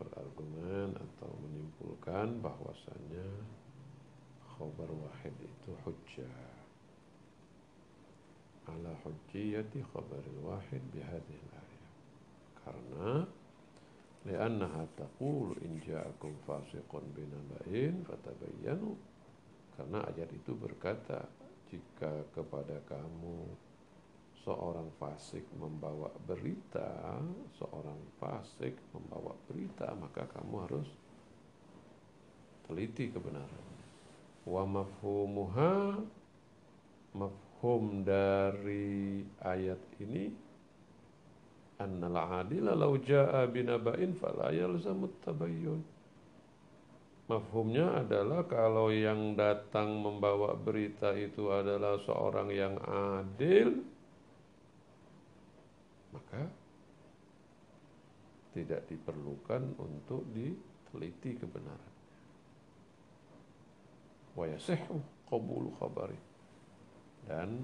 berargumen 0.00 0.96
atau 0.98 1.30
menyimpulkan 1.44 2.42
bahwasanya 2.42 3.28
khobar 4.56 4.90
wahid 4.90 5.34
itu 5.38 5.70
hujjah. 5.86 6.50
Ala 8.66 8.92
hujjiyati 9.06 9.82
khabaril 9.94 10.40
wahid 10.42 10.82
bihadhihi 10.90 11.46
ayat. 11.54 11.84
Karena 12.60 13.08
li'annaha 14.26 14.84
taqulu 14.98 15.56
in 15.64 15.80
ja'akum 15.80 16.34
fasiqun 16.44 17.04
binaba'in 17.14 18.04
fatabayyanu. 18.04 18.94
Karena 19.78 20.04
ayat 20.12 20.28
itu 20.34 20.52
berkata 20.58 21.24
jika 21.70 22.26
kepada 22.34 22.82
kamu 22.90 23.46
seorang 24.42 24.90
fasik 24.98 25.46
membawa 25.54 26.10
berita, 26.26 27.20
seorang 27.60 28.00
fasik 28.18 28.74
membawa 28.90 29.36
berita, 29.46 29.92
maka 29.94 30.26
kamu 30.26 30.54
harus 30.66 30.88
teliti 32.66 33.14
kebenaran. 33.14 33.66
Wa 34.48 34.64
mafhumuha 34.66 36.00
mafhum 37.14 38.02
dari 38.02 39.22
ayat 39.44 39.80
ini 40.00 40.32
annal 41.80 42.16
adila 42.42 42.72
law 42.76 42.96
jaa 42.96 43.44
binaba'in 43.48 44.16
fala 44.16 44.52
yalzamut 44.52 45.12
tabayyun. 45.24 45.99
Mafhumnya 47.30 48.02
adalah 48.02 48.42
kalau 48.50 48.90
yang 48.90 49.38
datang 49.38 50.02
membawa 50.02 50.58
berita 50.58 51.14
itu 51.14 51.46
adalah 51.54 51.94
seorang 52.02 52.50
yang 52.50 52.74
adil, 53.22 53.86
maka 56.10 56.50
tidak 58.50 58.82
diperlukan 58.90 59.62
untuk 59.78 60.26
diteliti 60.34 61.38
kebenaran. 61.38 61.94
Khabari. 65.78 66.18
Dan 67.30 67.62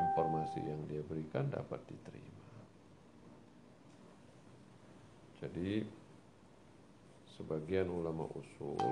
informasi 0.00 0.64
yang 0.64 0.80
dia 0.88 1.04
berikan 1.04 1.52
dapat 1.52 1.84
diterima. 1.84 2.48
Jadi 5.44 5.97
sebagian 7.38 7.86
ulama 7.88 8.26
usul 8.34 8.82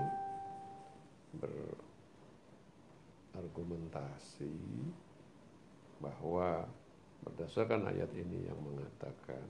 berargumentasi 3.35 4.55
bahwa 5.99 6.65
Berdasarkan 7.27 7.91
ayat 7.91 8.15
ini 8.15 8.47
yang 8.47 8.55
mengatakan 8.63 9.43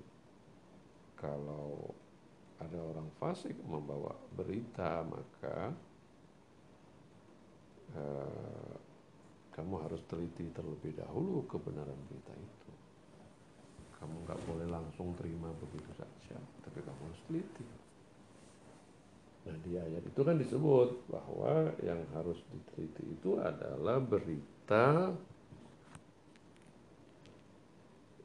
kalau 1.13 1.93
ada 2.57 2.81
orang 2.81 3.05
fasik 3.21 3.53
membawa 3.69 4.17
berita 4.33 5.05
maka 5.05 5.77
eh, 7.93 8.75
kamu 9.53 9.75
harus 9.85 10.01
teliti 10.09 10.49
terlebih 10.57 10.97
dahulu 10.97 11.45
kebenaran 11.45 12.01
berita 12.09 12.33
itu. 12.33 12.73
Kamu 14.01 14.25
nggak 14.25 14.41
boleh 14.49 14.69
langsung 14.73 15.13
terima 15.21 15.53
begitu 15.61 15.93
saja, 16.01 16.37
tapi 16.65 16.81
kamu 16.81 17.01
harus 17.13 17.21
teliti. 17.29 17.65
Nah 19.47 19.57
di 19.63 19.79
ayat 19.79 20.03
itu 20.03 20.21
kan 20.27 20.37
disebut 20.43 21.07
bahwa 21.07 21.71
yang 21.79 22.03
harus 22.19 22.43
diteliti 22.51 23.15
itu 23.15 23.39
adalah 23.39 24.03
berita 24.03 25.15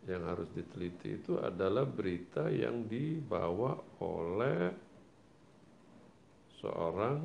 yang 0.09 0.25
harus 0.25 0.49
diteliti 0.57 1.21
itu 1.21 1.37
adalah 1.37 1.85
berita 1.85 2.49
yang 2.49 2.89
dibawa 2.89 3.77
oleh 4.01 4.73
seorang 6.57 7.21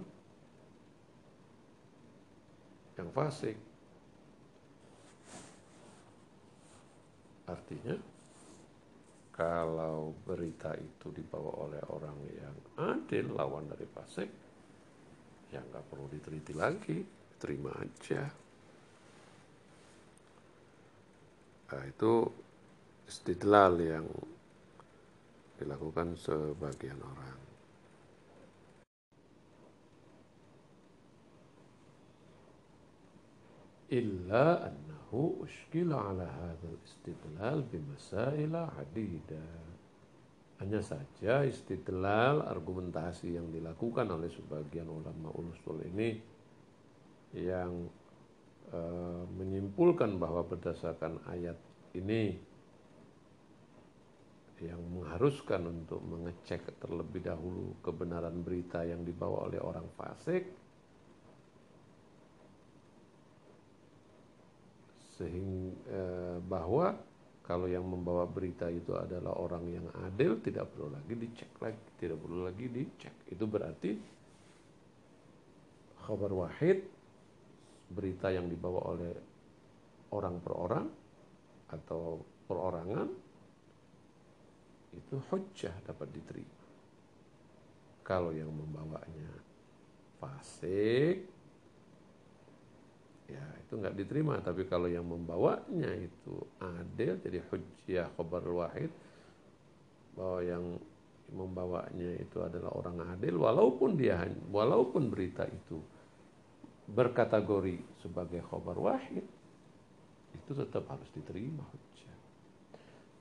yang 3.01 3.09
fasik. 3.13 3.57
Artinya, 7.47 7.97
kalau 9.37 10.17
berita 10.25 10.73
itu 10.81 11.13
dibawa 11.13 11.69
oleh 11.69 11.83
orang 11.93 12.19
yang 12.33 12.57
adil, 12.81 13.37
lawan 13.37 13.69
dari 13.69 13.85
fasik, 13.85 14.31
ya 15.53 15.61
nggak 15.61 15.85
perlu 15.93 16.09
diteliti 16.09 16.57
lagi, 16.57 17.05
terima 17.37 17.69
aja. 17.77 18.25
Nah, 21.67 21.85
itu 21.85 22.13
istidlal 23.05 23.77
yang 23.77 24.09
dilakukan 25.61 26.17
sebagian 26.17 26.97
orang. 26.97 27.41
Illa 33.93 34.67
annahu 35.17 35.49
ushkila 35.49 36.13
ala 36.13 36.29
hadzal 36.29 36.77
istidlal 36.85 37.65
bimasaila 37.73 38.69
adida. 38.77 39.49
Hanya 40.61 40.81
saja 40.81 41.45
istidlal 41.45 42.45
argumentasi 42.45 43.37
yang 43.37 43.49
dilakukan 43.53 44.09
oleh 44.09 44.29
sebagian 44.33 44.89
ulama 44.89 45.29
usul 45.37 45.85
ini 45.85 46.17
yang 47.37 47.89
e, 48.73 48.81
menyimpulkan 49.37 50.17
bahwa 50.17 50.45
berdasarkan 50.49 51.21
ayat 51.29 51.57
ini 51.93 52.37
yang 54.65 54.81
mengharuskan 54.89 55.69
untuk 55.69 56.01
mengecek 56.09 56.81
terlebih 56.81 57.21
dahulu 57.21 57.77
kebenaran 57.85 58.41
berita 58.41 58.81
yang 58.89 59.05
dibawa 59.05 59.53
oleh 59.53 59.61
orang 59.61 59.85
fasik 60.01 60.49
sehingga 65.17 65.73
eh, 65.89 66.37
bahwa 66.45 66.93
kalau 67.47 67.71
yang 67.71 67.87
membawa 67.87 68.27
berita 68.27 68.67
itu 68.69 68.93
adalah 68.93 69.39
orang 69.39 69.65
yang 69.71 69.87
adil 70.05 70.37
tidak 70.43 70.67
perlu 70.75 70.93
lagi 70.93 71.15
dicek 71.15 71.51
lagi 71.63 71.83
tidak 71.97 72.19
perlu 72.21 72.45
lagi 72.45 72.67
dicek 72.69 73.15
itu 73.31 73.45
berarti 73.47 73.91
kabar 76.07 76.33
wahid 76.35 76.87
berita 77.91 78.31
yang 78.35 78.51
dibawa 78.51 78.81
oleh 78.95 79.15
orang 80.15 80.39
per 80.43 80.55
orang 80.55 80.87
atau 81.71 82.23
perorangan 82.47 83.09
itu 84.97 85.17
hujjah 85.29 85.75
dapat 85.85 86.09
diterima. 86.15 86.65
Kalau 88.07 88.31
yang 88.31 88.49
membawanya 88.55 89.31
fasik, 90.23 91.27
ya 93.27 93.45
itu 93.63 93.73
nggak 93.79 93.97
diterima. 93.99 94.39
Tapi 94.43 94.67
kalau 94.67 94.87
yang 94.91 95.07
membawanya 95.07 95.91
itu 95.99 96.35
adil, 96.63 97.19
jadi 97.23 97.39
hujjah 97.51 98.07
khabar 98.15 98.45
wahid, 98.47 98.91
bahwa 100.17 100.41
yang 100.43 100.65
membawanya 101.35 102.23
itu 102.23 102.39
adalah 102.39 102.71
orang 102.79 103.19
adil, 103.19 103.43
walaupun 103.43 103.99
dia 103.99 104.23
walaupun 104.49 105.11
berita 105.11 105.43
itu 105.45 105.83
berkategori 106.87 107.99
sebagai 107.99 108.47
khabar 108.47 108.79
wahid, 108.79 109.27
itu 110.35 110.53
tetap 110.55 110.87
harus 110.87 111.11
diterima 111.11 111.67
hujjah. 111.67 112.19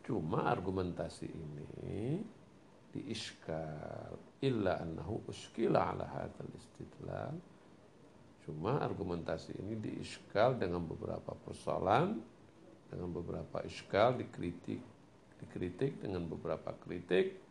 Cuma 0.05 0.45
argumentasi 0.45 1.25
ini 1.25 2.21
diiskal 2.93 4.13
illa 4.45 4.79
annahu 4.79 5.25
uskila 5.25 5.91
ala 5.91 6.05
hadzal 6.05 6.47
istidlal. 6.53 7.35
Cuma 8.45 8.77
argumentasi 8.77 9.57
ini 9.57 9.73
diiskal 9.73 10.53
dengan 10.61 10.85
beberapa 10.85 11.33
persoalan, 11.33 12.21
dengan 12.93 13.09
beberapa 13.09 13.65
iskal 13.65 14.21
dikritik, 14.21 14.77
dikritik 15.41 15.97
dengan 15.97 16.29
beberapa 16.29 16.69
kritik, 16.85 17.41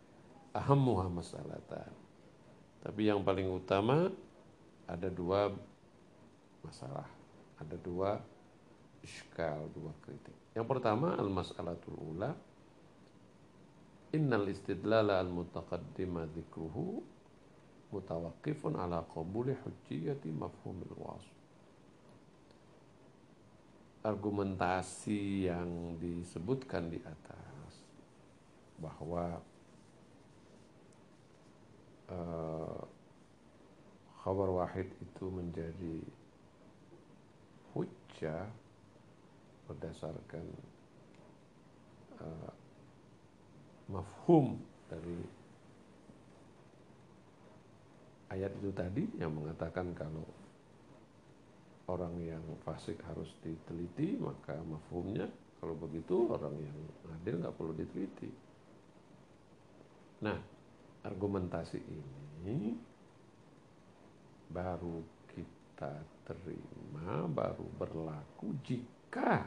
ahammuha 0.55 1.11
masalatan. 1.11 1.91
Tapi 2.79 3.11
yang 3.11 3.27
paling 3.27 3.51
utama 3.51 4.07
ada 4.87 5.11
dua 5.11 5.51
masalah, 6.63 7.11
ada 7.59 7.75
dua 7.75 8.23
iskal, 9.03 9.67
dua 9.75 9.91
kritik. 10.01 10.37
Yang 10.55 10.67
pertama 10.71 11.19
al-mas'alatul 11.19 11.99
ula 11.99 12.31
innal 14.15 14.47
istidlala 14.47 15.19
al-mutaqaddima 15.19 16.31
dzikruhu 16.31 17.03
mutawaqqifun 17.95 18.75
ala 18.75 19.07
qabuli 19.07 19.55
hujjiyati 19.55 20.35
mafhumil 20.35 20.95
wasf. 20.99 21.31
Argumentasi 24.05 25.49
yang 25.49 25.97
disebutkan 26.03 26.93
di 26.93 27.01
atas 27.01 27.73
bahwa 28.77 29.41
uh, 32.11 32.83
khabar 34.21 34.49
wahid 34.53 34.93
itu 35.01 35.25
menjadi 35.33 35.97
hujjah 37.73 38.45
berdasarkan 39.65 40.45
uh, 42.21 42.53
mafhum 43.89 44.61
dari 44.89 45.17
ayat 48.35 48.51
itu 48.59 48.71
tadi 48.75 49.05
yang 49.23 49.31
mengatakan 49.31 49.95
kalau 49.95 50.27
orang 51.87 52.19
yang 52.19 52.45
fasik 52.67 52.99
harus 53.07 53.31
diteliti 53.45 54.19
maka 54.19 54.59
mafhumnya 54.67 55.31
kalau 55.63 55.79
begitu 55.79 56.29
orang 56.29 56.59
yang 56.59 56.79
adil 57.15 57.35
nggak 57.41 57.57
perlu 57.57 57.73
diteliti. 57.73 58.31
Nah 60.27 60.39
argumentasi 61.05 61.79
ini 61.81 62.75
baru 64.51 65.05
kita 65.31 65.93
terima 66.25 67.29
baru 67.29 67.67
berlaku 67.77 68.57
jika 68.65 69.45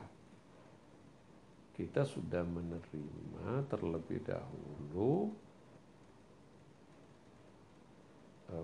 kita 1.78 2.02
sudah 2.02 2.42
menerima 2.42 3.70
terlebih 3.70 4.18
dahulu 4.26 5.30
eh, 5.30 5.38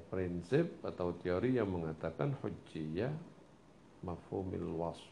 prinsip 0.07 0.79
atau 0.79 1.11
teori 1.19 1.59
yang 1.59 1.67
mengatakan 1.67 2.31
hujjiyah 2.39 3.11
mafhumil 4.03 4.71
wasf. 4.79 5.03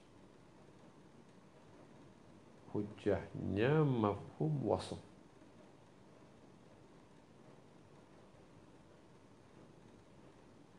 Hujahnya 2.72 3.84
mafhum 3.84 4.63
wasf. 4.63 4.99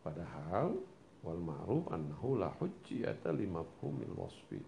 Padahal 0.00 0.80
wal 1.20 1.38
ma'ruf 1.38 1.84
annahu 1.92 2.40
la 2.40 2.48
hujjiyata 2.56 3.28
li 3.36 3.44
mafhumil 3.44 4.16
wasfi. 4.16 4.58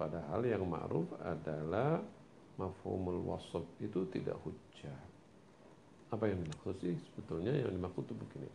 Padahal 0.00 0.42
yang 0.48 0.64
ma'ruf 0.64 1.12
adalah 1.20 2.00
mafhumul 2.56 3.28
wasf 3.28 3.62
itu 3.78 4.08
tidak 4.08 4.40
hujjah 4.40 5.11
apa 6.12 6.28
yang 6.28 6.44
dimaksud 6.44 6.76
sih 6.78 6.94
sebetulnya 7.08 7.56
yang 7.56 7.72
dimaksud 7.72 8.04
itu 8.04 8.14
begini 8.14 8.50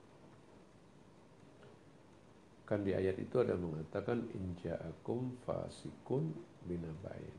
Kan 2.68 2.84
di 2.84 2.92
ayat 2.92 3.16
itu 3.16 3.40
ada 3.40 3.56
mengatakan 3.56 4.28
inja'akum 4.36 5.40
fasikun 5.48 6.36
binabain. 6.68 7.38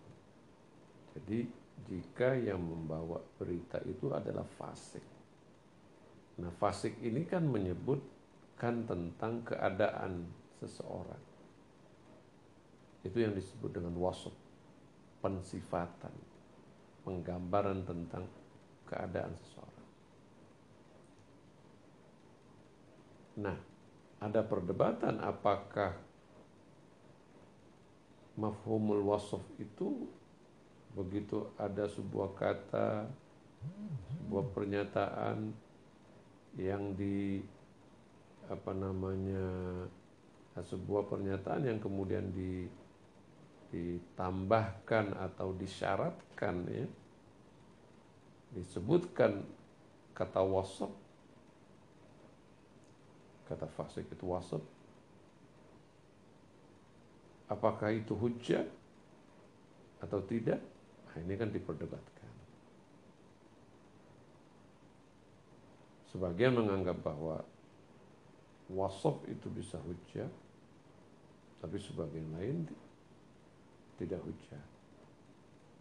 Jadi 1.12 1.44
jika 1.84 2.32
yang 2.32 2.64
membawa 2.64 3.20
berita 3.36 3.76
itu 3.84 4.08
adalah 4.08 4.48
fasik. 4.56 5.04
Nah 6.40 6.48
fasik 6.56 6.96
ini 7.04 7.28
kan 7.28 7.44
menyebutkan 7.44 8.88
tentang 8.88 9.44
keadaan 9.44 10.24
seseorang. 10.64 11.20
Itu 13.04 13.20
yang 13.20 13.36
disebut 13.36 13.76
dengan 13.76 14.00
wasop, 14.00 14.32
pensifatan, 15.20 16.16
penggambaran 17.04 17.84
tentang 17.84 18.24
keadaan 18.88 19.36
seseorang. 19.44 19.67
Nah, 23.38 23.54
ada 24.18 24.42
perdebatan 24.42 25.22
apakah 25.22 25.94
mafhumul 28.34 29.06
wasf 29.06 29.42
itu 29.62 30.10
begitu 30.94 31.46
ada 31.54 31.86
sebuah 31.86 32.34
kata 32.34 33.06
sebuah 34.18 34.44
pernyataan 34.54 35.54
yang 36.58 36.94
di 36.98 37.42
apa 38.50 38.74
namanya 38.74 39.46
sebuah 40.58 41.06
pernyataan 41.06 41.70
yang 41.70 41.78
kemudian 41.78 42.34
di 42.34 42.66
ditambahkan 43.68 45.12
atau 45.14 45.52
disyaratkan 45.54 46.56
ya. 46.72 46.86
Disebutkan 48.56 49.44
kata 50.16 50.40
wasf 50.40 50.88
kata 53.48 53.64
fasik 53.72 54.04
itu 54.12 54.28
wasab 54.28 54.60
apakah 57.48 57.90
itu 57.96 58.12
hujah 58.12 58.64
atau 59.98 60.20
tidak? 60.22 60.60
Nah, 61.10 61.16
ini 61.24 61.34
kan 61.34 61.50
diperdebatkan. 61.50 62.32
Sebagian 66.14 66.56
menganggap 66.56 67.02
bahwa 67.02 67.42
wasaf 68.68 69.24
itu 69.26 69.48
bisa 69.48 69.80
hujah 69.80 70.28
tapi 71.58 71.76
sebagian 71.80 72.28
lain 72.36 72.56
tidak 73.98 74.22
hujah. 74.22 74.62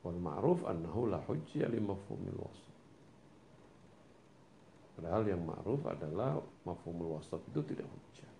Wal 0.01 0.17
ma'ruf 0.17 0.65
annahu 0.65 1.11
la 1.11 1.21
hujjah 1.21 1.69
li 1.69 1.77
mafhumil 1.83 2.39
wasf 2.41 2.76
Padahal 4.97 5.29
yang 5.29 5.45
ma'ruf 5.45 5.85
adalah 5.85 6.41
mafhumul 6.65 7.21
wasat 7.21 7.37
itu 7.53 7.61
tidak 7.69 7.85
hujah. 7.85 8.31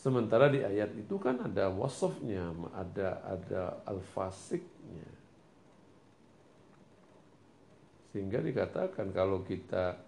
Sementara 0.00 0.48
di 0.48 0.64
ayat 0.64 0.96
itu 0.96 1.20
kan 1.20 1.36
ada 1.44 1.68
wasafnya, 1.68 2.48
ada 2.72 3.20
ada 3.28 3.62
al-fasiknya. 3.84 5.08
Sehingga 8.08 8.40
dikatakan 8.40 9.12
kalau 9.12 9.44
kita 9.44 10.00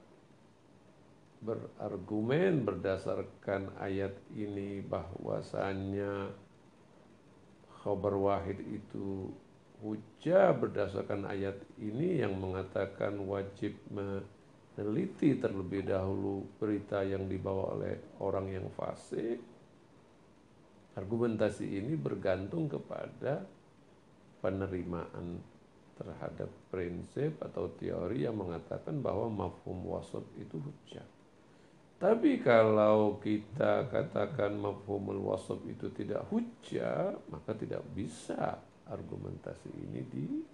berargumen 1.44 2.64
berdasarkan 2.64 3.76
ayat 3.76 4.16
ini 4.32 4.80
bahwasanya 4.80 6.32
khabar 7.84 8.16
wahid 8.16 8.56
itu 8.64 9.36
hujah 9.80 10.56
berdasarkan 10.56 11.28
ayat 11.28 11.56
ini 11.76 12.22
yang 12.24 12.36
mengatakan 12.36 13.16
wajib 13.24 13.76
meneliti 13.92 15.36
terlebih 15.36 15.84
dahulu 15.84 16.46
berita 16.56 17.04
yang 17.04 17.28
dibawa 17.28 17.76
oleh 17.76 17.94
orang 18.22 18.52
yang 18.52 18.66
fasik. 18.72 19.40
Argumentasi 20.96 21.76
ini 21.76 21.92
bergantung 21.92 22.72
kepada 22.72 23.44
penerimaan 24.40 25.36
terhadap 25.96 26.48
prinsip 26.72 27.36
atau 27.40 27.72
teori 27.76 28.24
yang 28.24 28.36
mengatakan 28.36 29.00
bahwa 29.00 29.28
mafhum 29.28 29.84
wasab 29.92 30.24
itu 30.40 30.56
hujah. 30.56 31.04
Tapi 31.96 32.44
kalau 32.44 33.16
kita 33.24 33.88
katakan 33.88 34.60
mafhumul 34.60 35.32
wasab 35.32 35.64
itu 35.64 35.88
tidak 35.96 36.28
hujah, 36.28 37.16
maka 37.32 37.56
tidak 37.56 37.80
bisa 37.96 38.60
argumentasi 38.90 39.70
ini 39.74 40.00
dilakukan. 40.10 40.44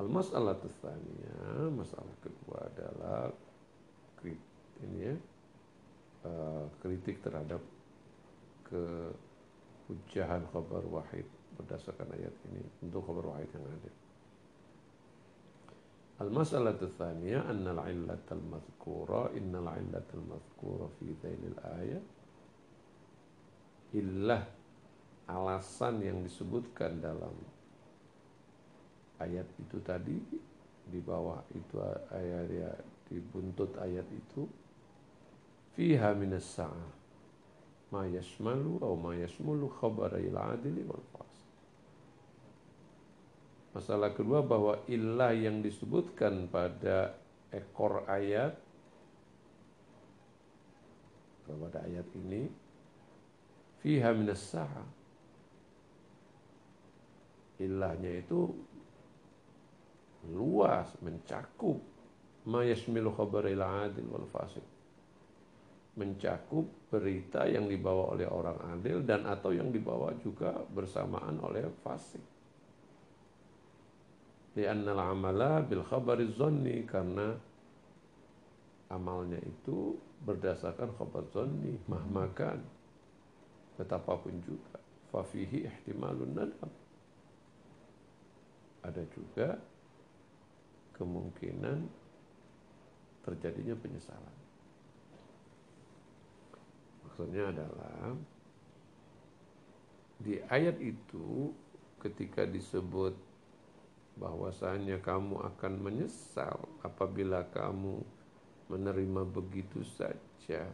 Al-masalah 0.00 0.56
tsaniyah, 0.56 1.68
masalah 1.76 2.16
kedua 2.24 2.56
adalah 2.72 3.28
krit, 4.16 4.40
ini 4.80 5.12
ya, 5.12 5.16
uh, 6.24 6.64
kritik 6.80 7.20
terhadap 7.20 7.60
kehujahan 8.64 10.40
khabar 10.48 10.80
wahid 10.88 11.28
berdasarkan 11.60 12.08
ayat 12.16 12.32
ini 12.48 12.64
untuk 12.80 13.04
khabar 13.04 13.36
wahid 13.36 13.52
yang 13.52 13.64
ada. 13.68 13.92
Al-masalah 16.20 16.76
tsaniyah 16.76 17.48
annal 17.48 17.80
illatal 17.88 18.44
mazkura 18.44 19.32
innal 19.36 19.68
illatal 19.72 20.24
mazkura 20.24 20.88
fi 21.00 21.12
dhailil 21.16 21.56
ayat 21.60 22.19
illah 23.94 24.42
alasan 25.30 26.02
yang 26.02 26.18
disebutkan 26.26 26.98
dalam 26.98 27.34
ayat 29.22 29.46
itu 29.58 29.78
tadi 29.82 30.16
di 30.90 31.00
bawah 31.02 31.38
itu 31.54 31.78
ayat 32.10 32.46
ya 32.50 32.70
di 33.06 33.18
buntut 33.18 33.74
ayat 33.78 34.06
itu 34.10 34.46
fiha 35.78 36.10
minas 36.18 36.46
sa'ah 36.46 36.90
ma 37.90 38.06
yashmalu 38.06 38.78
atau 38.78 38.94
ma 38.94 39.12
yashmulu 39.14 39.66
khabar 39.78 40.18
il 40.18 40.34
adili 40.34 40.82
wal 40.86 41.02
Masalah 43.70 44.10
kedua 44.10 44.42
bahwa 44.42 44.82
ilah 44.90 45.30
yang 45.30 45.62
disebutkan 45.62 46.50
pada 46.50 47.14
ekor 47.54 48.02
ayat 48.10 48.58
pada 51.46 51.78
ayat 51.86 52.06
ini 52.18 52.50
fiha 53.80 54.10
minas 54.14 54.40
sa'a. 54.40 54.84
Ilahnya 57.60 58.24
itu 58.24 58.48
luas 60.32 60.88
mencakup. 61.04 61.80
Ma 62.48 62.64
yashmilu 62.64 63.12
khabaril 63.12 63.60
adil 63.60 64.08
wal 64.08 64.24
fasik 64.32 64.64
mencakup 66.00 66.64
berita 66.88 67.44
yang 67.44 67.66
dibawa 67.66 68.16
oleh 68.16 68.24
orang 68.24 68.58
adil 68.78 69.02
dan 69.02 69.26
atau 69.26 69.52
yang 69.52 69.68
dibawa 69.68 70.14
juga 70.22 70.54
bersamaan 70.70 71.36
oleh 71.44 71.66
fasik. 71.84 72.22
Lianna 74.54 74.96
al-amala 74.96 75.62
bil 75.62 75.84
khabari 75.86 76.26
zanni 76.34 76.82
karena 76.88 77.36
amalnya 78.90 79.38
itu 79.44 79.94
berdasarkan 80.26 80.90
khabar 80.98 81.22
zanni 81.30 81.78
mahmakan 81.86 82.58
betapapun 83.80 84.36
juga 84.44 84.76
fafihi 85.08 85.64
ihtimalun 85.64 86.36
nadab 86.36 86.68
ada 88.84 89.00
juga 89.16 89.56
kemungkinan 90.96 91.88
terjadinya 93.24 93.76
penyesalan. 93.76 94.36
Maksudnya 97.04 97.52
adalah 97.52 98.16
di 100.20 100.40
ayat 100.48 100.76
itu 100.80 101.52
ketika 102.00 102.44
disebut 102.44 103.16
bahwasanya 104.20 105.00
kamu 105.00 105.40
akan 105.40 105.72
menyesal 105.80 106.60
apabila 106.84 107.44
kamu 107.52 108.04
menerima 108.68 109.22
begitu 109.24 109.80
saja 109.96 110.68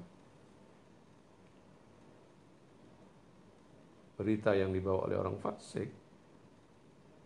berita 4.16 4.56
yang 4.56 4.72
dibawa 4.72 5.06
oleh 5.06 5.16
orang 5.20 5.36
fasik. 5.38 5.92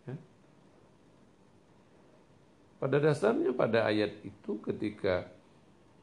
Ya. 0.05 0.19
Pada 2.83 2.99
dasarnya 2.99 3.55
pada 3.55 3.87
ayat 3.87 4.19
itu 4.27 4.59
ketika 4.67 5.31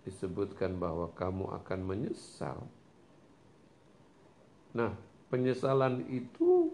disebutkan 0.07 0.79
bahwa 0.79 1.11
kamu 1.11 1.51
akan 1.59 1.79
menyesal. 1.83 2.63
Nah, 4.71 4.95
penyesalan 5.27 6.07
itu 6.07 6.71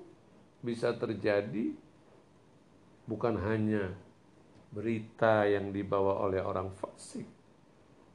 bisa 0.61 0.93
terjadi 0.93 1.73
bukan 3.09 3.35
hanya 3.41 3.89
berita 4.69 5.49
yang 5.49 5.73
dibawa 5.73 6.21
oleh 6.25 6.41
orang 6.41 6.69
fasik, 6.77 7.25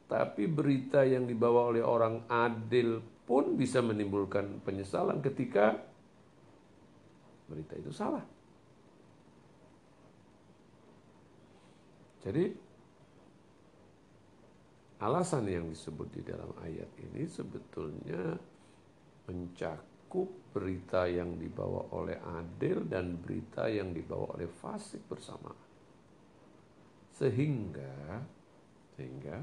tapi 0.06 0.46
berita 0.46 1.02
yang 1.02 1.26
dibawa 1.26 1.70
oleh 1.70 1.82
orang 1.82 2.26
adil 2.30 3.02
pun 3.26 3.54
bisa 3.54 3.78
menimbulkan 3.84 4.62
penyesalan 4.64 5.20
ketika 5.20 5.87
berita 7.48 7.74
itu 7.74 7.90
salah. 7.90 8.22
Jadi 12.22 12.44
alasan 15.00 15.48
yang 15.48 15.70
disebut 15.70 16.08
di 16.12 16.22
dalam 16.26 16.52
ayat 16.60 16.90
ini 17.08 17.24
sebetulnya 17.24 18.36
mencakup 19.30 20.52
berita 20.52 21.06
yang 21.08 21.38
dibawa 21.38 21.88
oleh 21.94 22.18
adil 22.20 22.84
dan 22.84 23.16
berita 23.16 23.70
yang 23.70 23.94
dibawa 23.96 24.36
oleh 24.36 24.50
fasik 24.50 25.06
bersama. 25.08 25.54
Sehingga 27.16 28.20
sehingga 28.98 29.36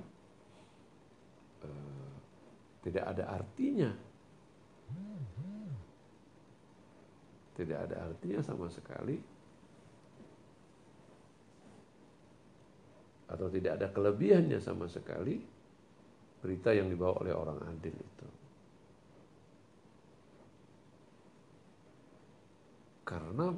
uh, 1.63 2.13
tidak 2.83 3.05
ada 3.15 3.23
artinya. 3.39 3.91
Tidak 7.55 7.79
ada 7.89 8.11
artinya 8.11 8.43
sama 8.43 8.67
sekali. 8.67 9.15
Atau 13.25 13.47
tidak 13.49 13.81
ada 13.81 13.87
kelebihannya 13.89 14.59
sama 14.61 14.85
sekali 14.85 15.41
berita 16.45 16.69
yang 16.77 16.93
dibawa 16.93 17.25
oleh 17.25 17.33
orang 17.33 17.57
adil 17.65 17.95
itu. 17.95 18.27
Karena 23.01 23.49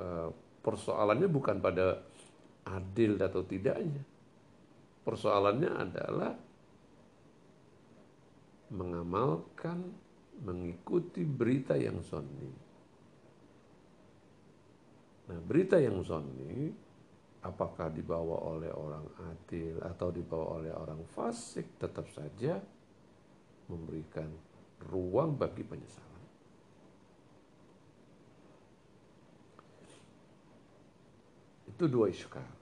uh, 0.00 0.28
persoalannya 0.64 1.28
bukan 1.28 1.60
pada 1.60 2.00
adil 2.68 3.20
atau 3.20 3.44
tidaknya. 3.44 4.04
Persoalannya 5.04 5.70
adalah 5.72 6.32
mengamalkan, 8.68 9.80
mengikuti 10.42 11.22
berita 11.26 11.74
yang 11.74 12.02
sonni. 12.02 12.52
Nah, 15.28 15.40
berita 15.44 15.76
yang 15.76 16.00
sonni 16.00 16.72
apakah 17.44 17.92
dibawa 17.92 18.48
oleh 18.48 18.72
orang 18.72 19.06
adil 19.28 19.78
atau 19.84 20.08
dibawa 20.08 20.58
oleh 20.58 20.72
orang 20.72 21.04
fasik 21.04 21.78
tetap 21.78 22.08
saja 22.10 22.58
memberikan 23.68 24.28
ruang 24.88 25.36
bagi 25.36 25.62
penyesalan. 25.62 26.24
Itu 31.68 31.84
dua 31.86 32.10
iskal. 32.10 32.58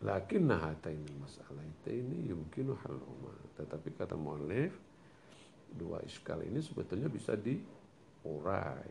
Lakin 0.00 0.48
ini 0.88 1.12
masalah 1.20 1.60
itu 1.60 1.92
ini 1.92 2.32
umar. 3.04 3.36
Tetapi 3.60 3.88
kata 4.00 4.16
mu'alif, 4.16 4.72
dua 5.74 6.02
iskal 6.02 6.42
ini 6.42 6.58
sebetulnya 6.58 7.06
bisa 7.06 7.38
diurai. 7.38 8.90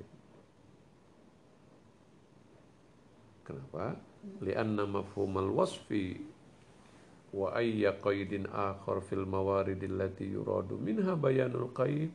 Kenapa? 3.44 3.98
Lianna 4.44 4.86
mafhumal 4.86 5.50
wasfi 5.50 6.20
wa 7.34 7.54
ayya 7.58 7.98
qaidin 7.98 8.50
akhar 8.50 9.02
fil 9.06 9.26
mawarid 9.26 9.82
allati 9.86 10.30
yuradu 10.30 10.78
minha 10.82 11.14
bayanul 11.14 11.70
qaid 11.74 12.10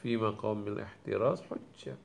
fi 0.00 0.16
maqamil 0.16 0.80
ihtiras 0.80 1.44
hujjah. 1.48 1.98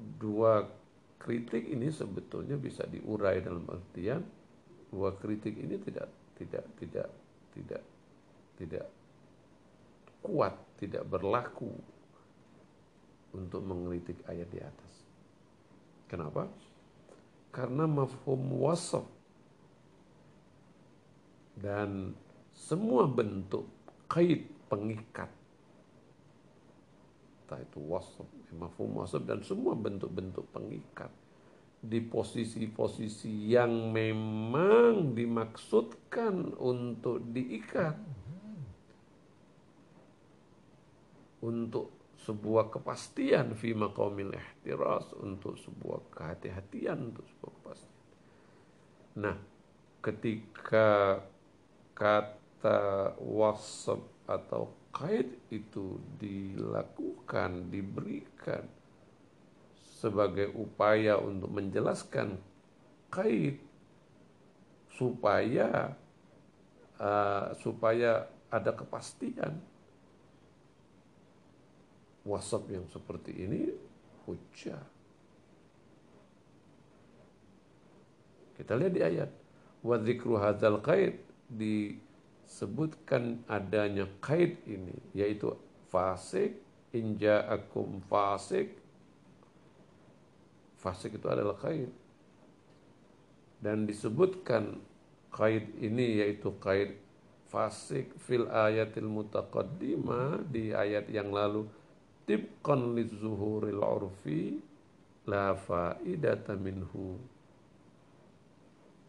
Dua 0.00 0.64
kritik 1.20 1.68
ini 1.68 1.92
sebetulnya 1.92 2.56
bisa 2.56 2.88
diurai 2.88 3.44
dalam 3.44 3.66
artian 3.68 4.24
bahwa 4.88 5.10
kritik 5.20 5.54
ini 5.60 5.76
tidak 5.76 6.08
tidak 6.34 6.64
tidak 6.80 7.08
tidak 7.52 7.82
tidak 8.60 8.86
kuat, 10.20 10.52
tidak 10.76 11.08
berlaku 11.08 11.72
untuk 13.32 13.64
mengkritik 13.64 14.20
ayat 14.28 14.48
di 14.52 14.60
atas. 14.60 14.94
Kenapa? 16.04 16.44
Karena 17.48 17.88
mafhum 17.88 18.60
wasaf 18.60 19.08
dan 21.56 22.12
semua 22.52 23.08
bentuk 23.08 23.64
kait 24.06 24.44
pengikat 24.68 25.32
entah 27.50 27.66
itu 27.66 27.82
wasab, 27.82 28.30
mafhum 28.54 29.02
wasab 29.02 29.26
dan 29.26 29.42
semua 29.42 29.74
bentuk-bentuk 29.74 30.46
pengikat 30.54 31.10
di 31.82 31.98
posisi-posisi 31.98 33.50
yang 33.50 33.90
memang 33.90 35.18
dimaksudkan 35.18 36.54
untuk 36.62 37.18
diikat 37.34 37.98
untuk 41.40 42.00
sebuah 42.20 42.68
kepastian 42.68 43.56
fi 43.56 43.72
maqamil 43.72 44.36
ihtiras 44.36 45.16
untuk 45.16 45.56
sebuah 45.56 46.12
kehati-hatian 46.12 47.12
untuk 47.12 47.24
sebuah 47.32 47.52
kepastian. 47.60 47.98
Nah, 49.24 49.36
ketika 50.04 51.20
kata 51.96 53.16
wasab 53.18 54.04
atau 54.28 54.72
kait 54.92 55.32
itu 55.48 55.96
dilakukan, 56.20 57.72
diberikan 57.72 58.68
sebagai 60.00 60.52
upaya 60.56 61.20
untuk 61.20 61.52
menjelaskan 61.52 62.40
kait 63.12 63.60
supaya 64.96 65.96
uh, 67.00 67.52
supaya 67.60 68.28
ada 68.52 68.72
kepastian 68.76 69.60
wasap 72.24 72.68
yang 72.68 72.84
seperti 72.88 73.32
ini 73.32 73.72
hujah. 74.28 74.82
Kita 78.60 78.76
lihat 78.76 78.92
di 78.92 79.00
ayat. 79.00 79.30
Wa 79.80 79.96
dzikru 79.96 80.36
hadzal 80.36 80.84
qaid 80.84 81.16
di 81.48 81.96
sebutkan 82.44 83.40
adanya 83.48 84.04
kait 84.20 84.60
ini 84.68 84.92
yaitu 85.16 85.56
fasik 85.88 86.60
inja'akum 86.92 88.04
fasik. 88.04 88.76
Fasik 90.76 91.16
itu 91.16 91.26
adalah 91.28 91.56
kait. 91.56 91.88
Dan 93.60 93.88
disebutkan 93.88 94.76
kait 95.32 95.64
ini 95.80 96.20
yaitu 96.20 96.52
kait 96.60 97.00
fasik 97.48 98.12
fil 98.20 98.46
ayatil 98.46 99.08
mutaqaddimah 99.08 100.44
di 100.46 100.76
ayat 100.76 101.08
yang 101.08 101.32
lalu 101.32 101.64
tibqan 102.30 102.94
lizuhuril 102.94 103.82
urfi 103.82 104.62
la 105.26 105.58
faidata 105.58 106.54
minhu 106.54 107.18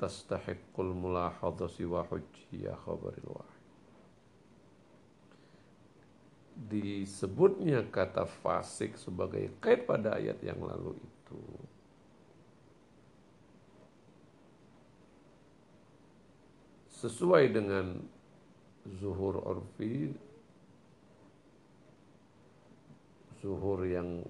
tastahiqqul 0.01 0.89
mulahadhasi 0.97 1.85
wa 1.85 2.01
hujjiyah 2.01 2.73
khabaril 2.81 3.29
wahid. 3.29 3.61
Disebutnya 6.65 7.85
kata 7.93 8.25
fasik 8.25 8.97
sebagai 8.97 9.53
kait 9.61 9.85
pada 9.85 10.17
ayat 10.17 10.41
yang 10.41 10.57
lalu 10.57 10.97
itu 10.97 11.41
sesuai 16.89 17.53
dengan 17.53 18.01
zuhur 18.97 19.37
urfi 19.45 20.09
zuhur 23.41 23.83
yang 23.89 24.21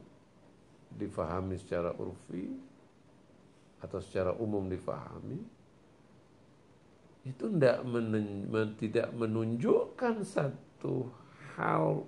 difahami 0.95 1.59
secara 1.59 1.91
urfi 1.95 2.47
atau 3.83 3.99
secara 3.99 4.31
umum 4.39 4.71
difahami 4.71 5.39
itu 7.21 7.45
tidak, 7.53 7.85
tidak 8.81 9.07
menunjukkan 9.13 10.25
satu 10.25 11.05
hal 11.53 12.01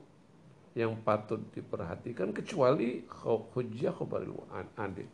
yang 0.73 0.97
patut 1.05 1.37
diperhatikan 1.53 2.33
kecuali 2.33 3.05
hujjah 3.53 3.93
khabaril 3.93 4.41
adil. 4.73 5.05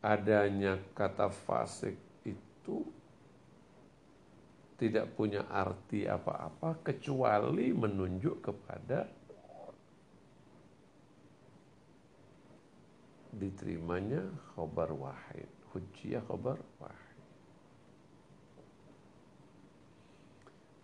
Adanya 0.00 0.80
kata 0.96 1.28
fasik 1.28 2.00
itu 2.24 2.80
tidak 4.76 5.16
punya 5.16 5.48
arti 5.48 6.04
apa-apa 6.04 6.84
kecuali 6.84 7.72
menunjuk 7.72 8.44
kepada 8.44 9.08
diterimanya 13.36 14.24
khabar 14.52 14.92
wahid, 14.92 15.48
hujjah 15.72 16.24
khabar 16.24 16.60
wahid. 16.80 17.04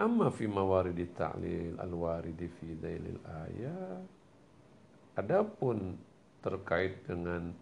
Amma 0.00 0.34
fi 0.34 0.44
mawaridi 0.50 1.06
ta'lil 1.14 1.78
al-waridi 1.78 2.48
fi 2.48 2.74
dailil 2.74 3.22
ayat. 3.22 4.04
Adapun 5.14 5.94
terkait 6.42 7.04
dengan 7.06 7.54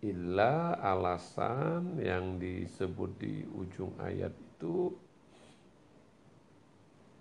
ilah 0.00 0.78
alasan 0.80 1.98
yang 1.98 2.38
disebut 2.38 3.10
di 3.18 3.44
ujung 3.56 3.92
ayat 4.00 4.32
itu 4.32 4.94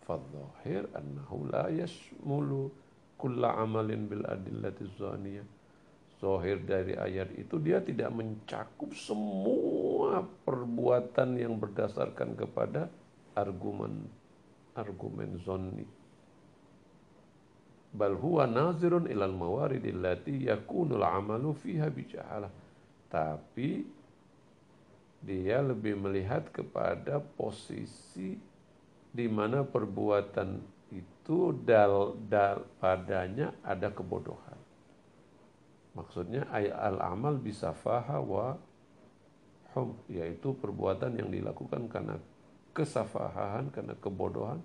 fadzahir 0.09 0.89
annahu 0.97 1.45
la 1.53 1.69
yashmulu 1.69 2.73
kulla 3.21 3.61
amalin 3.61 4.09
bil 4.09 4.25
adillati 4.25 4.89
zaniyah. 4.97 5.45
Zohir 6.19 6.59
dari 6.67 6.99
ayat 6.99 7.31
itu 7.39 7.55
dia 7.63 7.79
tidak 7.79 8.11
mencakup 8.11 8.91
semua 8.91 10.19
perbuatan 10.43 11.39
yang 11.39 11.55
berdasarkan 11.55 12.35
kepada 12.35 12.91
argumen 13.39 14.03
argumen 14.75 15.39
zonni 15.39 15.87
bal 17.95 18.19
huwa 18.19 18.45
nazirun 18.51 19.07
ilal 19.07 19.31
mawaridil 19.31 20.03
lati 20.03 20.45
yakunul 20.45 21.07
amalu 21.07 21.55
fiha 21.55 21.87
bijahalah 21.87 22.51
tapi 23.07 23.87
dia 25.19 25.59
lebih 25.63 25.99
melihat 25.99 26.47
kepada 26.51 27.19
posisi 27.19 28.39
di 29.19 29.27
mana 29.27 29.67
perbuatan 29.67 30.63
itu 30.95 31.51
dal, 31.67 32.15
dal 32.31 32.63
padanya 32.79 33.51
ada 33.67 33.91
kebodohan. 33.91 34.55
Maksudnya 35.91 36.47
al 36.55 37.03
amal 37.03 37.35
bisa 37.35 37.75
faha 37.75 38.23
wa 38.23 38.55
hum 39.75 39.99
yaitu 40.07 40.55
perbuatan 40.55 41.19
yang 41.19 41.27
dilakukan 41.27 41.91
karena 41.91 42.15
kesafahahan, 42.71 43.67
karena 43.75 43.91
kebodohan, 43.99 44.63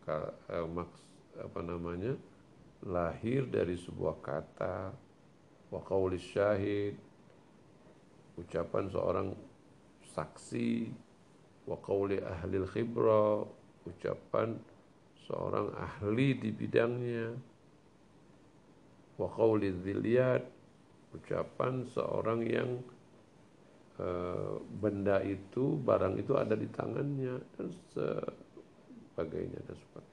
eh, 0.10 0.66
maks 0.66 1.02
apa 1.42 1.62
namanya 1.66 2.14
lahir 2.86 3.50
dari 3.50 3.78
sebuah 3.78 4.22
kata 4.22 4.94
wa 5.72 5.80
syahid. 6.20 7.00
Ucapan 8.36 8.92
seorang 8.92 9.32
saksi. 10.12 10.92
Wa 11.66 11.80
qawli 11.80 12.20
ahli 12.20 12.60
khibra. 12.68 13.48
Ucapan 13.88 14.60
seorang 15.26 15.72
ahli 15.74 16.36
di 16.36 16.52
bidangnya. 16.52 17.34
Wa 19.16 19.28
qawli 19.32 19.72
ucapan 21.12 21.84
seorang 21.92 22.40
yang 22.48 22.80
e, 24.00 24.08
benda 24.80 25.20
itu 25.24 25.76
barang 25.84 26.16
itu 26.16 26.40
ada 26.40 26.56
di 26.56 26.72
tangannya 26.72 27.36
dan 27.60 27.68
sebagainya 27.92 29.60
dan 29.68 29.76
sebagainya 29.76 30.11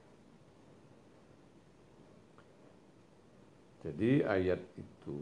jadi 3.79 4.27
ayat 4.27 4.61
itu 4.75 5.19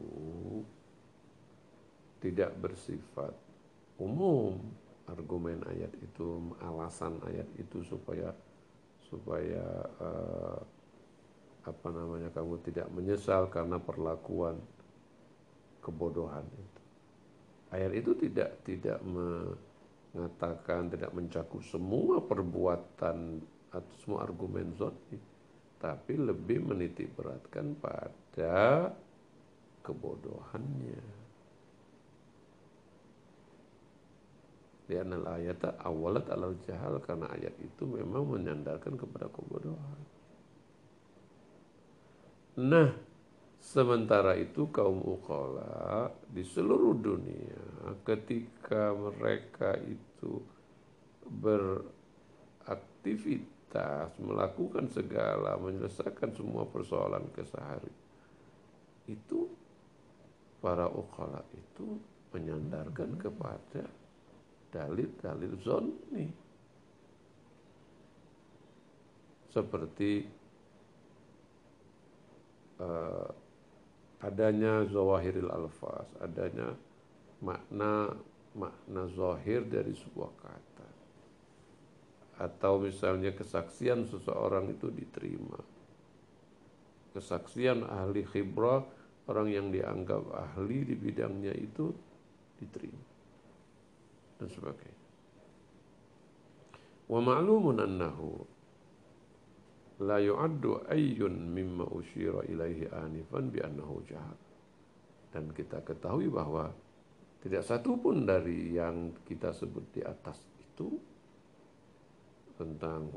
tidak 2.18 2.58
bersifat 2.58 3.34
umum 4.02 4.58
argumen 5.08 5.64
ayat 5.70 5.94
itu, 6.04 6.54
alasan 6.60 7.16
ayat 7.24 7.48
itu 7.56 7.80
supaya 7.88 8.36
supaya 9.08 9.64
uh, 10.04 10.60
apa 11.64 11.88
namanya 11.92 12.28
kamu 12.36 12.60
tidak 12.68 12.88
menyesal 12.92 13.48
karena 13.48 13.80
perlakuan 13.80 14.60
kebodohan 15.80 16.44
itu. 16.44 16.82
Ayat 17.72 17.92
itu 17.96 18.12
tidak 18.20 18.64
tidak 18.68 19.00
mengatakan 19.04 20.92
tidak 20.92 21.12
mencakup 21.16 21.64
semua 21.64 22.20
perbuatan 22.24 23.40
atau 23.72 23.94
semua 24.04 24.28
argumen 24.28 24.76
zoni, 24.76 25.20
tapi 25.78 26.18
lebih 26.18 26.66
menitik 26.66 27.14
beratkan 27.14 27.78
pada 27.78 28.90
kebodohannya. 29.86 31.30
Lianal 34.88 35.28
ayat 35.28 35.60
awalat 35.84 36.32
alal 36.32 36.56
jahal 36.64 36.96
karena 37.04 37.28
ayat 37.36 37.52
itu 37.60 37.84
memang 37.84 38.24
menyandarkan 38.24 38.96
kepada 38.96 39.28
kebodohan. 39.28 40.00
Nah, 42.58 42.90
sementara 43.62 44.34
itu 44.40 44.72
kaum 44.72 45.04
ukala 45.04 46.10
di 46.32 46.42
seluruh 46.42 46.96
dunia 46.98 47.62
ketika 48.08 48.96
mereka 48.96 49.76
itu 49.84 50.40
beraktivitas, 51.28 53.57
melakukan 54.18 54.88
segala, 54.90 55.60
menyelesaikan 55.60 56.34
semua 56.34 56.66
persoalan 56.66 57.28
kesehari. 57.36 57.92
Itu 59.06 59.52
para 60.64 60.90
ukhala 60.90 61.44
itu 61.54 62.00
menyandarkan 62.34 63.16
kepada 63.20 63.86
dalil-dalil 64.74 65.54
zonni. 65.62 66.28
Seperti 69.54 70.28
uh, 72.82 73.30
adanya 74.22 74.86
zawahiril 74.90 75.50
alfaz, 75.50 76.08
adanya 76.22 76.74
makna 77.42 78.18
makna 78.58 79.06
zahir 79.14 79.62
dari 79.70 79.94
sebuah 79.94 80.34
kata. 80.42 80.90
Atau 82.38 82.86
misalnya 82.86 83.34
kesaksian 83.34 84.06
seseorang 84.06 84.70
itu 84.70 84.94
diterima. 84.94 85.58
Kesaksian 87.18 87.82
ahli 87.82 88.22
khibrah, 88.30 88.86
orang 89.26 89.50
yang 89.50 89.68
dianggap 89.74 90.22
ahli 90.32 90.86
di 90.86 90.94
bidangnya 90.94 91.54
itu 91.58 91.90
diterima. 92.62 93.04
Dan 94.38 94.48
sebagainya. 94.54 95.06
Wa 97.10 97.20
ma'lumun 97.24 97.78
annahu 97.82 98.30
la 100.06 100.22
yu'addu 100.22 100.86
ayyun 100.94 101.34
mimma 101.58 101.90
usyira 101.90 102.46
ilaihi 102.46 102.86
anifan 102.94 103.50
bi 103.50 103.66
annahu 103.66 104.06
jahat. 104.06 104.38
Dan 105.34 105.50
kita 105.58 105.82
ketahui 105.82 106.30
bahwa 106.30 106.70
tidak 107.42 107.66
satu 107.66 107.98
pun 107.98 108.30
dari 108.30 108.78
yang 108.78 109.14
kita 109.26 109.54
sebut 109.54 109.90
di 109.94 110.02
atas 110.06 110.38
itu 110.62 111.17
tentang 112.58 113.14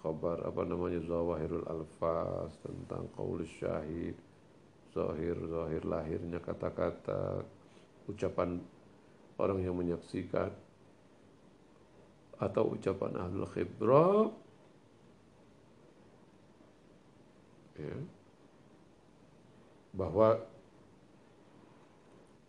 khabar 0.00 0.46
apa 0.46 0.62
namanya 0.62 1.02
zawahirul 1.02 1.66
alfaz 1.66 2.54
tentang 2.62 3.10
qaul 3.18 3.42
syahid 3.58 4.14
zahir 4.94 5.36
zahir 5.36 5.82
lahirnya 5.84 6.38
kata-kata 6.38 7.42
ucapan 8.08 8.62
orang 9.36 9.60
yang 9.60 9.76
menyaksikan 9.76 10.50
atau 12.38 12.78
ucapan 12.78 13.18
ahlul 13.18 13.50
khibrah 13.50 14.30
ya, 17.74 17.98
bahwa 19.94 20.38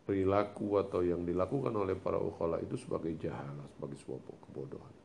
perilaku 0.05 0.81
atau 0.81 1.01
yang 1.05 1.21
dilakukan 1.25 1.73
oleh 1.73 1.93
para 1.97 2.17
ukhala 2.17 2.57
itu 2.65 2.77
sebagai 2.81 3.13
jahalah, 3.21 3.65
sebagai 3.77 3.97
sebuah 4.01 4.21
kebodohan. 4.49 4.98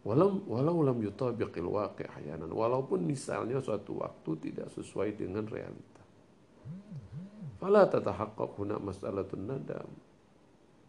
Walau 0.00 0.40
walau 0.48 0.80
lam 0.80 0.96
yutabiqil 1.04 1.68
waqi' 1.68 2.08
ahyanan, 2.08 2.48
walaupun 2.48 3.04
misalnya 3.04 3.60
suatu 3.60 4.00
waktu 4.00 4.32
tidak 4.48 4.72
sesuai 4.72 5.12
dengan 5.12 5.44
realita. 5.44 6.00
Fala 7.60 7.84
tatahaqqaq 7.84 8.56
huna 8.56 8.80
mas'alatun 8.80 9.44
nadam 9.44 9.88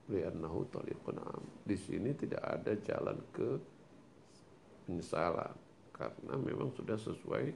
li'annahu 0.08 0.64
tariqun 0.72 1.20
am. 1.20 1.44
Di 1.68 1.76
sini 1.76 2.16
tidak 2.16 2.40
ada 2.40 2.72
jalan 2.80 3.20
ke 3.36 3.60
penyesalan 4.88 5.56
karena 5.92 6.34
memang 6.40 6.72
sudah 6.72 6.96
sesuai 6.96 7.52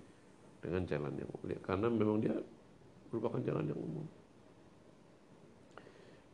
dengan 0.59 0.83
jalan 0.83 1.15
yang 1.15 1.29
mulia 1.39 1.59
karena 1.63 1.87
memang 1.87 2.19
dia 2.19 2.35
merupakan 3.07 3.39
jalan 3.39 3.63
yang 3.63 3.79
umum. 3.79 4.07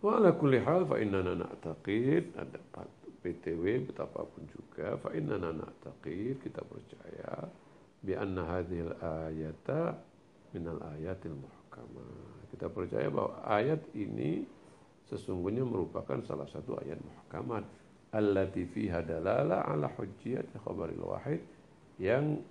Wa 0.01 0.17
ala 0.17 0.33
kulli 0.33 0.57
hal 0.65 0.89
fa 0.89 0.97
innana 0.97 1.37
na'taqid 1.37 2.33
ada 2.33 2.57
PTW 3.21 3.85
betapapun 3.93 4.49
juga 4.49 4.97
fa 4.97 5.13
innana 5.13 5.53
na'taqid 5.53 6.41
kita 6.41 6.65
percaya 6.65 7.45
bi 8.01 8.17
anna 8.17 8.43
hadhil 8.49 8.91
ayata 8.97 9.93
minal 10.51 10.81
ayatil 10.97 11.37
muhkamah. 11.37 12.49
Kita 12.51 12.67
percaya 12.67 13.07
bahwa 13.07 13.39
ayat 13.45 13.79
ini 13.93 14.43
sesungguhnya 15.07 15.63
merupakan 15.63 16.19
salah 16.25 16.49
satu 16.49 16.75
ayat 16.81 16.97
muhkamat 16.99 17.63
allati 18.11 18.67
fiha 18.67 19.05
dalala 19.05 19.63
ala 19.63 19.87
hujjiyat 19.95 20.51
khabaril 20.65 21.05
wahid 21.07 21.41
yang 22.01 22.41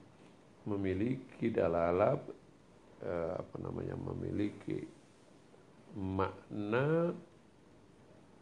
memiliki 0.64 1.52
dalalah 1.52 2.16
eh, 3.04 3.32
apa 3.36 3.56
namanya 3.60 3.96
memiliki 3.96 4.80
makna 5.96 7.12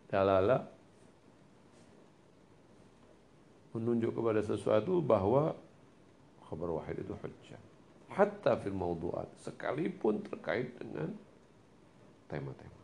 dalalah 0.06 0.77
menunjuk 3.78 4.10
kepada 4.10 4.42
sesuatu 4.42 4.98
bahwa 4.98 5.54
khabar 6.50 6.82
wahid 6.82 6.98
itu 6.98 7.14
hujjah 7.14 7.62
hatta 8.10 8.58
fil 8.58 8.74
mawdu'at 8.74 9.30
sekalipun 9.38 10.20
terkait 10.26 10.74
dengan 10.74 11.14
tema-tema 12.26 12.82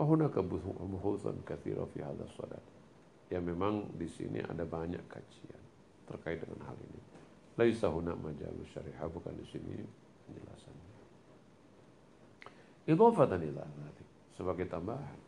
wa 0.00 0.04
hunaka 0.08 0.40
buhusan 0.40 1.44
katsira 1.44 1.84
fi 1.92 2.00
hadha 2.00 2.24
sadat 2.34 2.64
ya 3.28 3.38
memang 3.38 3.92
di 3.94 4.08
sini 4.08 4.40
ada 4.40 4.64
banyak 4.64 5.04
kajian 5.06 5.62
terkait 6.08 6.40
dengan 6.40 6.72
hal 6.72 6.78
ini 6.80 7.12
Laisa 7.60 7.92
huna 7.92 8.16
majalus 8.16 8.64
syariah 8.72 9.08
bukan 9.12 9.36
di 9.36 9.44
sini 9.44 9.84
penjelasannya. 10.24 10.90
Idhafatan 12.88 13.40
ila 13.44 13.64
sebagai 14.32 14.66
tambahan. 14.72 15.20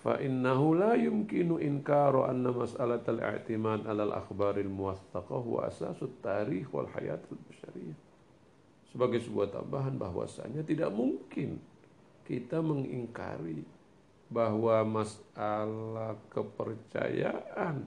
Fa 0.00 0.16
innahu 0.16 0.80
la 0.80 0.96
yumkinu 0.96 1.60
inkaru 1.60 2.24
anna 2.24 2.56
mas'alat 2.56 3.04
al-i'timad 3.04 3.84
'ala 3.84 4.08
al-akhbar 4.08 4.56
al-muwaththaqah 4.56 5.42
wa 5.44 5.68
asas 5.68 6.00
tarikh 6.24 6.72
wal 6.72 6.88
hayat 6.96 7.20
al-bashariyah. 7.28 7.98
Sebagai 8.88 9.20
sebuah 9.20 9.52
tambahan 9.52 10.00
bahwasanya 10.00 10.64
tidak 10.64 10.88
mungkin 10.88 11.60
kita 12.24 12.64
mengingkari 12.64 13.60
bahwa 14.32 15.04
masalah 15.04 16.16
kepercayaan 16.32 17.84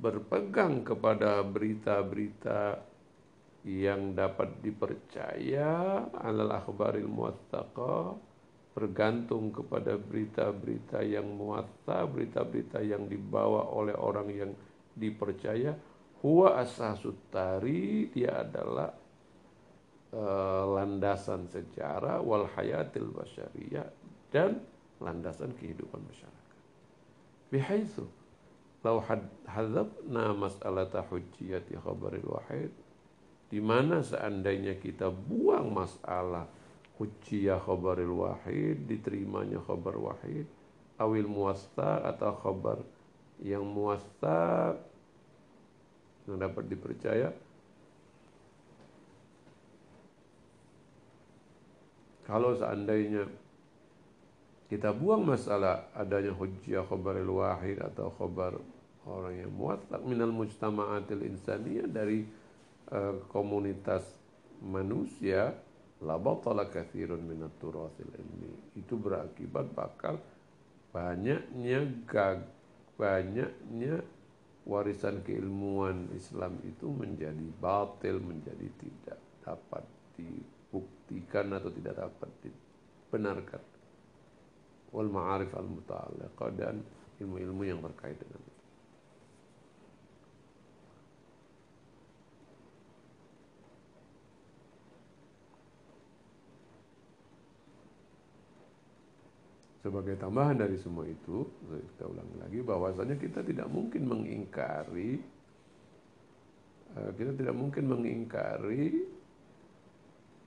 berpegang 0.00 0.80
kepada 0.80 1.44
berita-berita 1.44 2.80
yang 3.68 4.16
dapat 4.16 4.48
dipercaya 4.64 6.08
alal 6.16 6.56
akhbaril 6.56 7.04
muwattaqa 7.04 8.29
bergantung 8.70 9.50
kepada 9.50 9.98
berita-berita 9.98 11.02
yang 11.02 11.26
muwatta 11.26 12.06
berita-berita 12.06 12.78
yang 12.80 13.10
dibawa 13.10 13.66
oleh 13.74 13.94
orang 13.98 14.28
yang 14.30 14.52
dipercaya. 14.94 15.74
Huwa 16.20 16.60
asasut 16.60 17.16
tari 17.32 18.12
dia 18.12 18.44
adalah 18.44 18.92
uh, 20.12 20.64
landasan 20.76 21.48
sejarah 21.48 22.20
wal 22.20 22.44
hayatil 22.54 23.08
basyariyah 23.10 23.88
dan 24.28 24.60
landasan 25.00 25.50
kehidupan 25.56 25.98
masyarakat. 26.04 26.56
Bihaitsu 27.50 28.04
lau 28.84 29.00
hadzabna 29.48 30.32
mas'alata 30.36 31.04
hujjiyati 31.08 31.76
khabaril 31.80 32.28
wahid 32.36 32.72
di 33.50 33.58
mana 33.58 34.00
seandainya 34.00 34.78
kita 34.78 35.10
buang 35.10 35.74
masalah 35.74 36.46
hujjiyah 37.00 37.56
khabaril 37.56 38.12
wahid 38.12 38.84
diterimanya 38.84 39.56
khabar 39.64 39.96
wahid. 39.96 40.44
Awil 41.00 41.24
muwasta 41.24 42.04
atau 42.04 42.36
khabar 42.36 42.84
yang 43.40 43.64
muwasta 43.64 44.76
yang 46.28 46.36
dapat 46.36 46.68
dipercaya. 46.68 47.32
Kalau 52.28 52.52
seandainya 52.52 53.24
kita 54.68 54.92
buang 54.92 55.24
masalah 55.24 55.88
adanya 55.96 56.36
hujjah 56.36 56.84
khabaril 56.84 57.40
wahid 57.40 57.80
atau 57.80 58.12
khabar 58.14 58.60
orang 59.08 59.40
yang 59.40 59.50
muatlak 59.50 60.04
minal 60.04 60.30
mujtama'atil 60.30 61.26
insaniyah 61.26 61.88
dari 61.88 62.28
uh, 62.92 63.18
komunitas 63.32 64.04
manusia 64.60 65.56
la 66.00 66.16
batala 66.16 66.68
kathirun 66.68 67.20
minat 67.24 67.52
turathil 67.60 68.08
ilmi. 68.08 68.76
Itu 68.80 68.96
berakibat 68.96 69.72
bakal 69.76 70.16
banyaknya 70.90 71.86
gag 72.08 72.44
banyaknya 72.96 74.04
warisan 74.68 75.24
keilmuan 75.24 76.12
Islam 76.12 76.60
itu 76.68 76.88
menjadi 76.92 77.46
batil 77.60 78.20
menjadi 78.20 78.68
tidak 78.76 79.20
dapat 79.40 79.84
dibuktikan 80.16 81.56
atau 81.56 81.70
tidak 81.72 81.94
dapat 81.96 82.30
dibenarkan. 82.44 83.62
Wal 84.90 85.08
ma'arif 85.08 85.54
al 85.54 85.68
muta'alliqah 85.70 86.50
dan 86.58 86.82
ilmu-ilmu 87.22 87.62
yang 87.62 87.80
terkait 87.80 88.18
dengan 88.18 88.49
Sebagai 99.80 100.20
tambahan 100.20 100.60
dari 100.60 100.76
semua 100.76 101.08
itu, 101.08 101.48
kita 101.96 102.04
ulangi 102.04 102.36
lagi 102.36 102.58
bahwasanya 102.60 103.16
kita 103.16 103.40
tidak 103.40 103.64
mungkin 103.72 104.12
mengingkari 104.12 105.16
eh, 107.00 107.10
kita 107.16 107.32
tidak 107.32 107.56
mungkin 107.56 107.84
mengingkari 107.88 109.08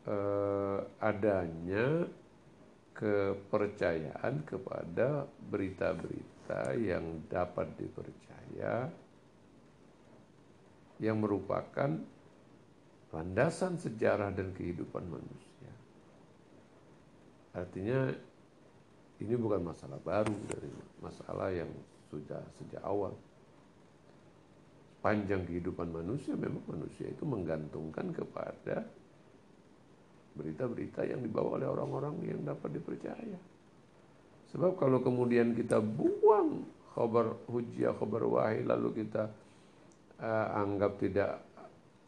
eh, 0.06 0.80
adanya 1.02 2.06
kepercayaan 2.94 4.46
kepada 4.46 5.26
berita-berita 5.50 6.78
yang 6.78 7.26
dapat 7.26 7.74
dipercaya 7.74 8.94
yang 11.02 11.18
merupakan 11.18 11.90
landasan 13.10 13.82
sejarah 13.82 14.30
dan 14.30 14.54
kehidupan 14.54 15.10
manusia. 15.10 15.74
Artinya 17.54 18.14
ini 19.24 19.40
bukan 19.40 19.64
masalah 19.64 20.00
baru 20.04 20.36
dari 20.52 20.68
masalah 21.00 21.48
yang 21.56 21.72
sudah 22.12 22.44
sejak 22.60 22.84
awal. 22.84 23.16
Panjang 25.00 25.48
kehidupan 25.48 25.92
manusia 25.92 26.36
memang 26.36 26.64
manusia 26.68 27.08
itu 27.08 27.24
menggantungkan 27.24 28.12
kepada 28.12 28.84
berita-berita 30.36 31.08
yang 31.08 31.24
dibawa 31.24 31.60
oleh 31.60 31.68
orang-orang 31.72 32.14
yang 32.28 32.42
dapat 32.44 32.76
dipercaya. 32.76 33.40
Sebab 34.52 34.76
kalau 34.76 35.00
kemudian 35.00 35.56
kita 35.56 35.80
buang 35.80 36.68
khabar 36.94 37.36
hujjah, 37.48 37.96
khabar 37.96 38.28
wahai 38.28 38.62
lalu 38.62 39.04
kita 39.04 39.32
uh, 40.20 40.48
anggap 40.62 41.00
tidak 41.02 41.42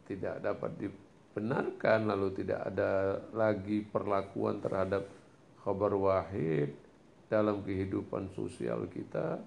tidak 0.06 0.36
dapat 0.44 0.72
dibenarkan 0.78 2.06
lalu 2.06 2.28
tidak 2.38 2.60
ada 2.70 3.18
lagi 3.34 3.82
perlakuan 3.82 4.62
terhadap 4.62 5.10
khabar 5.66 5.98
wahid 5.98 6.85
dalam 7.26 7.66
kehidupan 7.66 8.30
sosial 8.34 8.86
kita 8.90 9.42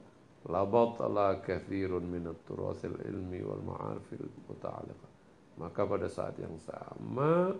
la 0.49 0.63
batala 0.67 1.39
kathirun 1.43 2.07
min 2.07 2.25
turasil 2.47 2.95
ilmi 3.07 3.43
wal 3.43 3.63
ma'arifil 3.63 4.27
muta'alliqah 4.51 5.11
maka 5.59 5.83
pada 5.83 6.07
saat 6.07 6.39
yang 6.39 6.55
sama 6.63 7.53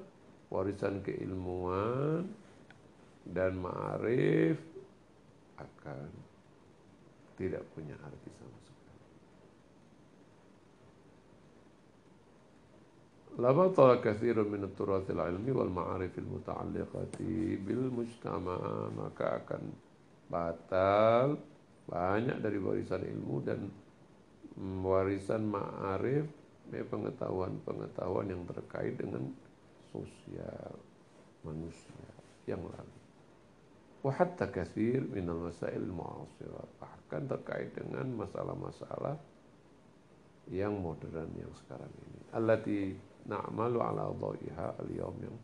warisan 0.49 1.03
keilmuan 1.03 2.25
dan 3.29 3.59
ma'arif 3.59 4.57
akan 5.59 6.09
tidak 7.37 7.63
punya 7.77 7.95
arti 8.03 8.31
sama 8.35 8.59
sekali. 8.65 9.07
La 13.39 13.51
batala 13.53 14.01
kathirun 14.01 14.49
min 14.49 14.63
turathil 14.73 15.21
ilmi 15.21 15.51
wal 15.53 15.71
ma'arifil 15.71 16.27
muta'alliqati 16.27 17.61
bil 17.61 17.93
mujtama' 17.93 18.95
maka 18.97 19.45
akan 19.45 19.63
batal 20.29 21.41
banyak 21.89 22.39
dari 22.45 22.61
warisan 22.61 23.01
ilmu 23.01 23.37
dan 23.45 23.73
warisan 24.85 25.49
ma'arif 25.49 26.29
pengetahuan-pengetahuan 26.69 28.29
yang 28.29 28.45
terkait 28.45 29.01
dengan 29.01 29.33
sosial 29.89 30.77
manusia 31.41 32.05
yang 32.45 32.61
lalu. 32.61 32.97
Wahatta 34.05 34.53
kathir 34.53 35.01
minal 35.09 35.49
masail. 35.49 35.81
Bahkan 35.89 37.23
terkait 37.25 37.73
dengan 37.73 38.05
masalah-masalah 38.21 39.17
yang 40.53 40.77
modern 40.77 41.33
yang 41.37 41.53
sekarang 41.65 41.89
ini. 42.05 42.21
Allati 42.37 42.81
na'malu 43.29 43.79
ala 43.81 44.13
dha'iha 44.13 44.69
al-yawm 44.85 45.17
yang 45.25 45.37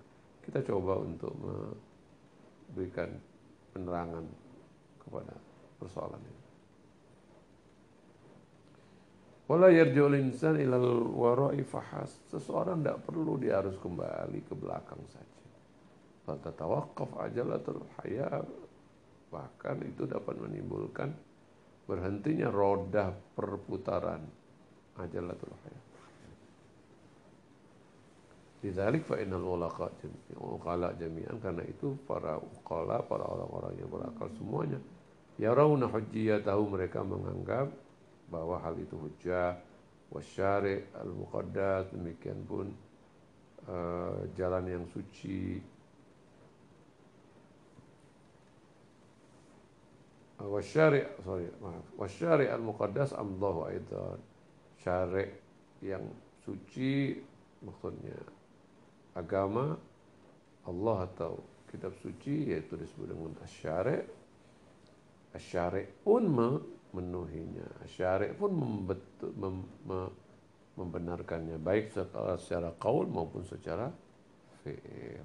kita 0.44 0.61
coba 0.65 1.01
untuk 1.01 1.32
memberikan 1.40 3.16
penerangan 3.73 4.24
kepada 5.05 5.35
persoalan 5.78 6.20
ini. 6.20 6.44
Wala 9.44 9.68
yarji'ul 9.68 10.16
insan 10.16 10.56
ilal 10.56 11.05
wara'i 11.05 11.60
fahas. 11.60 12.09
Seseorang 12.32 12.81
tidak 12.81 13.05
perlu 13.05 13.36
dia 13.36 13.60
harus 13.60 13.76
kembali 13.76 14.40
ke 14.40 14.55
belakang 14.56 15.05
saja. 15.12 15.43
Fatatawakaf 16.24 17.12
ajalatul 17.28 17.85
haya. 18.01 18.40
Bahkan 19.28 19.76
itu 19.85 20.09
dapat 20.09 20.40
menimbulkan 20.40 21.12
berhentinya 21.85 22.48
roda 22.48 23.12
perputaran 23.12 24.24
ajalatul 24.97 25.52
haya. 25.52 25.82
Lidzalik 28.64 29.05
fa 29.05 29.20
innal 29.20 29.44
ulaqa 29.44 29.93
uqala 30.40 30.97
jami'an 30.97 31.36
karena 31.36 31.68
itu 31.68 32.01
para 32.09 32.40
uqala, 32.40 33.05
para 33.05 33.28
orang-orang 33.28 33.76
yang 33.76 33.93
berakal 33.93 34.32
semuanya 34.40 34.81
ya 35.39 35.51
rauna 35.51 35.90
hujjiyatahu 35.90 36.62
mereka 36.70 37.02
menganggap 37.02 37.70
bahwa 38.31 38.59
hal 38.62 38.78
itu 38.78 38.94
hujah 38.94 39.59
wasyari 40.15 40.86
al-muqaddas 40.94 41.90
demikian 41.90 42.39
pun 42.47 42.70
uh, 43.66 44.23
jalan 44.39 44.65
yang 44.70 44.85
suci. 44.94 45.59
Wasyari 50.44 51.01
sorry 51.24 51.48
maaf. 51.59 51.86
Wasyari 51.97 52.47
al-muqaddas 52.52 53.16
amdahu 53.16 53.66
aidan. 53.70 54.20
Syari 54.82 55.24
yang 55.81 56.05
suci 56.44 57.16
maksudnya 57.65 58.20
agama 59.16 59.73
Allah 60.69 61.09
atau 61.09 61.40
kitab 61.73 61.97
suci 62.05 62.52
yaitu 62.52 62.77
disebut 62.77 63.09
dengan 63.09 63.32
asyari 63.40 64.05
asyari 65.34 65.86
pun 66.03 66.23
memenuhinya. 66.30 67.86
Syari' 67.86 68.34
pun 68.34 68.52
membetul, 68.53 69.31
mem, 69.38 69.64
mem, 69.86 70.10
membenarkannya 70.80 71.60
baik 71.60 71.91
secara, 71.91 72.40
secara 72.40 72.69
kaul 72.80 73.06
maupun 73.07 73.44
secara 73.45 73.91
fi'il. 74.64 75.23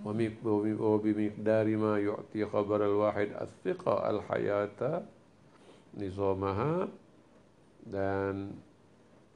وبمقدار 0.00 1.66
ما 1.76 2.00
يعطي 2.00 2.40
خبر 2.48 2.80
الواحد 2.88 3.28
الثقة 3.36 3.94
الحياة 4.10 4.80
نظامها 6.00 6.88
dan 7.84 8.56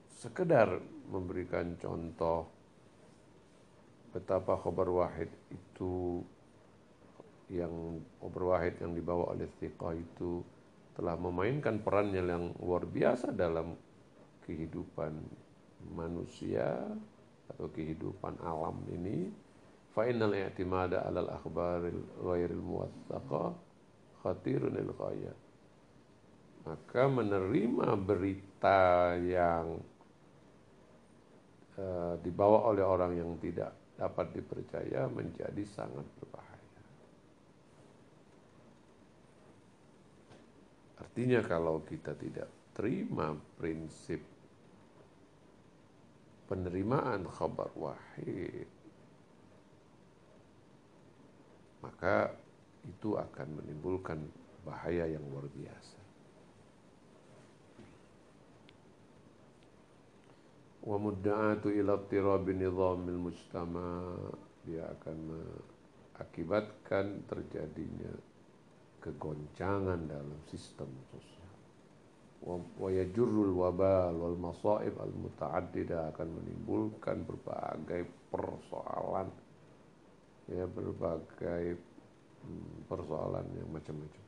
sekedar 0.09 0.81
memberikan 1.13 1.77
contoh 1.77 2.49
betapa 4.13 4.57
khabar 4.57 4.89
wahid 4.89 5.29
itu 5.53 6.25
yang 7.50 8.02
Ober 8.22 8.54
Wahid 8.54 8.78
yang 8.82 8.94
dibawa 8.94 9.34
oleh 9.34 9.50
Thiqah 9.58 9.94
itu 9.98 10.46
telah 10.94 11.18
memainkan 11.18 11.82
perannya 11.82 12.22
yang 12.22 12.54
luar 12.62 12.86
biasa 12.86 13.34
dalam 13.34 13.74
kehidupan 14.46 15.14
manusia 15.94 16.86
atau 17.50 17.68
kehidupan 17.74 18.38
alam 18.46 18.78
ini. 18.94 19.30
Fa 19.90 20.06
innal 20.06 20.38
i'timada 20.38 21.02
'alal 21.02 21.34
akhbaril 21.34 22.02
ghairil 22.22 22.62
muwaththaqa 22.62 23.58
khatirun 24.22 24.78
lil 24.78 24.94
maka 26.68 27.08
menerima 27.08 27.96
berita 27.98 29.16
yang 29.18 29.80
uh, 31.80 32.14
dibawa 32.20 32.70
oleh 32.70 32.84
orang 32.84 33.16
yang 33.16 33.32
tidak 33.40 33.72
dapat 33.96 34.32
dipercaya 34.36 35.08
menjadi 35.10 35.64
sangat 35.66 36.06
berbahaya 36.20 36.49
Artinya 41.00 41.40
kalau 41.44 41.82
kita 41.88 42.12
tidak 42.16 42.48
terima 42.76 43.32
prinsip 43.56 44.20
penerimaan 46.48 47.24
khabar 47.30 47.72
wahid, 47.76 48.68
maka 51.80 52.36
itu 52.84 53.16
akan 53.16 53.48
menimbulkan 53.64 54.20
bahaya 54.68 55.08
yang 55.08 55.24
luar 55.32 55.48
biasa. 55.52 56.00
Wa 60.80 60.96
mudda'atu 60.96 61.70
ila 61.76 62.00
tirabi 62.08 62.56
nizamil 62.56 63.20
mujtama 63.30 64.16
dia 64.64 64.88
akan 65.00 65.18
mengakibatkan 65.32 67.24
terjadinya 67.28 68.10
kegoncangan 69.00 70.08
dalam 70.08 70.40
sistem 70.52 70.88
sosial. 71.12 71.52
Wa 72.80 72.88
yajurrul 72.88 73.52
wabal 73.52 74.16
wal 74.16 74.40
masaib 74.40 74.96
al 74.96 75.12
muta'addida 75.12 76.16
akan 76.16 76.28
menimbulkan 76.40 77.28
berbagai 77.28 78.08
persoalan 78.32 79.28
ya 80.48 80.66
berbagai 80.66 81.76
hmm, 82.44 82.88
persoalan 82.88 83.46
yang 83.60 83.70
macam-macam. 83.70 84.26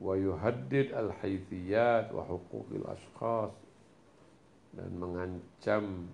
Wa 0.00 0.14
yuhaddid 0.16 0.92
al 0.92 1.12
haythiyat 1.24 2.12
wa 2.12 2.24
huquqil 2.24 2.84
ashkhas 2.84 3.52
dan 4.76 4.90
mengancam 4.94 6.06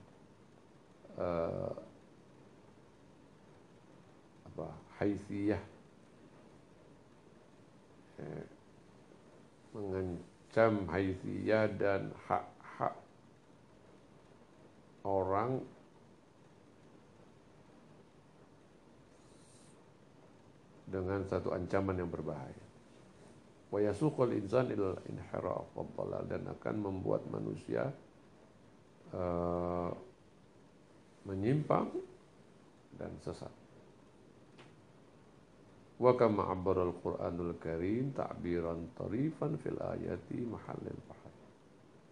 uh, 1.21 1.75
apa 4.49 4.67
haithiyah 4.97 5.61
Eh, 8.17 8.45
mengancam 9.77 10.89
haiziyah 10.89 11.69
dan 11.77 12.09
hak-hak 12.25 12.97
orang 15.05 15.61
dengan 20.89 21.21
satu 21.29 21.53
ancaman 21.53 22.01
yang 22.01 22.09
berbahaya. 22.09 22.65
Wa 23.69 23.85
yasuqul 23.85 24.33
insan 24.33 24.73
ilal 24.73 24.97
inhiraf 25.13 25.69
dan 26.25 26.49
akan 26.49 26.75
membuat 26.81 27.21
manusia 27.29 27.93
eh, 29.13 29.91
menyimpang 31.29 31.93
dan 32.97 33.13
sesat. 33.21 33.66
Wa 35.97 36.13
kama 36.13 36.53
al 36.53 36.93
Qur'anul 37.01 37.57
Karim 37.57 38.13
ta'biran 38.13 38.93
tarifan 38.97 39.57
fil 39.61 39.81
ayati 39.81 40.45
mahallil 40.45 41.01
bahar. 41.09 41.33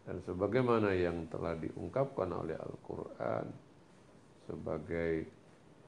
Dan 0.05 0.21
sebagaimana 0.25 0.93
yang 0.93 1.29
telah 1.33 1.57
diungkapkan 1.57 2.29
oleh 2.29 2.57
Al-Qur'an 2.61 3.49
sebagai 4.45 5.25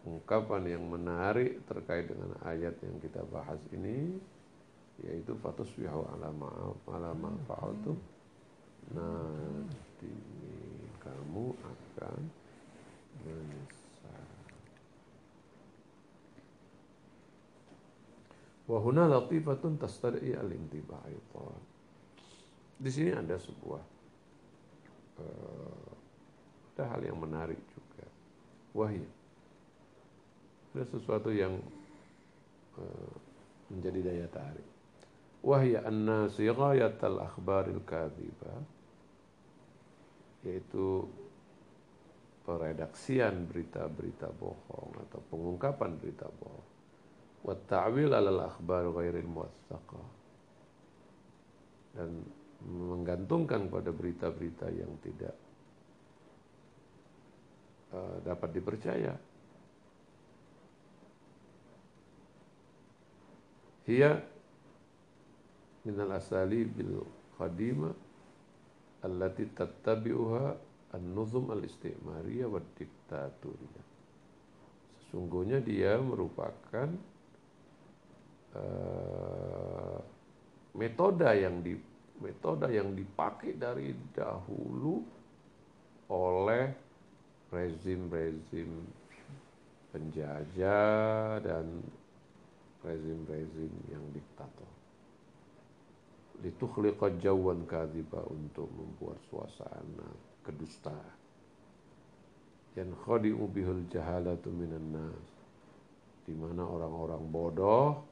ungkapan 0.09 0.65
yang 0.65 0.85
menarik 0.89 1.61
terkait 1.69 2.09
dengan 2.09 2.33
ayat 2.49 2.73
yang 2.81 2.97
kita 3.05 3.21
bahas 3.29 3.61
ini 3.77 4.17
yaitu 5.05 5.37
fatusbihu 5.45 6.09
ala 6.17 6.33
ma'af 6.33 6.81
ala 6.89 7.13
ma'fa'altu 7.13 7.93
nanti 8.97 10.15
kamu 11.05 11.53
akan 11.53 12.21
menyesal 13.29 13.77
wa 18.67 18.79
huna 18.83 19.07
latifatun 19.07 19.79
tastad'i 19.79 20.35
al-intibah 20.35 21.07
di 22.77 22.91
sini 22.93 23.09
ada 23.15 23.41
sebuah 23.41 23.83
uh, 25.23 25.89
ada 26.77 26.85
hal 26.93 27.01
yang 27.09 27.17
menarik 27.17 27.57
juga. 27.73 28.05
Wahyu. 28.77 29.09
Ada 30.77 30.85
sesuatu 30.93 31.33
yang 31.33 31.57
uh, 32.77 33.13
menjadi 33.73 34.13
daya 34.13 34.29
tarik. 34.29 34.69
Wahya 35.41 35.89
anna 35.89 36.29
sighayatal 36.29 37.25
akhbaril 37.25 37.81
kadhibah 37.89 38.61
yaitu 40.45 41.09
peredaksian 42.45 43.49
berita-berita 43.49 44.31
bohong 44.37 44.95
atau 45.01 45.19
pengungkapan 45.33 45.97
berita 45.97 46.29
bohong 46.39 46.76
wa 47.47 47.55
ta'wil 47.55 48.11
alal 48.11 48.51
akhbar 48.51 48.91
ghairil 48.91 49.31
muwaththaqah 49.31 50.07
dan 51.95 52.11
menggantungkan 52.67 53.71
pada 53.71 53.95
berita-berita 53.95 54.67
yang 54.75 54.91
tidak 54.99 55.35
uh, 57.95 58.19
dapat 58.27 58.51
dipercaya 58.51 59.15
hiya 63.87 64.19
minal 65.87 66.11
asali 66.19 66.67
bil 66.67 67.07
qadima 67.39 67.95
allati 69.07 69.47
tattabi'uha 69.55 70.59
an-nuzum 70.99 71.55
al-istimariyah 71.55 72.51
wa 72.51 72.59
diktaturiyah. 72.59 73.87
Sesungguhnya 75.07 75.63
dia 75.63 75.95
merupakan 76.03 76.91
uh, 78.57 79.99
metode 80.77 81.29
yang 81.37 81.61
di 81.61 81.77
metode 82.21 82.73
yang 82.73 82.97
dipakai 82.97 83.61
dari 83.61 83.93
dahulu 84.17 85.05
oleh 86.09 86.73
rezim-rezim 87.53 88.71
penjajah 89.93 91.41
dan 91.45 91.67
rezim-rezim 92.85 93.73
yang 93.91 94.05
diktator. 94.13 94.71
Litukhliqa 96.45 97.17
jawan 97.17 97.65
kadhiba 97.65 98.21
untuk 98.29 98.69
membuat 98.77 99.17
suasana 99.33 100.09
kedustaan. 100.45 101.17
Yang 102.77 102.93
khadi'u 103.09 103.45
bihul 103.49 103.89
jahalatu 103.89 104.53
minan 104.53 104.93
nas 104.93 105.29
di 106.29 106.37
mana 106.37 106.61
orang-orang 106.67 107.25
bodoh 107.33 108.05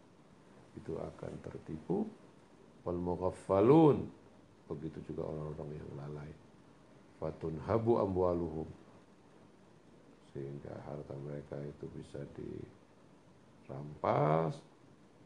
itu 0.77 0.93
akan 0.99 1.33
tertipu. 1.43 2.07
Wal 2.85 3.01
mughaffalun 3.01 4.05
begitu 4.69 5.01
juga 5.13 5.25
orang-orang 5.29 5.71
yang 5.77 5.91
lalai. 5.97 6.33
Fatun 7.21 7.57
habu 7.65 7.97
amwaluhum 8.01 8.69
sehingga 10.35 10.75
harta 10.83 11.15
mereka 11.23 11.57
itu 11.63 11.87
bisa 11.95 12.19
dirampas. 13.65 14.59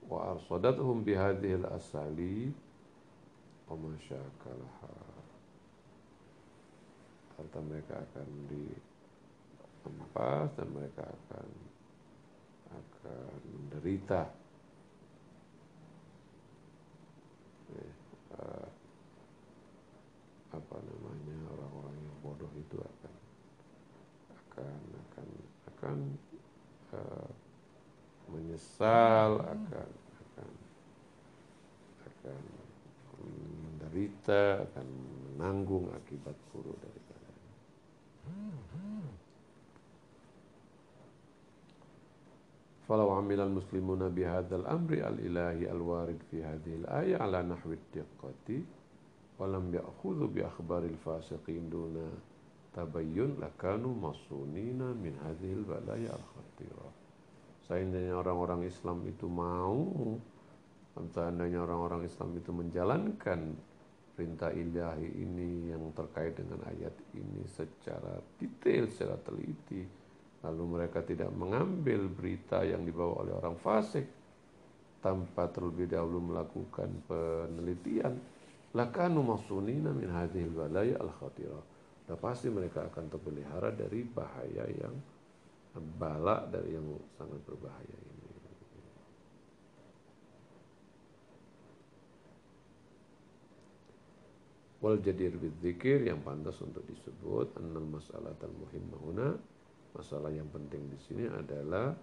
Wa 0.08 0.38
arsadatuhum 0.38 1.02
bihadhil 1.02 1.66
asali 1.74 2.54
Pemasyakalaha 3.68 4.96
Harta 7.36 7.60
mereka 7.60 8.00
akan 8.00 8.28
diempas 8.50 10.48
dan 10.58 10.68
mereka 10.74 11.06
akan 11.06 11.46
akan 12.72 13.38
menderita. 13.46 14.26
Uh, 18.42 18.68
apa 20.48 20.76
namanya 20.80 21.38
orang-orang 21.52 21.96
yang 22.00 22.16
bodoh 22.24 22.52
itu 22.56 22.78
akan 22.80 23.14
akan 24.32 24.80
akan 24.96 25.28
akan 25.68 25.98
uh, 26.96 27.30
menyesal 28.32 29.44
akan 29.44 29.88
akan 30.24 30.50
akan 32.08 32.42
menderita, 33.88 34.64
akan 34.68 34.86
menanggung 35.32 35.90
akibat 35.94 36.36
buruk 36.52 36.76
Falau 42.88 43.12
amilal 43.20 43.52
muslimuna 43.52 44.08
bihadzal 44.08 44.64
amri 44.64 45.04
al-ilahi 45.04 45.68
al-warid 45.68 46.16
fi 46.32 46.40
hadhil 46.40 46.88
ayah 46.88 47.20
ala 47.20 47.44
nahwi 47.44 47.76
diqqati 47.92 48.64
walam 49.36 49.68
ya'khudhu 49.68 50.32
bi 50.32 50.40
akhbaril 50.40 50.96
fasiqin 51.04 51.68
duna 51.68 52.08
tabayyun 52.72 53.36
lakanu 53.44 53.92
masunina 53.92 54.96
min 54.96 55.20
hadhil 55.20 55.68
balaya 55.68 56.16
al-khatira. 56.16 56.88
Seandainya 57.68 58.16
orang-orang 58.16 58.64
Islam 58.64 59.04
itu 59.04 59.28
mau 59.28 60.16
Seandainya 60.98 61.62
orang-orang 61.62 62.10
Islam 62.10 62.34
itu 62.34 62.50
menjalankan 62.50 63.54
perintah 64.18 64.50
ilahi 64.50 65.06
ini 65.22 65.70
yang 65.70 65.94
terkait 65.94 66.34
dengan 66.34 66.58
ayat 66.66 66.90
ini 67.14 67.46
secara 67.46 68.18
detail, 68.42 68.90
secara 68.90 69.14
teliti, 69.22 69.86
lalu 70.46 70.64
mereka 70.78 71.02
tidak 71.02 71.30
mengambil 71.34 72.06
berita 72.06 72.62
yang 72.62 72.86
dibawa 72.86 73.26
oleh 73.26 73.34
orang 73.34 73.56
fasik 73.58 74.06
tanpa 75.02 75.50
terlebih 75.50 75.90
dahulu 75.90 76.34
melakukan 76.34 76.90
penelitian, 77.06 78.18
lakanu 78.74 79.22
masunina 79.22 79.90
min 79.94 80.10
hadhil 80.10 80.50
balaya 80.54 80.98
al 80.98 81.10
khatirah. 81.10 81.64
Dan 82.08 82.16
pasti 82.16 82.48
mereka 82.48 82.88
akan 82.88 83.04
terpelihara 83.12 83.68
dari 83.74 84.00
bahaya 84.00 84.64
yang 84.64 84.94
balak 86.00 86.48
dari 86.50 86.74
yang 86.74 86.86
sangat 87.14 87.38
berbahaya 87.44 87.94
ini. 87.94 88.18
wal 94.78 94.94
jadir 95.02 95.34
bidzikir 95.34 96.06
yang 96.06 96.22
pantas 96.22 96.62
untuk 96.62 96.86
disebut 96.86 97.50
annal 97.58 97.82
masalah 97.98 98.30
tal 98.38 98.54
muhimmah 98.54 99.34
Masalah 99.96 100.30
yang 100.30 100.48
penting 100.52 100.84
di 100.90 100.98
sini 101.08 101.24
adalah 101.26 101.96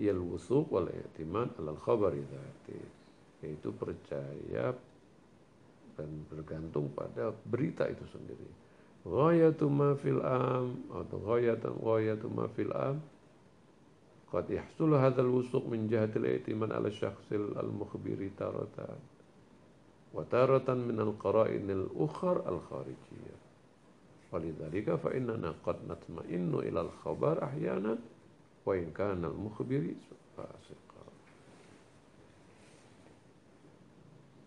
yal 0.00 0.20
wusuk 0.22 0.72
wal 0.72 0.88
i'timad 0.88 1.52
alal 1.60 1.76
khabari 1.76 2.24
dzati 2.24 2.80
yaitu 3.42 3.74
percaya 3.74 4.72
dan 5.98 6.10
bergantung 6.30 6.88
pada 6.94 7.34
berita 7.44 7.84
itu 7.90 8.06
sendiri. 8.08 8.48
Ghayatu 9.02 9.66
ma 9.66 9.98
fil 9.98 10.22
am 10.22 10.86
atau 10.94 11.18
ghayatu 11.26 11.74
ghayatu 11.82 12.26
ma 12.30 12.46
fil 12.54 12.70
am 12.70 13.02
qad 14.30 14.48
yahsul 14.48 14.96
hadzal 14.96 15.28
wusuq 15.28 15.66
min 15.68 15.90
jihatil 15.90 16.24
i'timad 16.24 16.72
ala 16.72 16.88
syakhsil 16.88 17.52
al 17.58 17.68
mukhbiri 17.68 18.32
taratan 18.32 18.96
wa 20.14 20.24
taratan 20.24 20.88
min 20.88 20.96
al 21.02 21.12
qara'in 21.20 21.68
al 21.68 21.90
ukhra 21.92 22.40
al 22.48 22.62
kharijiyah 22.64 23.41
Walidhalika 24.32 24.96
fa 24.96 25.12
qad 25.60 25.84
natma'innu 25.84 26.64
ilal 26.64 26.88
khabar 27.04 27.44
ahyanan 27.44 28.00
wa 28.64 28.72
in 28.72 28.88
al-mukhbiri. 28.96 29.92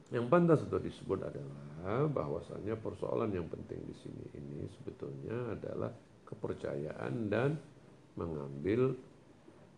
Yang 0.10 0.26
pantas 0.30 0.60
untuk 0.66 0.82
disebut 0.82 1.20
adalah 1.22 2.10
bahwasannya 2.10 2.74
persoalan 2.82 3.30
yang 3.30 3.46
penting 3.46 3.78
di 3.86 3.96
sini 4.02 4.26
ini 4.34 4.66
sebetulnya 4.82 5.54
adalah 5.54 5.94
kepercayaan 6.26 7.30
dan 7.30 7.54
mengambil 8.18 8.98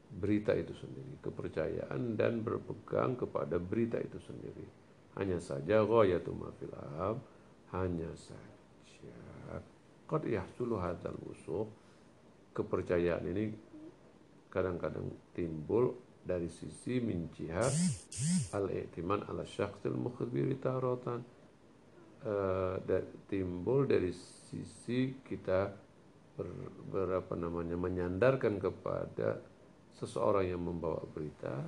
berita 0.08 0.56
itu 0.56 0.72
sendiri, 0.80 1.20
kepercayaan 1.20 2.16
dan 2.16 2.40
berpegang 2.40 3.20
kepada 3.20 3.60
berita 3.60 4.00
itu 4.00 4.20
sendiri. 4.24 4.68
Hanya 5.20 5.42
saja 5.44 5.84
ghayatu 5.84 6.32
hanya 7.76 8.12
saja 8.16 8.57
qad 10.08 10.24
yahsulu 10.24 10.80
hadzal 10.80 11.20
wusuq 11.28 11.68
kepercayaan 12.56 13.28
ini 13.28 13.46
kadang-kadang 14.50 15.12
timbul 15.36 15.94
dari 16.24 16.48
sisi 16.52 17.00
mincihat 17.00 17.72
al-i'timan 18.56 19.28
ala 19.28 19.44
syakhsil 19.48 19.96
mukhbiri 19.96 20.58
taratan 20.60 21.22
uh, 22.26 22.76
timbul 23.30 23.88
dari 23.88 24.12
sisi 24.50 25.16
kita 25.24 25.72
ber, 26.36 26.48
berapa 26.92 27.34
namanya 27.36 27.76
menyandarkan 27.80 28.60
kepada 28.60 29.40
seseorang 29.96 30.52
yang 30.52 30.64
membawa 30.64 31.04
berita 31.12 31.64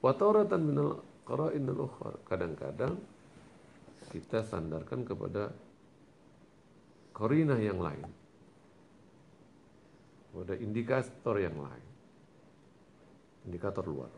wataratan 0.00 0.60
minal 0.62 1.02
qara'inul 1.28 1.88
ukhar 1.88 2.16
kadang-kadang 2.26 2.96
kita 4.10 4.44
sandarkan 4.44 5.06
kepada 5.06 5.52
korinah 7.12 7.60
yang 7.60 7.78
lain. 7.78 8.08
Kepada 10.32 10.54
indikator 10.56 11.36
yang 11.36 11.56
lain. 11.60 11.88
Indikator 13.46 13.84
luar. 13.84 14.12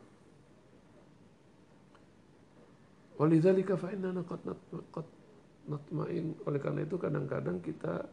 Walidzalika 3.18 3.74
fa 3.78 3.90
innana 3.94 4.22
qad 4.22 4.42
natma'in. 5.66 6.34
Oleh 6.46 6.60
karena 6.62 6.80
itu 6.82 6.96
kadang-kadang 6.98 7.58
kita 7.62 8.06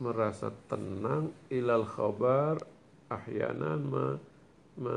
merasa 0.00 0.48
tenang 0.68 1.28
ilal 1.52 1.84
khabar 1.84 2.56
ahyanan 3.12 3.80
me, 3.84 4.04
me, 4.80 4.96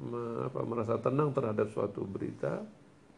me, 0.00 0.22
apa, 0.48 0.60
merasa 0.64 0.96
tenang 0.96 1.36
terhadap 1.36 1.68
suatu 1.68 2.00
berita 2.08 2.64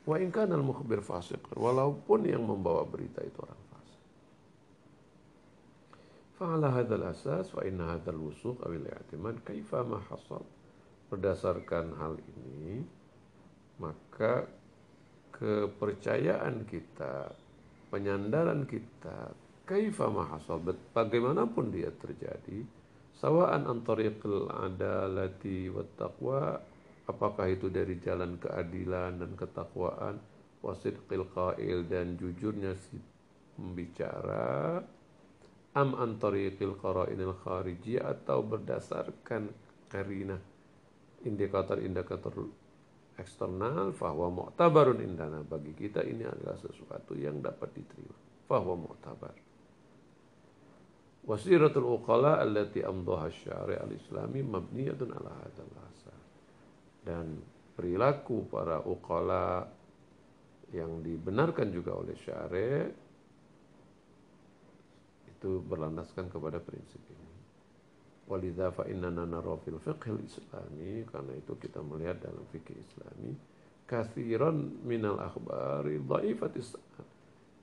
wa 0.05 0.20
in 0.20 0.28
al-mukhbir 0.32 1.01
fasiq 1.01 1.40
walaupun 1.56 2.28
yang 2.28 2.44
membawa 2.44 2.85
berita 2.85 3.24
itu 3.24 3.39
orang 3.40 3.62
fasik. 3.72 4.02
Fa'ala 6.36 6.68
hadzal 6.76 7.05
asas 7.09 7.48
wa 7.56 7.64
inna 7.64 7.97
hadzal 7.97 8.20
wusuq 8.20 8.60
aw 8.60 8.70
al-i'timad 8.72 9.40
kaifa 9.48 9.81
berdasarkan 11.09 11.97
hal 11.97 12.20
ini 12.20 12.85
maka 13.81 14.44
kepercayaan 15.35 16.68
kita 16.68 17.32
penyandaran 17.89 18.68
kita 18.68 19.32
kaifa 19.64 20.12
ma 20.12 20.28
hasal? 20.36 20.60
Bagaimanapun 20.93 21.72
dia 21.72 21.89
terjadi 21.97 22.60
sawaan 23.16 23.64
antariqil 23.64 24.52
adalati 24.52 25.72
wat 25.72 25.89
taqwa 25.97 26.60
apakah 27.09 27.47
itu 27.48 27.68
dari 27.68 28.01
jalan 28.01 28.40
keadilan 28.40 29.20
dan 29.20 29.32
ketakwaan? 29.36 30.20
Wasidqil 30.64 31.28
qail 31.36 31.85
dan 31.85 32.16
jujurnya 32.16 32.72
si 32.89 32.97
pembicara? 33.56 34.81
Am 35.74 35.90
antariqil 35.98 36.78
qara'inil 36.81 37.36
khariji 37.44 38.01
atau 38.01 38.40
berdasarkan 38.47 39.51
karina 39.90 40.39
indikator-indikator 41.26 42.47
eksternal 43.18 43.93
bahwa 43.93 44.31
mu'tabarun 44.31 45.02
indana. 45.02 45.43
Bagi 45.43 45.74
kita 45.74 46.01
ini 46.06 46.24
adalah 46.24 46.56
sesuatu 46.56 47.18
yang 47.18 47.43
dapat 47.43 47.74
diterima. 47.74 48.16
Bahwa 48.48 48.86
mu'tabar. 48.86 49.35
Wasiratul 51.24 51.89
uqala 51.89 52.36
allati 52.40 52.85
amdaha 52.85 53.32
syari' 53.32 53.81
al-islami 53.81 54.44
mabniyatun 54.44 55.09
ala 55.10 55.32
hadzal. 55.43 55.68
Dan 57.05 57.36
perilaku 57.76 58.48
para 58.48 58.81
uqala 58.81 59.68
yang 60.72 61.05
dibenarkan 61.05 61.68
juga 61.70 61.94
oleh 61.94 62.16
syari' 62.16 62.89
itu 65.28 65.60
berlandaskan 65.60 66.32
kepada 66.32 66.59
prinsip 66.59 67.01
ini. 67.12 67.32
Walidha 68.24 68.72
fa 68.72 68.89
nara 68.89 69.55
fil 69.60 69.76
islami 70.24 71.05
karena 71.05 71.32
itu 71.36 71.52
kita 71.60 71.85
melihat 71.85 72.24
dalam 72.24 72.48
fikih 72.48 72.81
islami 72.81 73.36
kathiran 73.85 74.81
minal 74.85 75.20
akhbari 75.20 76.01
dhaifatis 76.01 76.76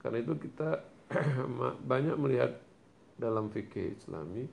Karena 0.01 0.17
itu 0.21 0.33
kita 0.37 0.81
banyak 1.91 2.15
melihat 2.17 2.57
dalam 3.21 3.53
fikih 3.53 3.93
Islami 4.01 4.49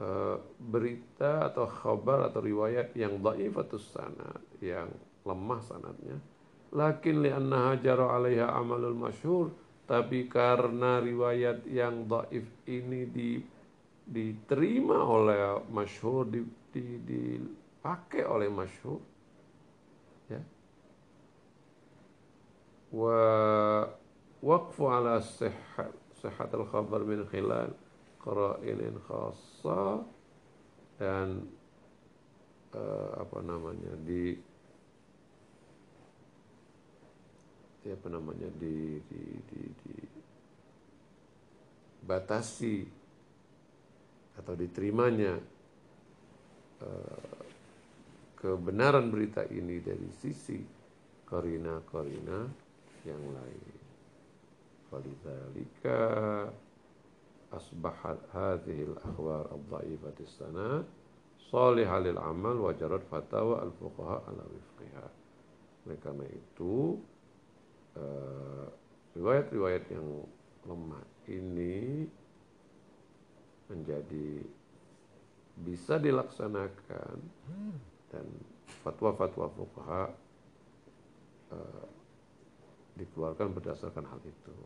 uh, 0.00 0.36
berita 0.58 1.50
atau 1.52 1.66
khabar 1.68 2.30
atau 2.30 2.40
riwayat 2.42 2.94
yang 2.98 3.20
dhaifatus 3.20 3.94
sanad 3.94 4.42
yang 4.58 4.90
lemah 5.22 5.60
sanadnya. 5.62 6.18
Lakin 6.74 7.22
li'annaha 7.22 7.78
jara 7.78 8.18
'alaiha 8.18 8.50
amalul 8.50 8.98
masyhur 8.98 9.54
tapi 9.84 10.26
karena 10.26 10.98
riwayat 10.98 11.68
yang 11.68 12.08
dhaif 12.08 12.48
ini 12.64 13.04
di 13.04 13.30
diterima 14.04 15.00
oleh 15.00 15.64
masyhur 15.72 16.28
di, 16.28 16.44
di, 16.68 17.00
dipakai 17.00 18.24
oleh 18.28 18.48
masyhur 18.52 19.00
ya. 20.28 20.40
Wa 22.92 23.20
waqfu 24.44 24.84
ala 24.92 25.24
sihhat 25.24 25.92
sehat 26.20 26.52
al-khabar 26.52 27.04
min 27.04 27.24
khilal 27.28 27.72
qara'inin 28.24 28.96
khassa 29.04 30.00
dan 30.96 31.44
uh, 32.72 33.10
apa 33.20 33.38
namanya 33.44 33.92
di 34.00 34.32
di 37.84 37.88
apa 37.92 38.08
namanya 38.08 38.48
di 38.56 38.96
di 39.04 39.22
di, 39.44 39.60
di 39.84 39.96
batasi 42.08 42.80
atau 44.40 44.54
diterimanya 44.56 45.36
uh, 46.80 47.36
kebenaran 48.40 49.12
berita 49.12 49.44
ini 49.52 49.84
dari 49.84 50.08
sisi 50.16 50.60
korina-korina 51.28 52.40
yang 53.04 53.20
lain 53.20 53.72
asbahat 57.56 58.18
hadhil 58.34 58.94
akhwar 59.02 59.48
ad-dha'ifat 59.50 60.18
sanad 60.26 60.84
salihah 61.50 62.02
lil 62.02 62.18
amal 62.18 62.68
wa 62.68 62.72
jarat 62.74 63.02
fatawa 63.06 63.62
al 63.62 63.72
fuqaha 63.78 64.26
ala 64.28 64.44
wifqiha. 64.44 65.06
Oleh 65.84 65.98
karena 66.00 66.26
itu 66.28 66.98
eh, 67.96 68.66
riwayat-riwayat 69.14 69.84
yang 69.92 70.06
lemah 70.64 71.04
ini 71.30 72.08
menjadi 73.70 74.44
bisa 75.54 76.02
dilaksanakan 76.02 77.16
dan 78.10 78.26
fatwa-fatwa 78.82 79.46
fuqaha 79.54 80.04
uh, 81.54 81.86
dikeluarkan 82.98 83.54
berdasarkan 83.54 84.04
hal 84.06 84.20
itu. 84.26 84.58